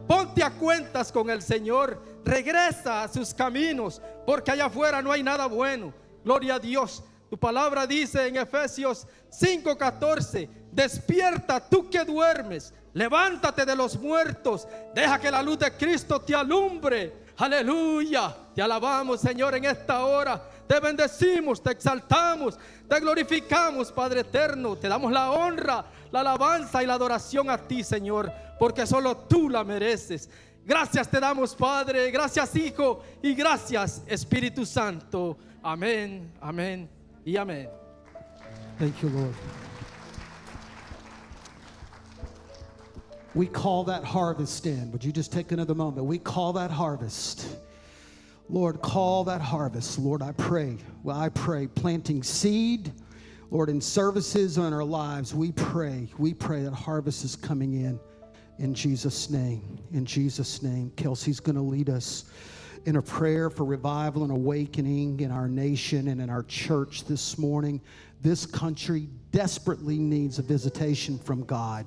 ponte 0.07 0.43
a 0.43 0.51
cuentas 0.51 1.11
con 1.11 1.31
el 1.31 1.41
Señor, 1.41 1.99
regresa 2.23 3.01
a 3.01 3.07
sus 3.07 3.33
caminos, 3.33 3.99
porque 4.23 4.51
allá 4.51 4.65
afuera 4.65 5.01
no 5.01 5.11
hay 5.11 5.23
nada 5.23 5.47
bueno. 5.47 5.91
Gloria 6.23 6.55
a 6.55 6.59
Dios. 6.59 7.03
Tu 7.27 7.35
palabra 7.35 7.87
dice 7.87 8.27
en 8.27 8.37
Efesios 8.37 9.07
5:14, 9.31 10.47
despierta 10.71 11.59
tú 11.59 11.89
que 11.89 12.05
duermes, 12.05 12.71
levántate 12.93 13.65
de 13.65 13.75
los 13.75 13.97
muertos, 13.99 14.67
deja 14.93 15.17
que 15.17 15.31
la 15.31 15.41
luz 15.41 15.57
de 15.57 15.75
Cristo 15.75 16.21
te 16.21 16.35
alumbre. 16.35 17.25
Aleluya, 17.37 18.35
te 18.55 18.63
alabamos 18.63 19.21
Señor 19.21 19.53
en 19.53 19.65
esta 19.65 20.03
hora, 20.03 20.41
te 20.67 20.79
bendecimos, 20.79 21.61
te 21.61 21.71
exaltamos, 21.71 22.57
te 22.89 22.99
glorificamos 22.99 23.91
Padre 23.91 24.21
eterno, 24.21 24.75
te 24.75 24.87
damos 24.87 25.11
la 25.11 25.29
honra, 25.29 25.85
la 26.11 26.21
alabanza 26.21 26.81
y 26.81 26.87
la 26.87 26.95
adoración 26.95 27.49
a 27.51 27.57
ti 27.59 27.83
Señor, 27.83 28.31
porque 28.57 28.87
solo 28.87 29.15
tú 29.17 29.49
la 29.49 29.63
mereces. 29.63 30.29
Gracias 30.65 31.07
te 31.09 31.19
damos 31.19 31.55
Padre, 31.55 32.09
gracias 32.09 32.55
Hijo 32.55 33.03
y 33.21 33.35
gracias 33.35 34.01
Espíritu 34.07 34.65
Santo. 34.65 35.37
Amén, 35.61 36.33
amén 36.41 36.89
y 37.23 37.37
amén. 37.37 37.69
Thank 38.79 38.99
you, 39.01 39.09
Lord. 39.09 39.66
We 43.37 43.45
call 43.45 43.83
that 43.83 44.03
harvest 44.03 44.65
in. 44.65 44.91
Would 44.91 45.03
you 45.03 45.11
just 45.11 45.31
take 45.31 45.51
another 45.51 45.75
moment? 45.75 46.07
We 46.07 46.17
call 46.17 46.53
that 46.53 46.71
harvest. 46.71 47.47
Lord, 48.49 48.81
call 48.81 49.25
that 49.25 49.41
harvest. 49.41 49.99
Lord, 49.99 50.23
I 50.23 50.31
pray. 50.31 50.77
Well, 51.03 51.19
I 51.19 51.29
pray 51.29 51.67
planting 51.67 52.23
seed, 52.23 52.91
Lord, 53.51 53.69
in 53.69 53.79
services 53.79 54.57
in 54.57 54.73
our 54.73 54.83
lives. 54.83 55.35
We 55.35 55.51
pray. 55.51 56.09
We 56.17 56.33
pray 56.33 56.63
that 56.63 56.73
harvest 56.73 57.23
is 57.23 57.35
coming 57.35 57.73
in. 57.75 57.99
In 58.57 58.73
Jesus' 58.73 59.29
name. 59.29 59.77
In 59.93 60.03
Jesus' 60.03 60.63
name. 60.63 60.91
Kelsey's 60.95 61.39
going 61.39 61.57
to 61.57 61.61
lead 61.61 61.91
us 61.91 62.25
in 62.87 62.95
a 62.95 63.01
prayer 63.03 63.51
for 63.51 63.65
revival 63.65 64.23
and 64.23 64.31
awakening 64.31 65.19
in 65.19 65.29
our 65.29 65.47
nation 65.47 66.07
and 66.07 66.19
in 66.21 66.31
our 66.31 66.41
church 66.41 67.05
this 67.05 67.37
morning. 67.37 67.81
This 68.23 68.47
country 68.47 69.09
desperately 69.31 69.99
needs 69.99 70.39
a 70.39 70.41
visitation 70.41 71.19
from 71.19 71.43
God. 71.43 71.85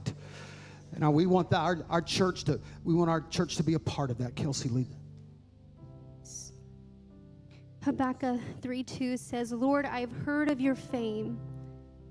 And 1.00 1.06
now 1.06 1.10
we 1.10 1.24
want 1.24 1.48
that, 1.48 1.60
our, 1.60 1.78
our 1.88 2.02
church 2.02 2.44
to 2.44 2.60
we 2.84 2.92
want 2.92 3.08
our 3.08 3.22
church 3.22 3.56
to 3.56 3.62
be 3.62 3.72
a 3.72 3.78
part 3.78 4.10
of 4.10 4.18
that. 4.18 4.36
Kelsey, 4.36 4.68
lead. 4.68 4.86
Habakkuk 7.82 8.38
3 8.60 8.82
2 8.82 9.16
says, 9.16 9.50
Lord, 9.50 9.86
I 9.86 10.00
have 10.00 10.12
heard 10.12 10.50
of 10.50 10.60
your 10.60 10.74
fame. 10.74 11.40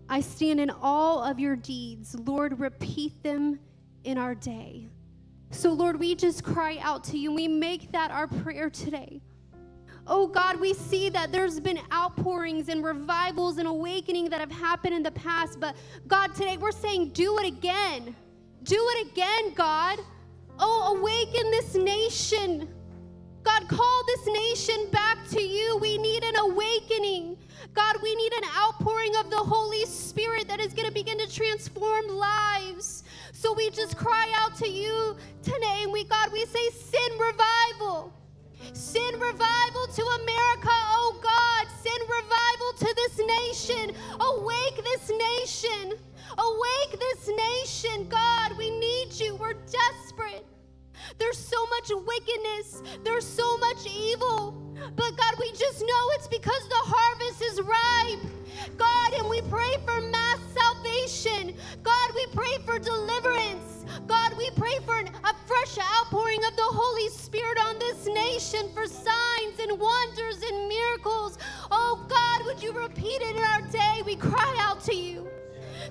I 0.10 0.22
stand 0.22 0.60
in 0.60 0.72
awe 0.72 1.30
of 1.30 1.40
your 1.40 1.56
deeds. 1.56 2.16
Lord, 2.26 2.60
repeat 2.60 3.22
them 3.22 3.60
in 4.06 4.18
our 4.18 4.34
day. 4.34 4.88
So, 5.52 5.72
Lord, 5.72 6.00
we 6.00 6.16
just 6.16 6.44
cry 6.44 6.80
out 6.82 7.04
to 7.06 7.18
you 7.20 7.32
we 7.32 7.48
make 7.48 7.92
that 7.92 8.10
our 8.10 8.26
prayer 8.26 8.72
today. 8.72 9.22
Oh 10.08 10.26
God, 10.26 10.60
we 10.60 10.74
see 10.74 11.10
that 11.10 11.32
there's 11.32 11.60
been 11.60 11.80
outpourings 11.94 12.70
and 12.70 12.84
revivals 12.84 13.60
and 13.60 13.68
awakening 13.68 14.30
that 14.32 14.40
have 14.40 14.52
happened 14.52 14.96
in 14.96 15.04
the 15.04 15.12
past, 15.12 15.60
but 15.60 15.76
God, 16.08 16.34
today 16.34 16.58
we're 16.58 16.72
saying, 16.72 17.10
do 17.10 17.38
it 17.38 17.46
again. 17.46 18.16
Do 18.64 18.76
it 18.96 19.08
again, 19.12 19.54
God. 19.56 20.00
Oh, 20.60 20.98
awaken 20.98 21.52
this 21.52 21.76
nation. 21.76 22.68
God, 23.44 23.68
call 23.70 24.04
this 24.08 24.28
nation 24.28 24.90
back 24.92 25.18
to 25.30 25.42
you. 25.42 25.78
We 25.78 25.98
need 25.98 26.24
an 26.24 26.36
awakening. 26.36 27.38
God, 27.74 27.96
we 28.04 28.14
need 28.16 28.34
an 28.34 28.44
outpouring 28.58 29.16
of 29.16 29.30
the 29.30 29.38
Holy 29.38 29.86
Spirit 29.86 30.48
that 30.50 30.60
is 30.60 30.74
going 30.74 30.88
to 30.88 30.94
begin 30.94 31.18
to 31.20 31.32
transform 31.32 32.08
lives. 32.08 33.04
So 33.32 33.54
we 33.54 33.70
just 33.70 33.96
cry 33.96 34.32
out 34.36 34.56
to 34.58 34.68
you 34.68 35.16
today. 35.42 35.80
And 35.84 35.92
we, 35.92 36.04
God, 36.04 36.32
we 36.34 36.46
say, 36.46 36.70
sin 36.72 37.18
revival. 37.18 38.14
Send 38.74 39.22
revival 39.22 39.88
to 39.88 40.04
America, 40.04 40.70
oh 40.70 41.20
God. 41.24 41.68
Send 41.82 42.02
revival 42.10 42.74
to 42.80 42.96
this 42.96 43.20
nation. 43.26 43.96
Awake 44.20 44.84
this 44.84 45.12
nation. 45.18 45.94
Awake 46.38 47.00
this 47.00 47.30
nation, 47.30 48.08
God. 48.10 48.58
We 48.58 48.70
need 48.80 49.14
you. 49.14 49.36
We're 49.36 49.54
desperate. 49.54 50.46
There's 51.18 51.38
so 51.38 51.58
much 51.68 51.92
wickedness, 52.06 52.84
there's 53.04 53.26
so 53.26 53.58
much 53.58 53.86
evil. 53.88 54.52
But 54.96 55.18
God, 55.18 55.34
we 55.40 55.52
just 55.52 55.82
know 55.82 56.04
it's 56.16 56.28
because 56.28 56.68
the 56.70 56.84
harvest 56.84 57.42
is 57.42 57.62
ripe. 57.62 58.32
God, 58.78 59.14
and 59.14 59.30
we 59.30 59.42
pray 59.44 59.76
for 59.86 60.02
mass 60.02 60.40
salvation. 60.54 61.56
God, 61.84 62.12
we 62.16 62.26
pray 62.34 62.58
for 62.66 62.80
deliverance. 62.80 63.86
God, 64.08 64.38
we 64.38 64.50
pray 64.52 64.78
for 64.86 64.98
an, 64.98 65.08
a 65.08 65.34
fresh 65.46 65.78
outpouring 65.78 66.44
of 66.46 66.56
the 66.56 66.64
Holy 66.64 67.10
Spirit 67.10 67.58
on 67.66 67.78
this 67.80 68.06
nation 68.08 68.70
for 68.74 68.86
signs 68.86 69.60
and 69.60 69.80
wonders 69.80 70.42
and 70.44 70.68
miracles. 70.68 71.38
Oh 71.72 72.06
God, 72.08 72.46
would 72.46 72.62
you 72.64 72.72
repeat 72.72 73.22
it 73.22 73.36
in 73.36 73.44
our 73.44 73.62
day? 73.64 74.02
We 74.06 74.16
cry 74.16 74.56
out 74.60 74.82
to 74.86 74.96
you. 74.96 75.28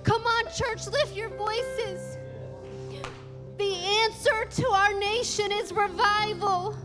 Come 0.04 0.22
on, 0.22 0.44
church, 0.52 0.86
lift 0.86 1.14
your 1.14 1.30
voices. 1.30 2.18
The 3.58 3.74
answer 4.04 4.44
to 4.62 4.68
our 4.68 4.94
nation 4.94 5.50
is 5.52 5.72
revival. 5.72 6.76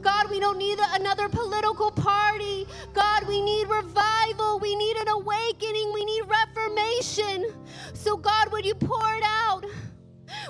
God, 0.00 0.30
we 0.30 0.40
don't 0.40 0.58
need 0.58 0.78
another 0.92 1.28
political 1.28 1.90
party. 1.90 2.66
God, 2.92 3.26
we 3.26 3.40
need 3.40 3.68
revival. 3.68 4.58
We 4.58 4.76
need 4.76 4.96
an 4.96 5.08
awakening. 5.08 5.92
We 5.92 6.04
need 6.04 6.22
reformation. 6.26 7.46
So, 7.94 8.16
God, 8.16 8.52
would 8.52 8.64
you 8.64 8.74
pour 8.74 9.14
it 9.14 9.24
out? 9.24 9.64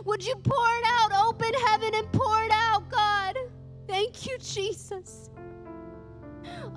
Would 0.05 0.25
you 0.25 0.37
pour 0.37 0.67
it 0.79 0.85
out? 1.01 1.13
Open 1.27 1.53
heaven 1.67 1.95
and 1.95 2.11
pour 2.13 2.43
it 2.45 2.53
out, 2.53 2.91
God. 2.91 3.37
Thank 3.87 4.27
you, 4.27 4.39
Jesus. 4.39 5.31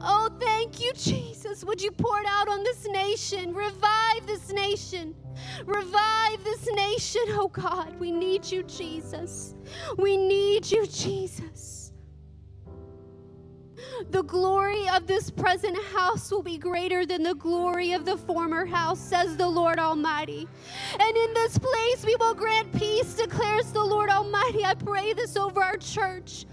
Oh, 0.02 0.30
thank 0.42 0.82
you, 0.82 0.94
Jesus. 0.94 1.64
Would 1.66 1.82
you 1.82 1.92
pour 1.92 2.20
it 2.22 2.28
out 2.30 2.50
on 2.50 2.64
this 2.64 2.88
nation? 2.88 3.54
Revive 3.54 4.28
this 4.28 4.52
nation. 4.54 5.16
Revive 5.66 6.44
this 6.44 6.68
nation, 6.74 7.24
oh 7.30 7.50
God. 7.50 8.00
We 8.00 8.12
need 8.12 8.46
you, 8.52 8.64
Jesus. 8.64 9.56
We 9.98 10.18
need 10.18 10.72
you, 10.72 10.88
Jesus. 10.88 11.85
The 14.12 14.24
glory 14.24 14.88
of 14.90 15.08
this 15.08 15.30
present 15.30 15.78
house 15.94 16.30
will 16.32 16.44
be 16.44 16.58
greater 16.58 17.06
than 17.06 17.24
the 17.24 17.36
glory 17.36 17.94
of 17.94 18.06
the 18.06 18.18
former 18.18 18.66
house, 18.66 19.00
says 19.00 19.38
the 19.38 19.48
Lord 19.48 19.80
Almighty. 19.80 20.48
And 21.00 21.18
in 21.18 21.34
this 21.34 21.58
place 21.58 22.06
we 22.06 22.16
will 22.18 22.34
grant 22.34 22.72
peace, 22.74 23.14
declares 23.14 23.72
the 23.72 23.84
Lord 23.84 24.10
Almighty. 24.10 24.66
I 24.66 24.74
pray 24.74 25.14
this 25.14 25.38
over 25.38 25.64
our 25.64 25.78
church. 25.78 26.46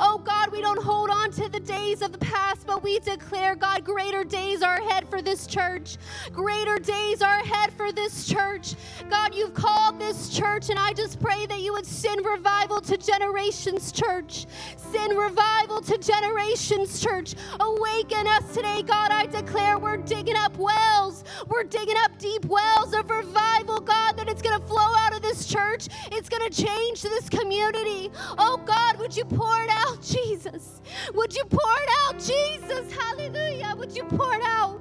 Oh 0.00 0.18
God, 0.24 0.50
we 0.50 0.60
don't 0.60 0.82
hold 0.82 1.10
on 1.10 1.30
to 1.32 1.48
the 1.48 1.60
days 1.60 2.02
of 2.02 2.12
the 2.12 2.18
past, 2.18 2.66
but 2.66 2.82
we 2.82 2.98
declare, 3.00 3.54
God, 3.54 3.84
greater 3.84 4.24
days 4.24 4.62
are 4.62 4.76
ahead 4.76 5.08
for 5.08 5.22
this 5.22 5.46
church. 5.46 5.96
Greater 6.32 6.78
days 6.78 7.22
are 7.22 7.40
ahead 7.40 7.72
for 7.72 7.92
this 7.92 8.26
church. 8.26 8.74
God, 9.10 9.34
you've 9.34 9.54
called 9.54 9.98
this 9.98 10.30
church, 10.30 10.70
and 10.70 10.78
I 10.78 10.92
just 10.92 11.20
pray 11.20 11.46
that 11.46 11.60
you 11.60 11.72
would 11.72 11.86
send 11.86 12.24
revival 12.24 12.80
to 12.82 12.96
generations, 12.96 13.92
church. 13.92 14.46
Send 14.76 15.16
revival 15.18 15.80
to 15.82 15.98
generations, 15.98 16.87
church. 16.96 17.34
Awaken 17.60 18.26
us 18.26 18.54
today, 18.54 18.82
God. 18.82 19.10
I 19.10 19.26
declare 19.26 19.78
we're 19.78 19.98
digging 19.98 20.36
up 20.36 20.56
wells. 20.56 21.24
We're 21.48 21.64
digging 21.64 21.96
up 22.04 22.18
deep 22.18 22.44
wells 22.46 22.94
of 22.94 23.10
revival, 23.10 23.80
God, 23.80 24.16
that 24.16 24.28
it's 24.28 24.42
going 24.42 24.58
to 24.58 24.66
flow 24.66 24.94
out 24.98 25.14
of 25.14 25.22
this 25.22 25.46
church. 25.46 25.88
It's 26.12 26.28
going 26.28 26.48
to 26.48 26.64
change 26.64 27.02
this 27.02 27.28
community. 27.28 28.10
Oh, 28.38 28.56
God, 28.64 28.98
would 28.98 29.16
you 29.16 29.24
pour 29.24 29.62
it 29.62 29.70
out, 29.70 30.02
Jesus? 30.02 30.80
Would 31.14 31.34
you 31.34 31.44
pour 31.44 31.74
it 31.82 31.90
out, 32.04 32.18
Jesus? 32.18 32.92
Hallelujah. 32.92 33.74
Would 33.76 33.94
you 33.94 34.04
pour 34.04 34.34
it 34.34 34.42
out? 34.44 34.80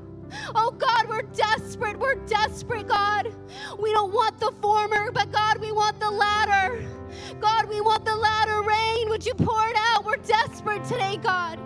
Oh 0.55 0.71
God, 0.71 1.07
we're 1.07 1.21
desperate. 1.23 1.97
We're 1.97 2.15
desperate, 2.25 2.87
God. 2.87 3.33
We 3.79 3.93
don't 3.93 4.13
want 4.13 4.39
the 4.39 4.51
former, 4.61 5.11
but 5.11 5.31
God, 5.31 5.59
we 5.59 5.71
want 5.71 5.99
the 5.99 6.11
latter. 6.11 6.85
God, 7.39 7.69
we 7.69 7.81
want 7.81 8.05
the 8.05 8.15
latter 8.15 8.61
rain. 8.61 9.09
Would 9.09 9.25
you 9.25 9.33
pour 9.33 9.67
it 9.67 9.75
out? 9.77 10.05
We're 10.05 10.17
desperate 10.17 10.83
today, 10.85 11.17
God. 11.17 11.59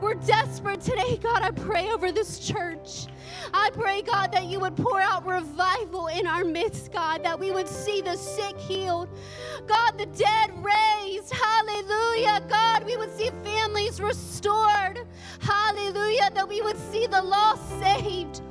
We're 0.00 0.14
desperate 0.14 0.82
today, 0.82 1.16
God. 1.22 1.42
I 1.42 1.50
pray 1.50 1.88
over 1.90 2.12
this 2.12 2.38
church. 2.38 3.06
I 3.54 3.70
pray, 3.72 4.02
God, 4.02 4.30
that 4.32 4.44
you 4.44 4.60
would 4.60 4.76
pour 4.76 5.00
out 5.00 5.26
revival 5.26 6.08
in 6.08 6.26
our 6.26 6.44
midst, 6.44 6.92
God, 6.92 7.24
that 7.24 7.38
we 7.38 7.50
would 7.50 7.66
see 7.66 8.02
the 8.02 8.16
sick 8.16 8.58
healed, 8.58 9.08
God, 9.66 9.98
the 9.98 10.06
dead 10.06 10.52
raised. 10.62 11.32
Hallelujah. 11.32 12.42
God, 12.48 12.84
we 12.84 12.96
would 12.98 13.16
see 13.16 13.30
families 13.42 14.00
restored. 14.00 15.00
Hallelujah. 15.40 16.30
That 16.34 16.46
we 16.48 16.60
would 16.60 16.78
see 16.92 17.06
the 17.06 17.22
lost 17.22 17.66
saved. 17.80 18.42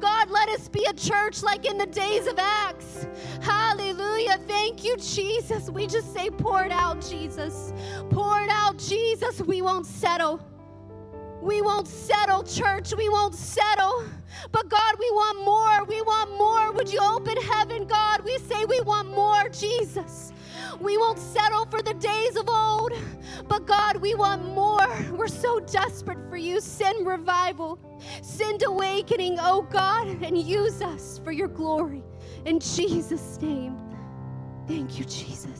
God, 0.00 0.30
let 0.30 0.48
us 0.50 0.68
be 0.68 0.84
a 0.84 0.92
church 0.94 1.42
like 1.42 1.64
in 1.64 1.78
the 1.78 1.86
days 1.86 2.26
of 2.26 2.38
Acts. 2.38 3.06
Hallelujah. 3.40 4.38
Thank 4.46 4.84
you, 4.84 4.96
Jesus. 4.96 5.70
We 5.70 5.86
just 5.86 6.12
say, 6.14 6.30
pour 6.30 6.62
it 6.62 6.72
out, 6.72 7.00
Jesus. 7.06 7.72
Pour 8.10 8.40
it 8.40 8.50
out, 8.50 8.78
Jesus. 8.78 9.40
We 9.42 9.62
won't 9.62 9.86
settle. 9.86 10.40
We 11.42 11.62
won't 11.62 11.88
settle, 11.88 12.44
church. 12.44 12.94
We 12.96 13.08
won't 13.08 13.34
settle. 13.34 14.04
But 14.52 14.68
God, 14.68 14.94
we 14.98 15.10
want 15.12 15.44
more. 15.44 15.84
We 15.84 16.02
want 16.02 16.36
more. 16.38 16.72
Would 16.72 16.92
you 16.92 17.00
open 17.00 17.36
heaven, 17.38 17.86
God? 17.86 18.24
We 18.24 18.38
say 18.38 18.64
we 18.66 18.80
want 18.82 19.10
more, 19.14 19.48
Jesus. 19.50 20.32
We 20.80 20.98
won't 20.98 21.18
settle 21.18 21.66
for 21.66 21.82
the 21.82 21.94
days 21.94 22.36
of 22.36 22.48
old. 22.48 22.92
But 23.48 23.66
God, 23.66 23.96
we 23.98 24.14
want 24.14 24.44
more. 24.44 24.88
We're 25.12 25.28
so 25.28 25.60
desperate 25.60 26.18
for 26.30 26.36
you. 26.36 26.60
Send 26.60 27.06
revival, 27.06 27.78
send 28.22 28.62
awakening, 28.64 29.38
oh 29.40 29.62
God, 29.62 30.08
and 30.22 30.38
use 30.38 30.82
us 30.82 31.20
for 31.24 31.32
your 31.32 31.48
glory. 31.48 32.02
In 32.46 32.60
Jesus' 32.60 33.40
name. 33.42 33.78
Thank 34.68 34.98
you, 34.98 35.04
Jesus. 35.06 35.59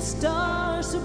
Starts 0.00 0.92
to 0.92 0.98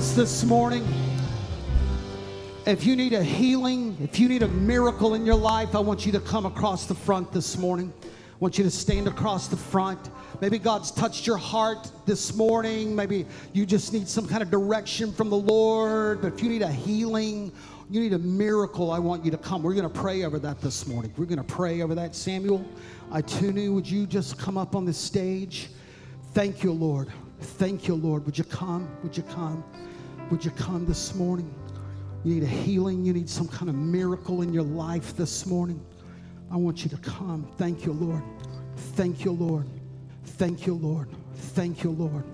I 0.00 0.02
this 0.14 0.44
morning. 0.44 0.82
If 2.64 2.86
you 2.86 2.96
need 2.96 3.12
a 3.12 3.22
healing, 3.22 3.98
if 4.00 4.18
you 4.18 4.30
need 4.30 4.42
a 4.42 4.48
miracle 4.48 5.12
in 5.12 5.26
your 5.26 5.34
life, 5.34 5.74
I 5.74 5.80
want 5.80 6.06
you 6.06 6.12
to 6.12 6.20
come 6.20 6.46
across 6.46 6.86
the 6.86 6.94
front 6.94 7.32
this 7.32 7.58
morning. 7.58 7.92
I 8.02 8.08
want 8.38 8.56
you 8.56 8.64
to 8.64 8.70
stand 8.70 9.08
across 9.08 9.48
the 9.48 9.58
front. 9.58 10.08
Maybe 10.40 10.58
God's 10.58 10.90
touched 10.90 11.26
your 11.26 11.36
heart 11.36 11.92
this 12.06 12.34
morning. 12.34 12.96
Maybe 12.96 13.26
you 13.52 13.66
just 13.66 13.92
need 13.92 14.08
some 14.08 14.26
kind 14.26 14.42
of 14.42 14.50
direction 14.50 15.12
from 15.12 15.28
the 15.28 15.36
Lord. 15.36 16.22
But 16.22 16.32
if 16.32 16.42
you 16.42 16.48
need 16.48 16.62
a 16.62 16.72
healing, 16.72 17.52
you 17.90 18.00
need 18.00 18.14
a 18.14 18.18
miracle, 18.18 18.90
I 18.90 18.98
want 18.98 19.22
you 19.22 19.30
to 19.32 19.38
come. 19.38 19.62
We're 19.62 19.74
going 19.74 19.90
to 19.90 20.00
pray 20.00 20.24
over 20.24 20.38
that 20.38 20.62
this 20.62 20.86
morning. 20.86 21.12
We're 21.18 21.26
going 21.26 21.44
to 21.44 21.44
pray 21.44 21.82
over 21.82 21.94
that. 21.96 22.14
Samuel, 22.16 22.64
Itunu, 23.12 23.74
would 23.74 23.86
you 23.86 24.06
just 24.06 24.38
come 24.38 24.56
up 24.56 24.74
on 24.74 24.86
the 24.86 24.94
stage? 24.94 25.68
Thank 26.32 26.64
you, 26.64 26.72
Lord. 26.72 27.12
Thank 27.40 27.86
you, 27.86 27.96
Lord. 27.96 28.24
Would 28.24 28.38
you 28.38 28.44
come? 28.44 28.88
Would 29.02 29.14
you 29.14 29.24
come? 29.24 29.62
Would 30.30 30.44
you 30.44 30.52
come 30.52 30.86
this 30.86 31.12
morning? 31.16 31.52
You 32.22 32.34
need 32.34 32.44
a 32.44 32.46
healing. 32.46 33.04
You 33.04 33.12
need 33.12 33.28
some 33.28 33.48
kind 33.48 33.68
of 33.68 33.74
miracle 33.74 34.42
in 34.42 34.52
your 34.52 34.62
life 34.62 35.16
this 35.16 35.44
morning. 35.44 35.84
I 36.52 36.56
want 36.56 36.84
you 36.84 36.90
to 36.90 36.96
come. 36.98 37.48
Thank 37.56 37.84
you, 37.84 37.92
Lord. 37.92 38.22
Thank 38.94 39.24
you, 39.24 39.32
Lord. 39.32 39.66
Thank 40.24 40.66
you, 40.66 40.74
Lord. 40.74 41.08
Thank 41.34 41.82
you, 41.82 41.90
Lord. 41.90 42.24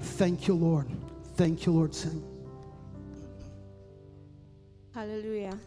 Thank 0.00 0.46
you, 0.46 0.54
Lord. 0.54 0.86
Thank 1.34 1.66
you, 1.66 1.72
Lord. 1.72 1.94
Sing. 1.94 2.22
Hallelujah. 4.94 5.58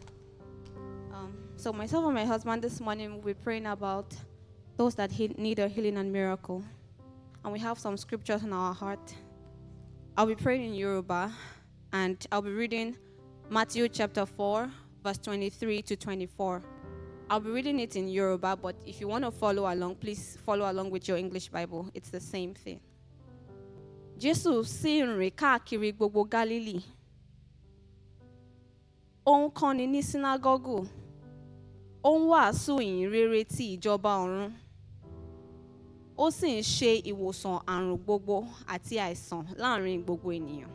Um, 1.14 1.38
so 1.58 1.74
myself 1.74 2.06
and 2.06 2.16
my 2.16 2.26
husband 2.26 2.62
this 2.62 2.80
morning 2.80 3.12
we'll 3.12 3.22
be 3.22 3.34
praying 3.34 3.66
about 3.66 4.16
those 4.78 4.96
that 4.96 5.12
need 5.38 5.60
a 5.60 5.68
healing 5.68 5.98
and 5.98 6.12
miracle, 6.12 6.64
and 7.44 7.52
we 7.52 7.60
have 7.60 7.78
some 7.78 7.98
scriptures 7.98 8.44
in 8.44 8.54
our 8.54 8.74
heart. 8.74 9.14
I'll 10.20 10.26
be 10.26 10.36
praying 10.36 10.66
in 10.66 10.74
Yoruba, 10.74 11.32
and 11.94 12.18
I'll 12.30 12.42
be 12.42 12.52
reading 12.52 12.98
Matthew 13.50 13.88
chapter 13.88 14.26
four, 14.26 14.70
verse 15.02 15.18
twenty-three 15.18 15.82
to 15.84 15.96
twenty-four. 15.96 16.62
I'll 17.30 17.40
be 17.40 17.50
reading 17.50 17.80
it 17.80 17.96
in 17.96 18.10
Yoruba, 18.10 18.58
but 18.58 18.76
if 18.86 19.00
you 19.00 19.08
want 19.08 19.24
to 19.24 19.32
follow 19.32 19.74
along, 19.74 19.96
please 19.96 20.38
follow 20.46 20.70
along 20.70 20.90
with 20.90 21.08
your 21.08 21.16
English 21.16 21.48
Bible. 21.48 21.90
It's 21.94 22.10
the 22.10 22.20
same 22.20 22.54
thing. 22.54 22.82
Jésù 24.20 24.62
sì 24.66 25.00
ń 25.02 25.16
rìn 25.18 25.32
gbogbo 25.94 26.30
Galilee. 26.30 26.84
ó 29.26 29.48
ń 29.48 29.50
ní 29.88 30.02
sínágọ́gù 30.04 30.86
ó 32.04 32.12
ń 32.20 32.28
wàásù 32.28 32.76
ìyìn 32.84 33.10
rere 33.10 33.44
ọ̀run 34.26 34.52
ó 36.20 36.28
sì 36.38 36.48
ń 36.60 36.62
ṣe 36.76 36.92
ìwòsàn 37.12 37.58
àrùn 37.74 37.98
gbogbo 38.04 38.36
àti 38.74 38.96
àìsàn 39.06 39.42
láàárín 39.62 40.00
gbogbo 40.04 40.30
ènìyàn. 40.38 40.72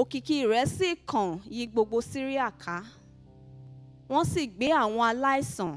Òkìkí 0.00 0.36
rẹ̀ 0.52 0.66
sì 0.76 0.88
kàn 1.10 1.30
yí 1.54 1.62
gbogbo 1.72 1.96
síríà 2.10 2.46
ká. 2.62 2.76
Wọ́n 4.10 4.24
sì 4.32 4.42
gbé 4.54 4.66
àwọn 4.82 5.02
aláìsàn 5.12 5.72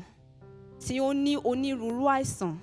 tí 0.83 0.93
ó 0.99 1.09
ní 1.23 1.33
onírúurú 1.49 2.03
àìsàn 2.15 2.53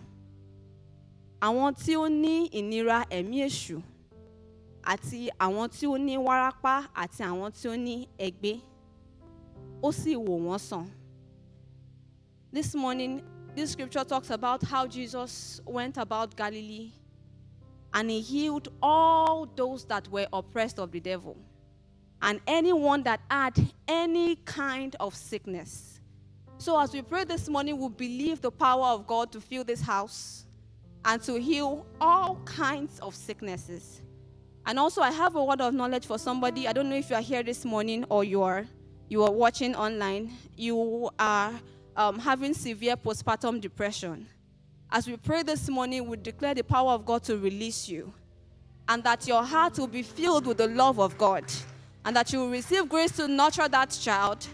àwọn 1.47 1.69
tí 1.81 1.93
ó 1.97 2.07
ní 2.23 2.33
ìnira 2.59 2.99
ẹ̀mí 3.19 3.37
èṣù 3.49 3.77
àti 4.93 5.19
àwọn 5.45 5.67
tí 5.75 5.85
ó 5.87 5.95
ní 6.07 6.15
wárápá 6.27 6.73
àti 7.03 7.21
àwọn 7.31 7.49
tí 7.57 7.65
ó 7.69 7.75
ní 7.87 7.95
ẹ̀gbẹ́. 8.27 8.55
Ó 9.83 9.93
sì 10.01 10.13
wò 10.27 10.35
wọ́n 10.47 10.59
sàn. 10.69 10.85
This 12.55 12.75
morning, 12.75 13.15
this 13.59 13.73
scripture 13.73 14.05
talks 14.05 14.31
about 14.31 14.63
how 14.63 14.87
Jesus 14.87 15.61
went 15.67 15.97
about 15.97 16.37
Galilee 16.37 16.93
and 17.93 18.09
he 18.09 18.21
healed 18.21 18.69
all 18.81 19.47
those 19.57 19.85
that 19.87 20.07
were 20.13 20.29
oppressed 20.33 20.79
of 20.79 20.93
the 20.93 21.01
devil 21.01 21.37
and 22.23 22.41
anyone 22.47 23.03
that 23.03 23.21
had 23.29 23.59
any 23.89 24.37
kind 24.37 24.95
of 25.01 25.13
sickness. 25.13 26.01
So, 26.59 26.79
as 26.79 26.93
we 26.93 27.03
pray 27.03 27.25
this 27.25 27.49
morning, 27.49 27.79
we 27.79 27.89
believe 27.89 28.41
the 28.41 28.53
power 28.53 28.87
of 28.87 29.09
God 29.09 29.33
to 29.33 29.41
fill 29.41 29.65
this 29.65 29.81
house 29.81 30.45
and 31.05 31.21
to 31.23 31.41
heal 31.41 31.85
all 32.01 32.37
kinds 32.45 33.01
of 33.01 33.13
sicknesses. 33.13 34.03
And 34.67 34.79
also, 34.79 35.01
I 35.01 35.11
have 35.11 35.35
a 35.35 35.43
word 35.43 35.61
of 35.61 35.75
knowledge 35.75 36.07
for 36.07 36.19
somebody. 36.19 36.69
I 36.69 36.73
don't 36.73 36.89
know 36.89 36.97
if 36.97 37.11
you 37.11 37.17
are 37.17 37.23
here 37.23 37.43
this 37.43 37.65
morning 37.65 38.05
or 38.09 38.23
you 38.23 38.43
are 38.43 38.67
you 39.09 39.25
are 39.25 39.33
watching 39.33 39.75
online. 39.75 40.31
You 40.57 41.11
are 41.19 41.53
um, 41.99 42.19
having 42.19 42.55
severe 42.55 42.97
postpartum 42.97 43.61
depression. 43.61 44.27
As 44.91 45.07
we 45.07 45.17
pray 45.17 45.43
this 45.43 45.69
morning, 45.69 46.07
we 46.09 46.17
declare 46.17 46.55
the 46.55 46.63
power 46.63 46.93
of 46.93 47.05
God 47.05 47.25
to 47.25 47.37
release 47.37 47.89
you, 47.89 48.13
and 48.89 49.03
that 49.05 49.27
your 49.27 49.43
heart 49.43 49.79
will 49.79 49.89
be 49.89 50.03
filled 50.03 50.47
with 50.47 50.57
the 50.59 50.69
love 50.69 50.99
of 51.01 51.19
God, 51.19 51.45
and 52.05 52.17
that 52.17 52.33
you 52.33 52.39
will 52.39 52.51
receive 52.51 52.89
grace 52.89 53.11
to 53.17 53.27
nurture 53.29 53.69
that 53.69 53.91
child, 54.01 54.47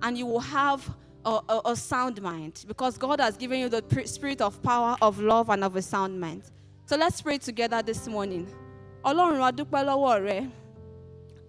and 0.00 0.16
you 0.16 0.24
will 0.26 0.40
have 0.40 0.88
a, 1.24 1.40
a, 1.48 1.60
a 1.66 1.76
sound 1.76 2.22
mind 2.22 2.64
because 2.66 2.96
God 2.96 3.20
has 3.20 3.36
given 3.36 3.58
you 3.60 3.68
the 3.68 3.82
spirit 4.06 4.40
of 4.40 4.62
power, 4.62 4.96
of 5.02 5.18
love, 5.18 5.50
and 5.50 5.62
of 5.64 5.76
a 5.76 5.82
sound 5.82 6.18
mind. 6.18 6.44
So 6.86 6.96
let's 6.96 7.20
pray 7.20 7.38
together 7.38 7.82
this 7.82 8.06
morning. 8.06 8.46
ọlọ́run 9.04 9.42
adúpẹ́ 9.52 9.84
lọ́wọ́ 9.88 10.22
rẹ 10.24 10.50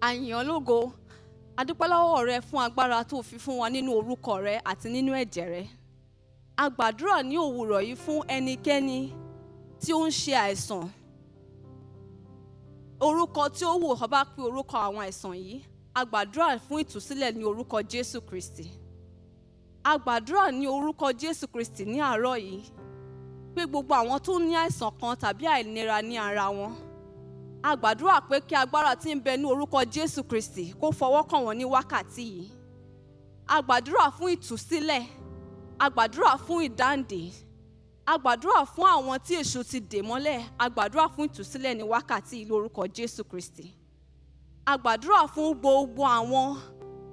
àyàn 0.02 0.48
ológo 0.48 0.94
adúpẹ́ 1.60 1.88
lọ́wọ́ 1.94 2.22
rẹ 2.30 2.38
fún 2.48 2.62
agbára 2.68 3.00
tó 3.10 3.18
fi 3.28 3.38
fún 3.44 3.58
wa 3.62 3.68
nínú 3.70 3.92
orúkọ 4.00 4.34
rẹ 4.46 4.56
àti 4.72 4.88
nínú 4.96 5.12
ẹ̀jẹ̀ 5.22 5.48
rẹ. 5.54 5.64
A 6.58 6.66
gbàdúrà 6.76 7.18
ní 7.30 7.36
òwúrọ̀ 7.46 7.82
yìí 7.88 7.96
fún 8.04 8.20
ẹnikẹ́ni 8.36 8.98
tí 9.82 9.90
ó 9.94 10.02
ń 10.08 10.12
ṣe 10.22 10.34
àìsàn. 10.46 10.86
Orúkọ 13.08 13.44
tí 13.56 13.64
ó 13.66 13.74
wù 13.82 13.88
ọ́ 13.96 14.08
bá 14.14 14.22
pé 14.34 14.42
orúkọ 14.48 14.76
àwọn 14.88 15.02
àìsàn 15.08 15.34
yìí 15.44 15.58
a 15.94 16.02
gbàdúrà 16.10 16.48
fún 16.66 16.80
ìtúsílẹ̀ 16.84 17.36
ní 17.38 17.44
orúkọ 17.52 17.78
jésù 17.92 18.18
kristi. 18.28 18.66
A 19.84 19.94
gbàdúrà 20.04 20.46
ní 20.60 20.66
orúkọ 20.76 21.08
jésù 21.22 21.46
kristi 21.54 21.84
ní 21.92 21.98
àárọ̀ 22.10 22.38
yìí 22.46 22.60
pé 23.56 23.62
gbogbo 23.70 23.94
àwọn 24.02 24.20
tó 24.26 24.34
ní 24.46 24.54
àìsàn 24.64 24.92
kan 25.00 25.14
tàbí 25.22 25.46
àìlera 25.56 25.98
ní 26.10 26.16
ara 26.28 26.46
wọn 26.58 26.72
a 27.64 27.76
gbàdúrà 27.80 28.20
pé 28.30 28.40
kí 28.48 28.56
agbára 28.60 28.96
tí 28.96 29.14
ń 29.16 29.22
bẹ 29.24 29.38
ní 29.40 29.46
orúkọ 29.48 29.80
jésù 29.94 30.24
kristi 30.30 30.74
kó 30.82 30.88
fọwọ́ 31.00 31.24
kàn 31.30 31.44
wọ́n 31.46 31.58
ní 31.58 31.66
wákàtí 31.74 32.24
yìí. 32.34 32.46
A 33.48 33.58
gbàdúrà 33.66 34.06
fún 34.18 34.30
ìtúsílẹ̀ 34.36 35.04
a 35.80 35.86
gbàdúrà 35.94 36.32
fún 36.46 36.60
ìdáǹdè 36.68 37.22
a 38.06 38.14
gbàdúrà 38.22 38.62
fún 38.74 38.86
àwọn 38.96 39.18
tí 39.26 39.34
èṣù 39.42 39.60
ti 39.70 39.80
dè 39.92 40.00
mọ́lẹ̀ 40.10 40.40
a 40.60 40.66
gbàdúrà 40.74 41.06
fún 41.14 41.26
ìtúsílẹ̀ 41.32 41.78
ní 41.78 41.84
wákàtí 41.92 42.36
yìí 42.44 42.48
lórúkọ 42.50 42.82
jésù 42.96 43.22
kristi. 43.32 43.66
A 44.66 44.74
gbàdúrà 44.82 45.22
fún 45.34 45.50
gbogbo 45.60 46.04
àwọn 46.20 46.50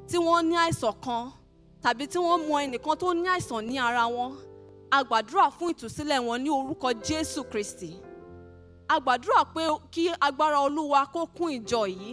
tí 0.09 0.17
wọ́n 0.27 0.43
ní 0.51 0.55
àìsàn 0.65 0.95
kan 1.05 1.25
tàbí 1.83 2.05
tí 2.13 2.19
wọ́n 2.27 2.41
mọ 2.49 2.55
ẹnìkan 2.65 2.97
tó 3.01 3.09
ní 3.15 3.27
àìsàn 3.37 3.63
ní 3.69 3.75
ara 3.79 4.05
wọn. 4.17 4.31
A 4.91 4.99
gbàdúrà 5.09 5.47
fún 5.57 5.69
ìtúsílẹ̀ 5.73 6.19
wọn 6.27 6.39
ní 6.45 6.51
orúkọ 6.59 6.89
jésù 7.07 7.41
kristi 7.51 7.91
a 8.91 8.99
gbàdúrà 9.01 9.45
pé 9.55 9.63
kí 9.93 10.05
agbára 10.27 10.59
olúwa 10.67 11.01
kó 11.13 11.21
kún 11.37 11.51
ìjọ 11.59 11.83
yìí 11.97 12.13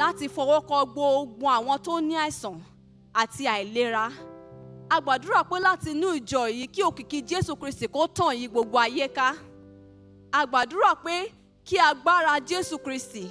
láti 0.00 0.24
fọwọ́ 0.34 0.58
kọ 0.68 0.76
gbogbo 0.92 1.46
àwọn 1.56 1.76
tó 1.86 1.92
ní 2.08 2.14
àìsàn 2.24 2.56
àti 3.20 3.42
àìlera. 3.54 4.04
A 4.88 4.96
gbàdúrà 5.04 5.40
pé 5.50 5.56
láti 5.66 5.88
inú 5.94 6.08
ìjọ 6.18 6.40
yìí 6.56 6.64
kí 6.74 6.80
òkìkí 6.88 7.18
jésù 7.28 7.52
kristi 7.60 7.86
kó 7.94 8.00
tàn 8.16 8.32
yí 8.40 8.46
gbogbo 8.52 8.76
ayé 8.86 9.06
ká. 9.16 9.28
A 10.32 10.40
gbàdúrà 10.50 10.90
pé 11.04 11.14
kí 11.66 11.76
agbára 11.88 12.34
jésù 12.48 12.76
kristi 12.84 13.24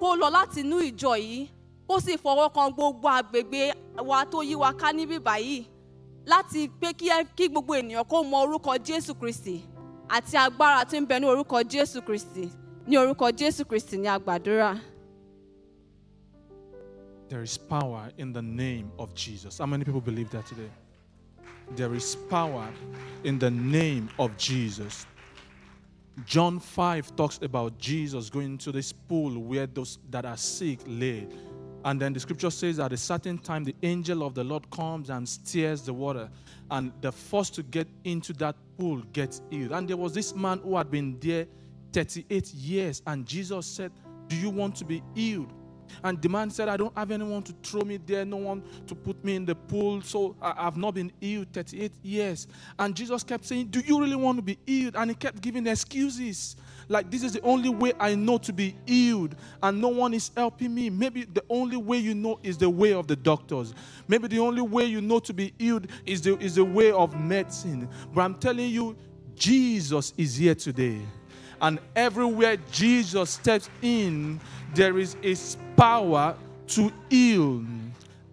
kó 0.00 0.08
lọ 0.20 0.26
láti 0.36 0.60
inú 0.64 0.76
ìjọ 0.88 1.12
yìí 1.24 1.40
kó 1.88 1.94
sì 2.04 2.12
fọwọ́ 2.22 2.46
kan 2.54 2.68
gbogbo 2.76 3.08
àgbègbè 3.18 3.62
wa 4.10 4.18
tó 4.32 4.38
yí 4.48 4.54
wa 4.62 4.70
ká 4.80 4.88
níbí 4.98 5.16
báyìí 5.26 5.58
láti 6.30 6.60
pé 6.80 6.88
kí 7.36 7.44
gbogbo 7.48 7.72
ènìyàn 7.80 8.04
kó 8.10 8.16
mọ 8.30 8.36
orúkọ 8.44 8.72
jésù 8.86 9.12
kristi 9.20 9.54
àti 10.08 10.36
agbára 10.36 10.84
tí 10.84 10.96
ń 11.00 11.06
bẹ 11.06 11.18
ní 11.20 11.26
orúkọ 11.26 11.62
jésù 11.64 12.00
kristi 12.02 12.50
ní 12.86 12.96
orúkọ 12.98 13.30
jésù 13.32 13.64
kristi 13.64 13.96
ní 13.98 14.08
àgbàdúrà. 14.08 14.80
There 17.28 17.42
is 17.42 17.56
power 17.56 18.10
in 18.18 18.32
the 18.32 18.42
name 18.42 18.92
of 18.98 19.14
Jesus. 19.14 19.58
How 19.58 19.64
many 19.66 19.84
people 19.84 20.02
believe 20.02 20.30
that 20.32 20.44
today? 20.46 20.68
There 21.76 21.94
is 21.94 22.14
power 22.28 22.68
in 23.24 23.38
the 23.38 23.50
name 23.50 24.10
of 24.18 24.36
Jesus. 24.36 25.06
John 26.26 26.58
5 26.60 27.16
talks 27.16 27.38
about 27.40 27.78
Jesus 27.78 28.28
going 28.28 28.58
to 28.58 28.70
this 28.72 28.92
pool 28.92 29.38
where 29.38 29.66
those 29.66 29.98
that 30.10 30.26
are 30.26 30.36
sick 30.36 30.80
lay. 30.86 31.26
And 31.86 31.98
then 32.00 32.12
the 32.12 32.20
scripture 32.20 32.50
says 32.50 32.78
at 32.78 32.92
a 32.92 32.96
certain 32.98 33.38
time, 33.38 33.64
the 33.64 33.74
angel 33.82 34.22
of 34.22 34.34
the 34.34 34.44
Lord 34.44 34.70
comes 34.70 35.08
and 35.08 35.26
stirs 35.26 35.82
the 35.82 35.94
water. 35.94 36.28
And 36.72 36.90
the 37.02 37.12
first 37.12 37.54
to 37.56 37.62
get 37.62 37.86
into 38.04 38.32
that 38.34 38.56
pool 38.78 39.02
gets 39.12 39.42
healed. 39.50 39.72
And 39.72 39.86
there 39.86 39.98
was 39.98 40.14
this 40.14 40.34
man 40.34 40.58
who 40.64 40.74
had 40.78 40.90
been 40.90 41.18
there 41.20 41.46
38 41.92 42.54
years. 42.54 43.02
And 43.06 43.26
Jesus 43.26 43.66
said, 43.66 43.92
Do 44.26 44.36
you 44.36 44.48
want 44.48 44.76
to 44.76 44.86
be 44.86 45.02
healed? 45.14 45.52
And 46.02 46.22
the 46.22 46.30
man 46.30 46.48
said, 46.48 46.70
I 46.70 46.78
don't 46.78 46.96
have 46.96 47.10
anyone 47.10 47.42
to 47.42 47.54
throw 47.62 47.82
me 47.82 47.98
there, 47.98 48.24
no 48.24 48.38
one 48.38 48.62
to 48.86 48.94
put 48.94 49.22
me 49.22 49.36
in 49.36 49.44
the 49.44 49.54
pool. 49.54 50.00
So 50.00 50.34
I, 50.40 50.64
have 50.64 50.78
not 50.78 50.94
been 50.94 51.12
healed 51.20 51.48
38 51.52 51.92
years. 52.02 52.46
And 52.78 52.96
Jesus 52.96 53.22
kept 53.22 53.44
saying, 53.44 53.66
Do 53.66 53.80
you 53.80 54.00
really 54.00 54.16
want 54.16 54.38
to 54.38 54.42
be 54.42 54.58
healed? 54.66 54.96
And 54.96 55.10
he 55.10 55.14
kept 55.14 55.42
giving 55.42 55.66
excuses. 55.66 56.56
Like, 56.92 57.10
this 57.10 57.22
is 57.22 57.32
the 57.32 57.40
only 57.40 57.70
way 57.70 57.94
I 57.98 58.14
know 58.14 58.36
to 58.36 58.52
be 58.52 58.76
healed, 58.86 59.34
and 59.62 59.80
no 59.80 59.88
one 59.88 60.12
is 60.12 60.30
helping 60.36 60.74
me. 60.74 60.90
Maybe 60.90 61.24
the 61.24 61.42
only 61.48 61.78
way 61.78 61.96
you 61.96 62.14
know 62.14 62.38
is 62.42 62.58
the 62.58 62.68
way 62.68 62.92
of 62.92 63.06
the 63.06 63.16
doctors. 63.16 63.72
Maybe 64.08 64.28
the 64.28 64.40
only 64.40 64.60
way 64.60 64.84
you 64.84 65.00
know 65.00 65.18
to 65.20 65.32
be 65.32 65.54
healed 65.58 65.86
is 66.04 66.20
the, 66.20 66.36
is 66.36 66.56
the 66.56 66.64
way 66.66 66.92
of 66.92 67.18
medicine. 67.18 67.88
But 68.12 68.20
I'm 68.20 68.34
telling 68.34 68.68
you, 68.68 68.94
Jesus 69.34 70.12
is 70.18 70.36
here 70.36 70.54
today. 70.54 71.00
And 71.62 71.78
everywhere 71.96 72.58
Jesus 72.70 73.30
steps 73.30 73.70
in, 73.80 74.38
there 74.74 74.98
is 74.98 75.16
a 75.22 75.34
power 75.80 76.36
to 76.66 76.92
heal. 77.08 77.64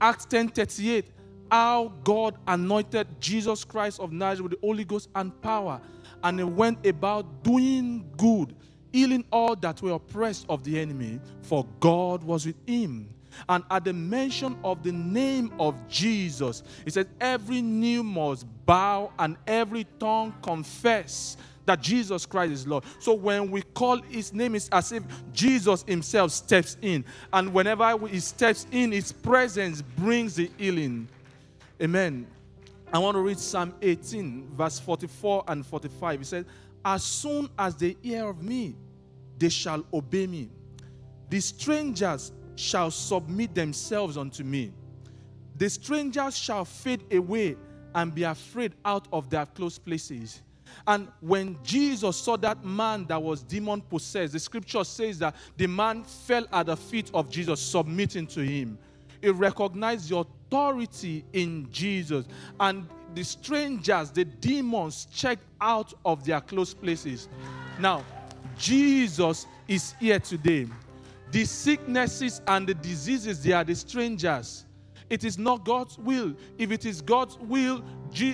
Acts 0.01 0.25
10 0.25 0.49
38, 0.49 1.05
how 1.49 1.93
God 2.03 2.35
anointed 2.45 3.07
Jesus 3.21 3.63
Christ 3.63 4.01
of 4.01 4.11
Nazareth 4.11 4.51
with 4.51 4.59
the 4.59 4.67
Holy 4.67 4.83
Ghost 4.83 5.07
and 5.15 5.41
power. 5.41 5.79
And 6.23 6.39
he 6.39 6.43
went 6.45 6.85
about 6.85 7.43
doing 7.43 8.09
good, 8.17 8.55
healing 8.91 9.25
all 9.31 9.55
that 9.57 9.81
were 9.81 9.93
oppressed 9.93 10.45
of 10.49 10.63
the 10.63 10.79
enemy, 10.79 11.19
for 11.41 11.65
God 11.79 12.23
was 12.23 12.45
with 12.45 12.55
him. 12.67 13.09
And 13.47 13.63
at 13.69 13.85
the 13.85 13.93
mention 13.93 14.57
of 14.63 14.83
the 14.83 14.91
name 14.91 15.53
of 15.59 15.75
Jesus, 15.87 16.63
he 16.83 16.91
said, 16.91 17.07
Every 17.21 17.61
knee 17.61 18.01
must 18.01 18.45
bow 18.65 19.11
and 19.19 19.37
every 19.47 19.85
tongue 19.99 20.33
confess 20.41 21.37
that 21.65 21.81
Jesus 21.81 22.25
Christ 22.25 22.51
is 22.51 22.67
Lord. 22.67 22.83
So 22.99 23.13
when 23.13 23.51
we 23.51 23.61
call 23.61 24.01
his 24.01 24.33
name, 24.33 24.55
it's 24.55 24.69
as 24.69 24.91
if 24.91 25.03
Jesus 25.31 25.83
himself 25.87 26.31
steps 26.31 26.77
in. 26.81 27.05
And 27.31 27.53
whenever 27.53 28.07
he 28.07 28.19
steps 28.19 28.65
in, 28.71 28.91
his 28.91 29.11
presence 29.11 29.83
brings 29.83 30.35
the 30.35 30.49
healing. 30.57 31.07
Amen. 31.81 32.25
I 32.91 32.97
want 32.97 33.15
to 33.15 33.21
read 33.21 33.37
Psalm 33.37 33.73
18, 33.81 34.49
verse 34.55 34.79
44 34.79 35.43
and 35.47 35.65
45. 35.65 36.19
He 36.19 36.25
said, 36.25 36.45
As 36.83 37.03
soon 37.03 37.49
as 37.57 37.75
they 37.75 37.95
hear 38.01 38.27
of 38.27 38.41
me, 38.41 38.75
they 39.37 39.49
shall 39.49 39.85
obey 39.93 40.25
me. 40.25 40.49
The 41.29 41.39
strangers 41.39 42.31
shall 42.55 42.89
submit 42.89 43.53
themselves 43.53 44.17
unto 44.17 44.43
me. 44.43 44.73
The 45.55 45.69
strangers 45.69 46.35
shall 46.35 46.65
fade 46.65 47.03
away 47.13 47.57
and 47.93 48.13
be 48.13 48.23
afraid 48.23 48.73
out 48.83 49.07
of 49.13 49.29
their 49.29 49.45
close 49.45 49.77
places. 49.77 50.41
And 50.87 51.07
when 51.19 51.57
Jesus 51.63 52.17
saw 52.17 52.37
that 52.37 52.63
man 52.63 53.05
that 53.05 53.21
was 53.21 53.43
demon 53.43 53.81
possessed, 53.81 54.33
the 54.33 54.39
scripture 54.39 54.83
says 54.83 55.19
that 55.19 55.35
the 55.57 55.67
man 55.67 56.03
fell 56.03 56.45
at 56.51 56.67
the 56.67 56.77
feet 56.77 57.11
of 57.13 57.29
Jesus, 57.29 57.59
submitting 57.59 58.25
to 58.27 58.41
him. 58.41 58.77
He 59.21 59.29
recognized 59.29 60.09
the 60.09 60.25
authority 60.49 61.23
in 61.33 61.67
Jesus. 61.71 62.25
And 62.59 62.87
the 63.13 63.23
strangers, 63.23 64.11
the 64.11 64.25
demons, 64.25 65.07
checked 65.13 65.43
out 65.61 65.93
of 66.05 66.25
their 66.25 66.41
close 66.41 66.73
places. 66.73 67.29
Now, 67.79 68.03
Jesus 68.57 69.45
is 69.67 69.93
here 69.99 70.19
today. 70.19 70.67
The 71.31 71.45
sicknesses 71.45 72.41
and 72.47 72.67
the 72.67 72.73
diseases, 72.73 73.43
they 73.43 73.51
are 73.51 73.63
the 73.63 73.75
strangers. 73.75 74.65
It 75.09 75.23
is 75.23 75.37
not 75.37 75.65
God's 75.65 75.97
will. 75.97 76.35
If 76.57 76.71
it 76.71 76.85
is 76.85 77.01
God's 77.01 77.37
will, 77.39 77.83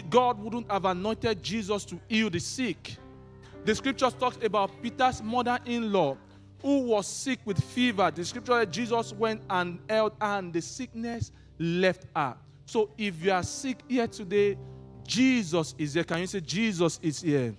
God 0.09 0.39
wouldn't 0.39 0.71
have 0.71 0.85
anointed 0.85 1.43
Jesus 1.43 1.85
to 1.85 1.99
heal 2.07 2.29
the 2.29 2.39
sick. 2.39 2.95
The 3.65 3.75
scriptures 3.75 4.13
talks 4.13 4.37
about 4.43 4.71
Peter's 4.81 5.21
mother-in-law 5.21 6.17
who 6.61 6.79
was 6.79 7.07
sick 7.07 7.39
with 7.45 7.61
fever. 7.63 8.11
The 8.13 8.23
scripture 8.23 8.59
that 8.59 8.71
Jesus 8.71 9.13
went 9.13 9.41
and 9.49 9.79
held 9.89 10.13
and 10.21 10.53
the 10.53 10.61
sickness 10.61 11.31
left 11.59 12.05
her. 12.15 12.35
So 12.65 12.89
if 12.97 13.23
you 13.23 13.31
are 13.31 13.43
sick 13.43 13.79
here 13.87 14.07
today, 14.07 14.57
Jesus 15.05 15.75
is 15.77 15.93
here. 15.93 16.03
Can 16.03 16.19
you 16.19 16.27
say 16.27 16.39
Jesus 16.39 16.99
is 17.01 17.21
here? 17.21 17.53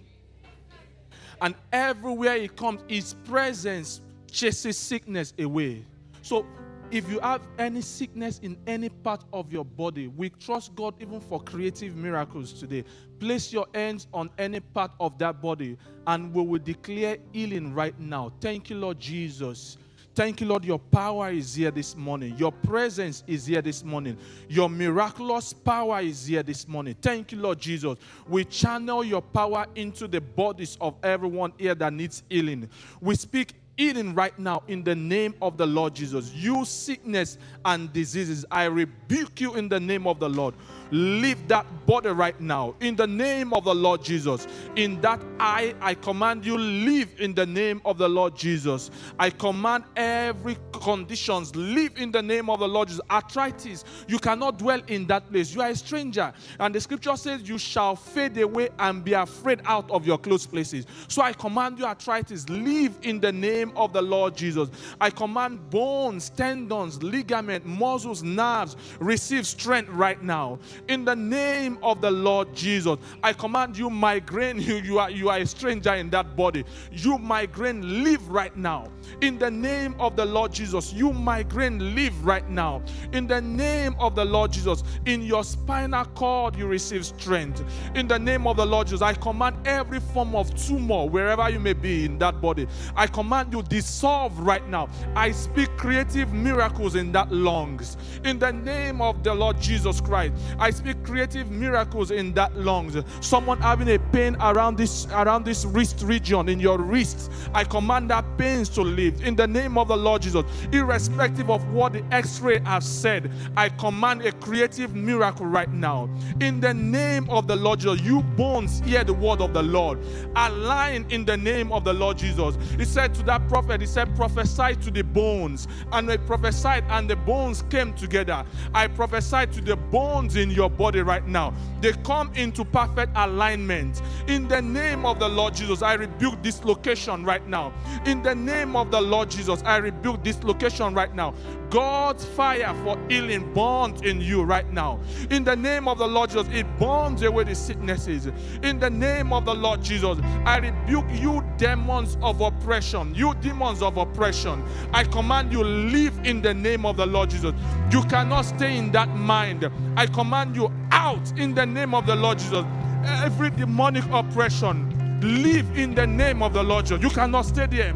And 1.40 1.54
everywhere 1.72 2.38
he 2.38 2.48
comes, 2.48 2.80
his 2.88 3.14
presence 3.24 4.00
chases 4.30 4.78
sickness 4.78 5.32
away. 5.38 5.84
So 6.22 6.46
if 6.90 7.10
you 7.10 7.20
have 7.20 7.42
any 7.58 7.80
sickness 7.80 8.38
in 8.40 8.56
any 8.66 8.88
part 8.88 9.24
of 9.32 9.52
your 9.52 9.64
body, 9.64 10.08
we 10.08 10.30
trust 10.30 10.74
God 10.74 10.94
even 11.00 11.20
for 11.20 11.40
creative 11.40 11.96
miracles 11.96 12.52
today. 12.52 12.84
Place 13.18 13.52
your 13.52 13.66
hands 13.74 14.06
on 14.12 14.30
any 14.38 14.60
part 14.60 14.92
of 15.00 15.18
that 15.18 15.42
body 15.42 15.76
and 16.06 16.32
we 16.32 16.42
will 16.42 16.60
declare 16.60 17.18
healing 17.32 17.74
right 17.74 17.98
now. 17.98 18.32
Thank 18.40 18.70
you, 18.70 18.76
Lord 18.76 19.00
Jesus. 19.00 19.78
Thank 20.16 20.40
you, 20.40 20.46
Lord. 20.46 20.64
Your 20.64 20.78
power 20.78 21.30
is 21.30 21.54
here 21.54 21.70
this 21.70 21.94
morning. 21.94 22.34
Your 22.38 22.50
presence 22.50 23.22
is 23.26 23.44
here 23.44 23.60
this 23.60 23.84
morning. 23.84 24.16
Your 24.48 24.70
miraculous 24.70 25.52
power 25.52 26.00
is 26.00 26.26
here 26.26 26.42
this 26.42 26.66
morning. 26.66 26.96
Thank 27.02 27.32
you, 27.32 27.38
Lord 27.38 27.58
Jesus. 27.58 27.98
We 28.26 28.46
channel 28.46 29.04
your 29.04 29.20
power 29.20 29.66
into 29.74 30.08
the 30.08 30.22
bodies 30.22 30.78
of 30.80 30.94
everyone 31.02 31.52
here 31.58 31.74
that 31.74 31.92
needs 31.92 32.22
healing. 32.30 32.70
We 33.02 33.14
speak 33.14 33.52
healing 33.76 34.14
right 34.14 34.36
now 34.38 34.62
in 34.68 34.82
the 34.82 34.94
name 34.94 35.34
of 35.42 35.58
the 35.58 35.66
Lord 35.66 35.94
Jesus. 35.94 36.32
You 36.32 36.64
sickness 36.64 37.36
and 37.66 37.92
diseases, 37.92 38.46
I 38.50 38.64
rebuke 38.64 39.38
you 39.38 39.54
in 39.56 39.68
the 39.68 39.78
name 39.78 40.06
of 40.06 40.18
the 40.18 40.30
Lord. 40.30 40.54
Leave 40.90 41.48
that 41.48 41.66
body 41.86 42.08
right 42.10 42.40
now 42.40 42.74
in 42.80 42.96
the 42.96 43.06
name 43.06 43.52
of 43.52 43.64
the 43.64 43.74
Lord 43.74 44.02
Jesus. 44.02 44.46
In 44.76 45.00
that 45.00 45.20
eye, 45.40 45.74
I 45.80 45.94
command 45.94 46.44
you 46.44 46.58
live 46.58 47.08
in 47.18 47.34
the 47.34 47.46
name 47.46 47.80
of 47.84 47.98
the 47.98 48.08
Lord 48.08 48.36
Jesus. 48.36 48.90
I 49.18 49.30
command 49.30 49.84
every 49.96 50.56
conditions 50.72 51.54
live 51.56 51.96
in 51.96 52.12
the 52.12 52.22
name 52.22 52.50
of 52.50 52.60
the 52.60 52.68
Lord 52.68 52.88
Jesus. 52.88 53.02
Arthritis, 53.10 53.84
you 54.08 54.18
cannot 54.18 54.58
dwell 54.58 54.82
in 54.88 55.06
that 55.06 55.30
place. 55.30 55.54
You 55.54 55.62
are 55.62 55.70
a 55.70 55.76
stranger, 55.76 56.32
and 56.60 56.74
the 56.74 56.80
scripture 56.80 57.16
says 57.16 57.48
you 57.48 57.58
shall 57.58 57.96
fade 57.96 58.38
away 58.38 58.68
and 58.78 59.04
be 59.04 59.12
afraid 59.12 59.60
out 59.64 59.90
of 59.90 60.06
your 60.06 60.18
close 60.18 60.46
places. 60.46 60.86
So 61.08 61.22
I 61.22 61.32
command 61.32 61.78
you, 61.78 61.84
arthritis, 61.84 62.48
live 62.48 62.98
in 63.02 63.20
the 63.20 63.32
name 63.32 63.72
of 63.76 63.92
the 63.92 64.02
Lord 64.02 64.36
Jesus. 64.36 64.70
I 65.00 65.10
command 65.10 65.70
bones, 65.70 66.30
tendons, 66.30 67.02
ligament, 67.02 67.64
muscles, 67.64 68.22
nerves 68.22 68.76
receive 68.98 69.46
strength 69.46 69.88
right 69.90 70.22
now 70.22 70.58
In 70.88 71.04
the 71.04 71.16
name 71.16 71.78
of 71.82 72.00
the 72.00 72.10
Lord 72.10 72.54
Jesus, 72.54 72.98
I 73.22 73.32
command 73.32 73.76
you, 73.76 73.90
migraine, 73.90 74.60
you, 74.60 74.76
you, 74.76 74.98
are, 74.98 75.10
you 75.10 75.28
are 75.28 75.38
a 75.38 75.46
stranger 75.46 75.94
in 75.94 76.10
that 76.10 76.36
body. 76.36 76.64
You, 76.92 77.18
migraine, 77.18 78.04
live 78.04 78.28
right 78.28 78.56
now. 78.56 78.88
In 79.20 79.38
the 79.38 79.50
name 79.50 79.94
of 79.98 80.16
the 80.16 80.24
Lord 80.24 80.52
Jesus, 80.52 80.92
you, 80.92 81.12
migraine, 81.12 81.94
live 81.94 82.24
right 82.24 82.48
now. 82.48 82.82
In 83.12 83.26
the 83.26 83.40
name 83.40 83.94
of 83.98 84.14
the 84.14 84.24
Lord 84.24 84.52
Jesus, 84.52 84.82
in 85.06 85.22
your 85.22 85.44
spinal 85.44 86.04
cord, 86.04 86.56
you 86.56 86.66
receive 86.66 87.04
strength. 87.04 87.64
In 87.94 88.08
the 88.08 88.18
name 88.18 88.46
of 88.46 88.56
the 88.56 88.66
Lord 88.66 88.88
Jesus, 88.88 89.02
I 89.02 89.14
command 89.14 89.56
every 89.66 90.00
form 90.00 90.34
of 90.34 90.54
tumor, 90.54 91.06
wherever 91.06 91.48
you 91.48 91.60
may 91.60 91.72
be 91.72 92.04
in 92.04 92.18
that 92.18 92.40
body, 92.40 92.66
I 92.94 93.06
command 93.06 93.52
you 93.52 93.62
dissolve 93.62 94.38
right 94.38 94.66
now. 94.68 94.88
I 95.14 95.30
speak 95.32 95.76
creative 95.76 96.32
miracles 96.32 96.94
in 96.94 97.12
that 97.12 97.32
lungs. 97.32 97.96
In 98.24 98.38
the 98.38 98.52
name 98.52 99.00
of 99.00 99.22
the 99.22 99.34
Lord 99.34 99.60
Jesus 99.60 100.00
Christ, 100.00 100.34
speak 100.70 101.02
creative 101.04 101.50
miracles 101.50 102.10
in 102.10 102.32
that 102.34 102.56
lungs. 102.56 102.96
Someone 103.20 103.60
having 103.60 103.88
a 103.88 103.98
pain 103.98 104.36
around 104.40 104.76
this 104.76 105.06
around 105.12 105.44
this 105.44 105.64
wrist 105.64 106.02
region 106.02 106.48
in 106.48 106.60
your 106.60 106.78
wrist, 106.78 107.30
I 107.54 107.64
command 107.64 108.10
that 108.10 108.24
pains 108.38 108.68
to 108.70 108.82
leave. 108.82 109.22
In 109.24 109.36
the 109.36 109.46
name 109.46 109.78
of 109.78 109.88
the 109.88 109.96
Lord 109.96 110.22
Jesus, 110.22 110.44
irrespective 110.72 111.50
of 111.50 111.66
what 111.72 111.92
the 111.92 112.04
X-ray 112.10 112.60
has 112.60 112.86
said, 112.86 113.30
I 113.56 113.68
command 113.68 114.22
a 114.22 114.32
creative 114.32 114.94
miracle 114.94 115.46
right 115.46 115.72
now. 115.72 116.08
In 116.40 116.60
the 116.60 116.74
name 116.74 117.28
of 117.30 117.46
the 117.46 117.56
Lord 117.56 117.80
Jesus, 117.80 118.00
you 118.00 118.22
bones 118.22 118.80
hear 118.80 119.04
the 119.04 119.14
word 119.14 119.40
of 119.40 119.52
the 119.52 119.62
Lord. 119.62 119.98
Align 120.36 121.06
in 121.10 121.24
the 121.24 121.36
name 121.36 121.72
of 121.72 121.84
the 121.84 121.92
Lord 121.92 122.18
Jesus. 122.18 122.56
He 122.76 122.84
said 122.84 123.14
to 123.14 123.22
that 123.24 123.46
prophet, 123.48 123.80
He 123.80 123.86
said, 123.86 124.14
prophesy 124.16 124.76
to 124.76 124.90
the 124.90 125.02
bones. 125.02 125.68
And 125.92 126.08
they 126.08 126.18
prophesied, 126.18 126.84
and 126.88 127.08
the 127.08 127.16
bones 127.16 127.62
came 127.70 127.92
together. 127.94 128.44
I 128.74 128.88
prophesy 128.88 129.46
to 129.46 129.60
the 129.60 129.76
bones 129.76 130.36
in 130.36 130.50
your 130.56 130.70
body 130.70 131.02
right 131.02 131.26
now. 131.26 131.54
They 131.80 131.92
come 131.92 132.32
into 132.34 132.64
perfect 132.64 133.12
alignment. 133.14 134.02
In 134.26 134.48
the 134.48 134.60
name 134.62 135.04
of 135.06 135.20
the 135.20 135.28
Lord 135.28 135.54
Jesus, 135.54 135.82
I 135.82 135.94
rebuke 135.94 136.42
dislocation 136.42 137.24
right 137.24 137.46
now. 137.46 137.72
In 138.06 138.22
the 138.22 138.34
name 138.34 138.74
of 138.74 138.90
the 138.90 139.00
Lord 139.00 139.30
Jesus, 139.30 139.62
I 139.64 139.76
rebuke 139.76 140.22
dislocation 140.22 140.94
right 140.94 141.14
now. 141.14 141.34
God's 141.70 142.24
fire 142.24 142.74
for 142.84 142.98
healing 143.08 143.52
burns 143.52 144.02
in 144.02 144.20
you 144.20 144.42
right 144.42 144.70
now. 144.72 145.00
In 145.30 145.44
the 145.44 145.56
name 145.56 145.88
of 145.88 145.98
the 145.98 146.06
Lord 146.06 146.30
Jesus, 146.30 146.46
it 146.52 146.66
burns 146.78 147.22
away 147.22 147.44
the 147.44 147.54
sicknesses. 147.54 148.28
In 148.62 148.78
the 148.78 148.90
name 148.90 149.32
of 149.32 149.44
the 149.44 149.54
Lord 149.54 149.82
Jesus, 149.82 150.18
I 150.44 150.58
rebuke 150.58 151.06
you, 151.12 151.44
demons 151.56 152.16
of 152.22 152.40
oppression. 152.40 153.14
You, 153.14 153.34
demons 153.34 153.82
of 153.82 153.96
oppression, 153.96 154.64
I 154.92 155.04
command 155.04 155.52
you, 155.52 155.62
live 155.64 156.18
in 156.24 156.42
the 156.42 156.54
name 156.54 156.86
of 156.86 156.96
the 156.96 157.06
Lord 157.06 157.30
Jesus. 157.30 157.52
You 157.90 158.02
cannot 158.04 158.42
stay 158.42 158.76
in 158.76 158.92
that 158.92 159.08
mind. 159.08 159.68
I 159.96 160.06
command 160.06 160.56
you 160.56 160.72
out 160.90 161.32
in 161.38 161.54
the 161.54 161.66
name 161.66 161.94
of 161.94 162.06
the 162.06 162.14
Lord 162.14 162.38
Jesus. 162.38 162.64
Every 163.04 163.50
demonic 163.50 164.04
oppression, 164.10 164.92
live 165.20 165.78
in 165.78 165.94
the 165.94 166.06
name 166.06 166.42
of 166.42 166.52
the 166.52 166.62
Lord 166.62 166.86
Jesus. 166.86 167.02
You 167.02 167.10
cannot 167.10 167.46
stay 167.46 167.66
there. 167.66 167.94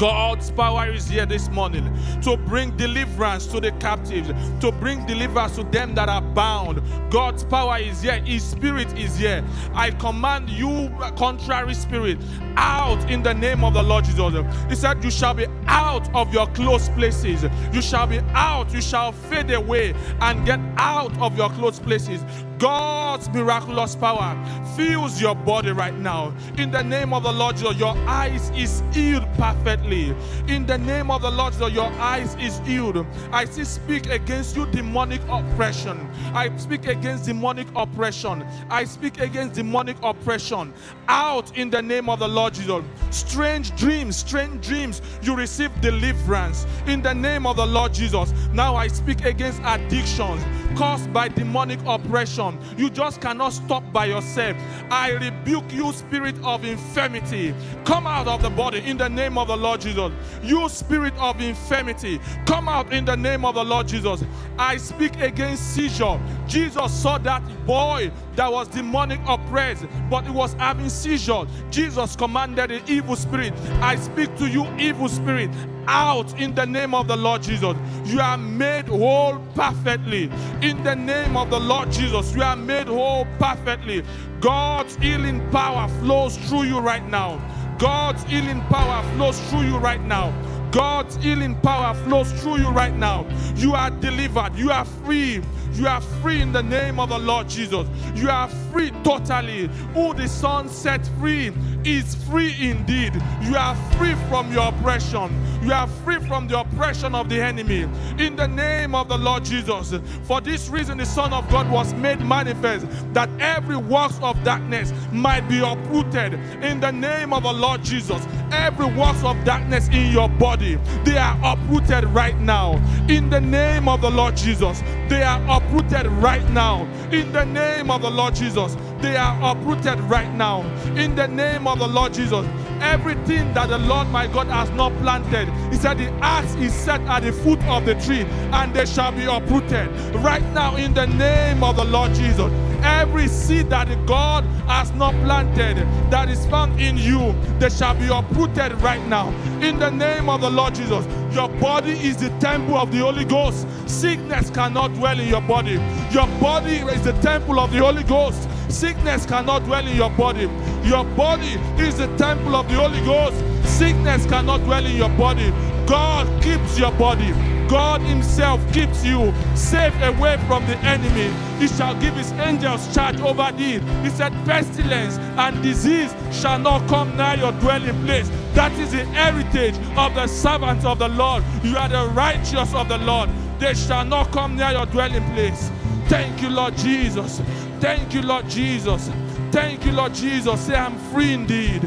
God's 0.00 0.50
power 0.52 0.90
is 0.90 1.08
here 1.08 1.26
this 1.26 1.50
morning 1.50 1.94
to 2.22 2.38
bring 2.38 2.74
deliverance 2.78 3.44
to 3.48 3.60
the 3.60 3.70
captives, 3.72 4.30
to 4.62 4.72
bring 4.72 5.04
deliverance 5.04 5.56
to 5.56 5.64
them 5.64 5.94
that 5.94 6.08
are 6.08 6.22
bound. 6.22 6.80
God's 7.10 7.44
power 7.44 7.76
is 7.76 8.00
here, 8.00 8.18
His 8.20 8.42
Spirit 8.42 8.90
is 8.98 9.18
here. 9.18 9.44
I 9.74 9.90
command 9.90 10.48
you, 10.48 10.90
contrary 11.18 11.74
spirit, 11.74 12.16
out 12.56 13.10
in 13.10 13.22
the 13.22 13.34
name 13.34 13.62
of 13.62 13.74
the 13.74 13.82
Lord 13.82 14.06
Jesus. 14.06 14.32
He 14.70 14.74
said, 14.74 15.04
You 15.04 15.10
shall 15.10 15.34
be 15.34 15.46
out 15.66 16.08
of 16.14 16.32
your 16.32 16.46
close 16.46 16.88
places. 16.88 17.44
You 17.70 17.82
shall 17.82 18.06
be 18.06 18.20
out, 18.32 18.72
you 18.72 18.80
shall 18.80 19.12
fade 19.12 19.50
away 19.50 19.92
and 20.22 20.46
get 20.46 20.60
out 20.78 21.14
of 21.18 21.36
your 21.36 21.50
close 21.50 21.78
places. 21.78 22.24
God's 22.60 23.26
miraculous 23.30 23.96
power 23.96 24.36
fills 24.76 25.18
your 25.18 25.34
body 25.34 25.72
right 25.72 25.96
now. 25.96 26.34
In 26.58 26.70
the 26.70 26.82
name 26.82 27.14
of 27.14 27.22
the 27.22 27.32
Lord, 27.32 27.56
Jesus, 27.56 27.78
your 27.78 27.96
eyes 28.06 28.50
is 28.50 28.82
healed 28.92 29.26
perfectly. 29.38 30.14
In 30.46 30.66
the 30.66 30.76
name 30.76 31.10
of 31.10 31.22
the 31.22 31.30
Lord, 31.30 31.54
Jesus, 31.54 31.72
your 31.72 31.90
eyes 31.92 32.36
is 32.38 32.58
healed. 32.60 33.06
I 33.32 33.46
still 33.46 33.64
speak 33.64 34.06
against 34.10 34.56
you 34.56 34.66
demonic 34.66 35.22
oppression. 35.30 36.06
I 36.34 36.54
speak 36.58 36.86
against 36.86 37.24
demonic 37.24 37.66
oppression. 37.74 38.44
I 38.68 38.84
speak 38.84 39.20
against 39.20 39.54
demonic 39.54 39.96
oppression. 40.02 40.74
Out 41.08 41.56
in 41.56 41.70
the 41.70 41.80
name 41.80 42.10
of 42.10 42.18
the 42.18 42.28
Lord 42.28 42.52
Jesus. 42.52 42.84
Strange 43.08 43.74
dreams, 43.76 44.16
strange 44.16 44.66
dreams. 44.66 45.00
You 45.22 45.34
receive 45.34 45.70
deliverance 45.80 46.66
in 46.86 47.00
the 47.00 47.14
name 47.14 47.46
of 47.46 47.56
the 47.56 47.66
Lord 47.66 47.94
Jesus. 47.94 48.34
Now 48.52 48.76
I 48.76 48.88
speak 48.88 49.24
against 49.24 49.62
addictions 49.64 50.44
caused 50.76 51.12
by 51.12 51.28
demonic 51.28 51.80
oppression. 51.86 52.49
You 52.76 52.90
just 52.90 53.20
cannot 53.20 53.52
stop 53.52 53.82
by 53.92 54.06
yourself. 54.06 54.56
I 54.90 55.12
rebuke 55.12 55.72
you, 55.72 55.92
spirit 55.92 56.36
of 56.42 56.64
infirmity. 56.64 57.54
Come 57.84 58.06
out 58.06 58.28
of 58.28 58.42
the 58.42 58.50
body 58.50 58.78
in 58.78 58.96
the 58.96 59.08
name 59.08 59.38
of 59.38 59.48
the 59.48 59.56
Lord 59.56 59.80
Jesus. 59.80 60.12
You, 60.42 60.68
spirit 60.68 61.14
of 61.18 61.40
infirmity, 61.40 62.20
come 62.46 62.68
out 62.68 62.92
in 62.92 63.04
the 63.04 63.16
name 63.16 63.44
of 63.44 63.54
the 63.54 63.64
Lord 63.64 63.88
Jesus. 63.88 64.24
I 64.58 64.76
speak 64.76 65.20
against 65.20 65.74
seizure. 65.74 66.20
Jesus 66.46 66.92
saw 66.92 67.18
that 67.18 67.42
boy 67.66 68.10
that 68.40 68.50
was 68.50 68.68
demonic 68.68 69.20
oppressed, 69.28 69.84
but 70.08 70.24
he 70.24 70.30
was 70.30 70.54
having 70.54 70.88
seizure. 70.88 71.44
Jesus 71.70 72.16
commanded 72.16 72.70
the 72.70 72.90
evil 72.90 73.14
spirit, 73.14 73.52
I 73.82 73.96
speak 73.96 74.34
to 74.38 74.48
you, 74.48 74.66
evil 74.78 75.10
spirit 75.10 75.50
out 75.86 76.40
in 76.40 76.54
the 76.54 76.64
name 76.64 76.94
of 76.94 77.06
the 77.06 77.16
Lord 77.16 77.42
Jesus. 77.42 77.76
You 78.06 78.18
are 78.20 78.38
made 78.38 78.86
whole 78.86 79.38
perfectly. 79.54 80.30
In 80.62 80.82
the 80.82 80.96
name 80.96 81.36
of 81.36 81.50
the 81.50 81.60
Lord 81.60 81.92
Jesus, 81.92 82.34
you 82.34 82.42
are 82.42 82.56
made 82.56 82.86
whole 82.86 83.26
perfectly. 83.38 84.02
God's 84.40 84.96
healing 84.96 85.46
power 85.50 85.86
flows 86.00 86.38
through 86.48 86.62
you 86.62 86.78
right 86.78 87.06
now. 87.10 87.38
God's 87.78 88.22
healing 88.22 88.62
power 88.70 89.02
flows 89.16 89.38
through 89.50 89.64
you 89.64 89.76
right 89.76 90.00
now. 90.00 90.32
God's 90.70 91.16
healing 91.16 91.56
power 91.60 91.94
flows 92.04 92.32
through 92.40 92.60
you 92.60 92.68
right 92.70 92.94
now. 92.94 93.26
You 93.56 93.74
are 93.74 93.90
delivered. 93.90 94.54
You 94.56 94.70
are 94.70 94.86
free. 94.86 95.42
You 95.74 95.86
are 95.86 96.00
free 96.00 96.40
in 96.40 96.52
the 96.52 96.62
name 96.62 96.98
of 97.00 97.08
the 97.08 97.18
Lord 97.18 97.48
Jesus. 97.48 97.86
You 98.14 98.28
are 98.28 98.48
free 98.72 98.90
totally. 99.02 99.68
Who 99.94 100.14
the 100.14 100.28
Son 100.28 100.68
set 100.68 101.06
free 101.18 101.52
is 101.84 102.14
free 102.26 102.54
indeed. 102.60 103.14
You 103.42 103.56
are 103.56 103.74
free 103.92 104.14
from 104.28 104.52
your 104.52 104.68
oppression. 104.68 105.30
You 105.62 105.72
are 105.72 105.86
free 106.04 106.18
from 106.20 106.48
the 106.48 106.60
oppression 106.60 107.14
of 107.14 107.28
the 107.28 107.40
enemy. 107.40 107.88
In 108.18 108.36
the 108.36 108.48
name 108.48 108.94
of 108.94 109.08
the 109.08 109.16
Lord 109.16 109.44
Jesus. 109.44 109.94
For 110.24 110.40
this 110.40 110.68
reason, 110.68 110.98
the 110.98 111.06
Son 111.06 111.32
of 111.32 111.48
God 111.50 111.70
was 111.70 111.92
made 111.94 112.20
manifest 112.20 112.86
that 113.14 113.28
every 113.40 113.76
works 113.76 114.18
of 114.22 114.42
darkness 114.44 114.92
might 115.12 115.48
be 115.48 115.60
uprooted. 115.60 116.34
In 116.62 116.80
the 116.80 116.90
name 116.90 117.32
of 117.32 117.42
the 117.42 117.52
Lord 117.52 117.82
Jesus, 117.82 118.26
every 118.52 118.86
works 118.86 119.22
of 119.24 119.42
darkness 119.44 119.88
in 119.88 120.12
your 120.12 120.28
body, 120.28 120.78
they 121.04 121.18
are 121.18 121.38
uprooted 121.42 122.04
right 122.04 122.38
now. 122.38 122.74
In 123.08 123.30
the 123.30 123.40
name 123.40 123.88
of 123.88 124.00
the 124.00 124.10
Lord 124.10 124.36
Jesus, 124.36 124.82
they 125.08 125.22
are 125.22 125.40
uprooted 125.60 126.06
right 126.22 126.48
now. 126.50 126.84
In 127.12 127.32
the 127.32 127.44
name 127.44 127.90
of 127.90 128.02
the 128.02 128.10
Lord 128.10 128.34
Jesus, 128.34 128.76
they 129.00 129.16
are 129.16 129.52
uprooted 129.52 130.00
right 130.00 130.32
now. 130.34 130.62
In 130.96 131.14
the 131.14 131.26
name 131.28 131.66
of 131.66 131.78
the 131.78 131.88
Lord 131.88 132.14
Jesus, 132.14 132.46
everything 132.80 133.52
that 133.54 133.68
the 133.68 133.78
Lord 133.78 134.08
my 134.08 134.26
God 134.26 134.46
has 134.48 134.70
not 134.70 134.92
planted, 134.98 135.48
He 135.72 135.76
said, 135.76 135.98
the 135.98 136.10
axe 136.22 136.54
is 136.56 136.72
set 136.72 137.00
at 137.02 137.20
the 137.20 137.32
foot 137.32 137.62
of 137.64 137.86
the 137.86 137.94
tree, 137.96 138.22
and 138.52 138.74
they 138.74 138.86
shall 138.86 139.12
be 139.12 139.24
uprooted 139.24 139.88
right 140.16 140.44
now. 140.52 140.76
In 140.76 140.94
the 140.94 141.06
name 141.06 141.62
of 141.62 141.76
the 141.76 141.84
Lord 141.84 142.14
Jesus, 142.14 142.52
every 142.82 143.28
seed 143.28 143.68
that 143.70 143.88
God 144.06 144.44
has 144.66 144.90
not 144.92 145.12
planted 145.24 145.76
that 146.10 146.28
is 146.28 146.46
found 146.46 146.80
in 146.80 146.96
you, 146.96 147.34
they 147.58 147.68
shall 147.68 147.94
be 147.94 148.06
uprooted 148.06 148.72
right 148.80 149.04
now. 149.08 149.28
In 149.60 149.78
the 149.78 149.90
name 149.90 150.28
of 150.28 150.40
the 150.40 150.50
Lord 150.50 150.74
Jesus, 150.74 151.06
your 151.34 151.48
body 151.48 151.92
is 151.92 152.16
the 152.16 152.30
temple 152.40 152.76
of 152.76 152.90
the 152.90 152.98
Holy 152.98 153.24
Ghost. 153.24 153.66
Sickness 153.86 154.50
cannot 154.50 154.94
dwell 154.94 155.18
in 155.18 155.28
your 155.28 155.42
body. 155.42 155.80
Your 156.10 156.26
body 156.40 156.76
is 156.76 157.04
the 157.04 157.12
temple 157.20 157.60
of 157.60 157.70
the 157.72 157.78
Holy 157.78 158.04
Ghost. 158.04 158.48
Sickness 158.70 159.26
cannot 159.26 159.64
dwell 159.64 159.86
in 159.86 159.96
your 159.96 160.10
body. 160.10 160.48
Your 160.84 161.04
body 161.04 161.54
is 161.78 161.98
the 161.98 162.06
temple 162.16 162.54
of 162.54 162.68
the 162.68 162.74
Holy 162.74 163.00
Ghost. 163.04 163.36
Sickness 163.68 164.26
cannot 164.26 164.58
dwell 164.58 164.84
in 164.84 164.96
your 164.96 165.08
body. 165.10 165.50
God 165.86 166.26
keeps 166.42 166.78
your 166.78 166.92
body. 166.92 167.32
God 167.68 168.00
Himself 168.00 168.60
keeps 168.72 169.04
you 169.04 169.32
safe 169.54 169.94
away 170.02 170.36
from 170.46 170.64
the 170.66 170.76
enemy. 170.78 171.32
He 171.58 171.68
shall 171.68 171.94
give 172.00 172.14
His 172.14 172.32
angels 172.32 172.92
charge 172.94 173.20
over 173.20 173.50
thee. 173.56 173.78
He 174.02 174.10
said, 174.10 174.32
Pestilence 174.44 175.18
and 175.18 175.62
disease 175.62 176.14
shall 176.32 176.58
not 176.58 176.88
come 176.88 177.16
nigh 177.16 177.34
your 177.34 177.52
dwelling 177.52 178.04
place. 178.04 178.28
That 178.54 178.72
is 178.72 178.92
the 178.92 179.04
heritage 179.06 179.76
of 179.96 180.14
the 180.14 180.26
servants 180.26 180.84
of 180.84 180.98
the 180.98 181.08
Lord. 181.08 181.44
You 181.62 181.76
are 181.76 181.88
the 181.88 182.08
righteous 182.12 182.74
of 182.74 182.88
the 182.88 182.98
Lord. 182.98 183.30
They 183.58 183.74
shall 183.74 184.04
not 184.04 184.32
come 184.32 184.56
near 184.56 184.70
your 184.70 184.86
dwelling 184.86 185.24
place. 185.32 185.70
Thank 186.08 186.42
you, 186.42 186.48
Lord 186.48 186.76
Jesus. 186.76 187.40
Thank 187.80 188.12
you, 188.12 188.20
Lord 188.22 188.48
Jesus. 188.48 189.10
Thank 189.50 189.86
you, 189.86 189.92
Lord 189.92 190.12
Jesus. 190.12 190.60
Say, 190.60 190.74
I'm 190.74 190.98
free 191.12 191.32
indeed. 191.32 191.82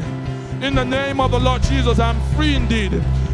In 0.60 0.74
the 0.74 0.84
name 0.84 1.20
of 1.20 1.30
the 1.30 1.38
Lord 1.38 1.62
Jesus, 1.62 2.00
I'm 2.00 2.20
free 2.34 2.54
indeed. 2.56 2.92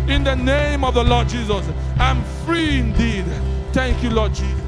In 0.09 0.25
the 0.25 0.35
name 0.37 0.85
of 0.85 0.95
the 0.95 1.05
Lord 1.05 1.29
Jesus, 1.29 1.67
I'm 1.99 2.23
free 2.45 2.81
indeed. 2.81 3.25
Thank 3.73 4.03
you, 4.03 4.11
Lord 4.11 4.35
Jesus. 4.35 4.60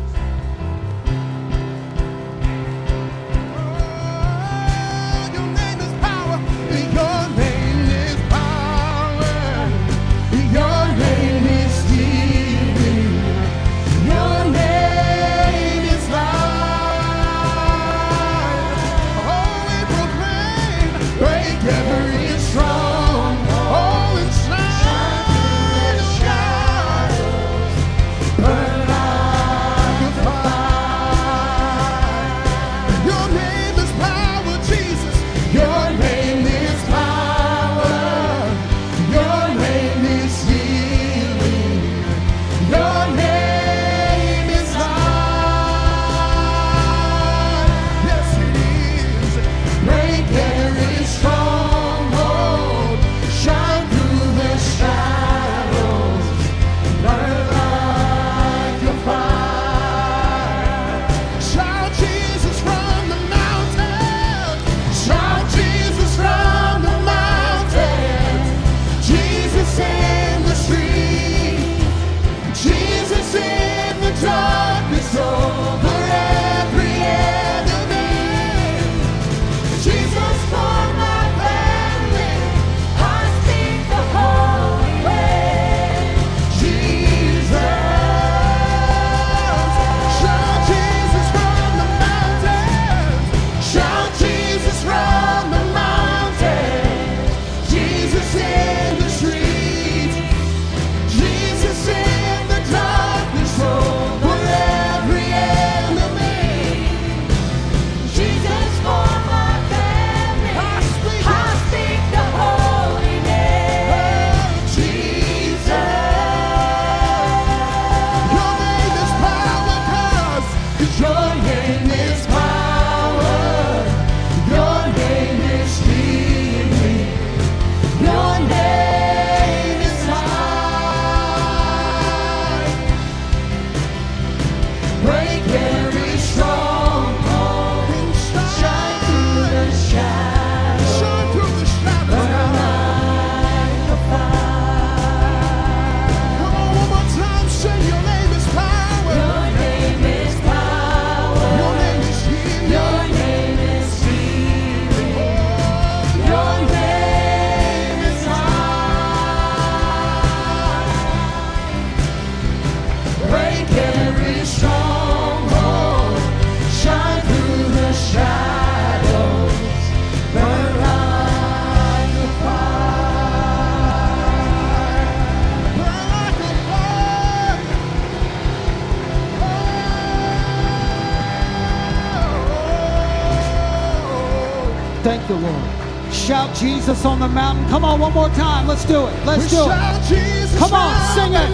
Jesus 186.92 187.06
on 187.06 187.20
the 187.20 187.28
mountain. 187.28 187.66
Come 187.70 187.86
on, 187.86 188.00
one 188.00 188.12
more 188.12 188.28
time. 188.30 188.66
Let's 188.66 188.84
do 188.84 189.06
it. 189.06 189.24
Let's 189.24 189.44
we 189.44 189.56
do 189.56 189.64
it. 189.64 190.02
Jesus 190.04 190.58
Come 190.58 190.74
on, 190.74 190.92
sing 191.14 191.32
it. 191.32 191.48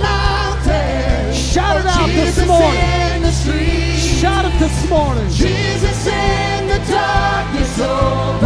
Shout 1.33 1.79
it 1.79 1.87
out 1.87 2.09
this 2.09 2.45
morning. 2.45 3.23
Shout 4.21 4.45
it 4.47 4.59
this 4.59 4.91
morning. 4.91 5.31
Jesus 5.31 6.07
in 6.09 6.67
the 6.67 6.79
darkness. 6.91 7.79
Oh. 7.79 8.38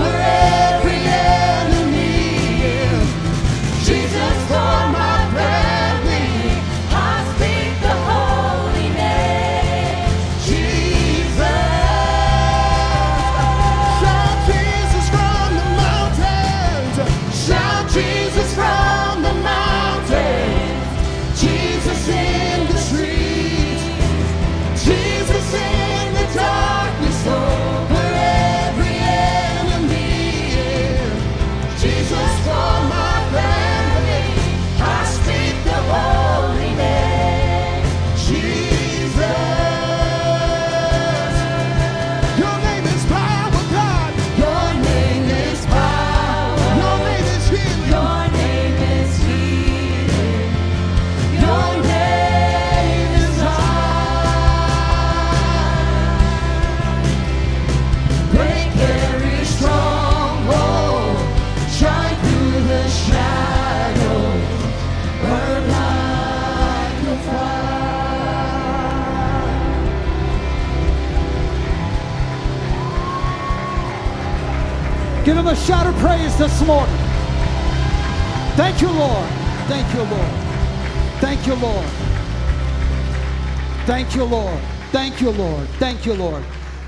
Thank 85.83 86.07
you, 86.07 86.15
Lord. 86.15 86.45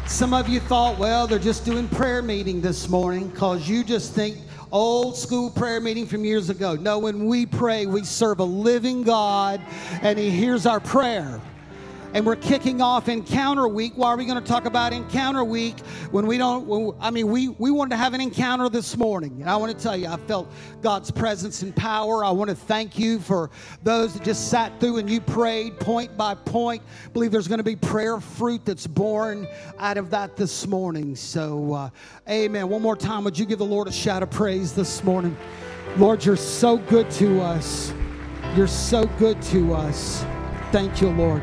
Some 0.07 0.33
of 0.33 0.49
you 0.49 0.61
thought, 0.61 1.01
well, 1.01 1.27
they're 1.27 1.41
just 1.41 1.65
doing 1.65 1.89
prayer 1.89 2.23
meeting 2.23 2.61
this 2.61 2.89
morning 2.89 3.27
because 3.27 3.69
you 3.69 3.83
just 3.83 4.13
think 4.13 4.37
old 4.71 5.17
school 5.17 5.51
prayer 5.51 5.81
meeting 5.81 6.07
from 6.07 6.25
years 6.25 6.49
ago. 6.49 6.77
No, 6.77 7.01
when 7.01 7.27
we 7.27 7.45
pray, 7.45 7.87
we 7.87 8.05
serve 8.05 8.39
a 8.39 8.45
living 8.45 9.03
God 9.03 9.61
and 10.03 10.17
He 10.17 10.31
hears 10.31 10.65
our 10.65 10.79
prayer 10.79 11.41
and 12.15 12.25
we're 12.25 12.37
kicking 12.37 12.81
off 12.81 13.09
Encounter 13.09 13.67
Week. 13.67 13.93
Why 13.97 14.09
are 14.09 14.17
we 14.17 14.25
going 14.25 14.41
to 14.41 14.49
talk 14.49 14.67
about 14.67 14.93
Encounter 14.93 15.43
Week 15.43 15.81
when 16.13 16.29
we 16.29 16.39
don't? 16.39 16.65
When, 16.67 16.93
I 17.01 17.11
mean, 17.11 17.27
we 17.27 17.49
we 17.49 17.73
wanted 17.73 17.91
to 17.91 17.97
have 17.97 18.15
an 18.15 18.21
encounter 18.21 18.69
this 18.69 18.97
morning, 18.97 19.39
and 19.41 19.51
I 19.51 19.57
want 19.57 19.77
to 19.77 19.83
tell 19.83 19.97
you, 19.97 20.07
I 20.07 20.17
felt 20.17 20.49
God's 20.81 21.11
presence 21.11 21.63
and 21.63 21.75
power. 21.75 22.25
I 22.25 22.31
want 22.31 22.51
to 22.51 22.57
thank 22.57 22.99
you 22.99 23.19
for 23.19 23.51
those 23.83 24.15
that 24.15 24.23
just 24.23 24.49
sat 24.49 24.79
through 24.79 24.99
and 24.99 25.11
you 25.11 25.21
prayed 25.21 25.81
point 25.81 26.17
by 26.17 26.35
point. 26.35 26.83
I 27.05 27.09
believe 27.09 27.33
there's 27.33 27.49
going 27.49 27.59
to 27.59 27.65
be 27.65 27.77
prayer 27.77 28.21
fruit 28.21 28.65
that's 28.65 28.87
born 28.87 29.49
out 29.79 29.99
of 29.99 30.11
that 30.11 30.37
this 30.37 30.69
morning. 30.69 31.17
So, 31.17 31.75
uh, 31.75 31.91
Amen. 32.31 32.69
One 32.69 32.81
more 32.81 32.97
time, 32.97 33.25
would 33.25 33.37
you 33.37 33.45
give 33.45 33.59
the 33.59 33.67
Lord 33.67 33.89
a 33.89 33.93
shout 33.93 34.23
of 34.23 34.31
praise 34.31 34.73
this 34.73 35.03
morning? 35.03 35.37
Lord, 35.97 36.25
you're 36.25 36.37
so 36.37 36.77
good 36.77 37.11
to 37.13 37.41
us. 37.41 37.93
You're 38.55 38.69
so 38.69 39.05
good 39.19 39.43
to 39.43 39.75
us. 39.75 40.25
Thank 40.71 41.01
you, 41.01 41.09
Lord. 41.11 41.43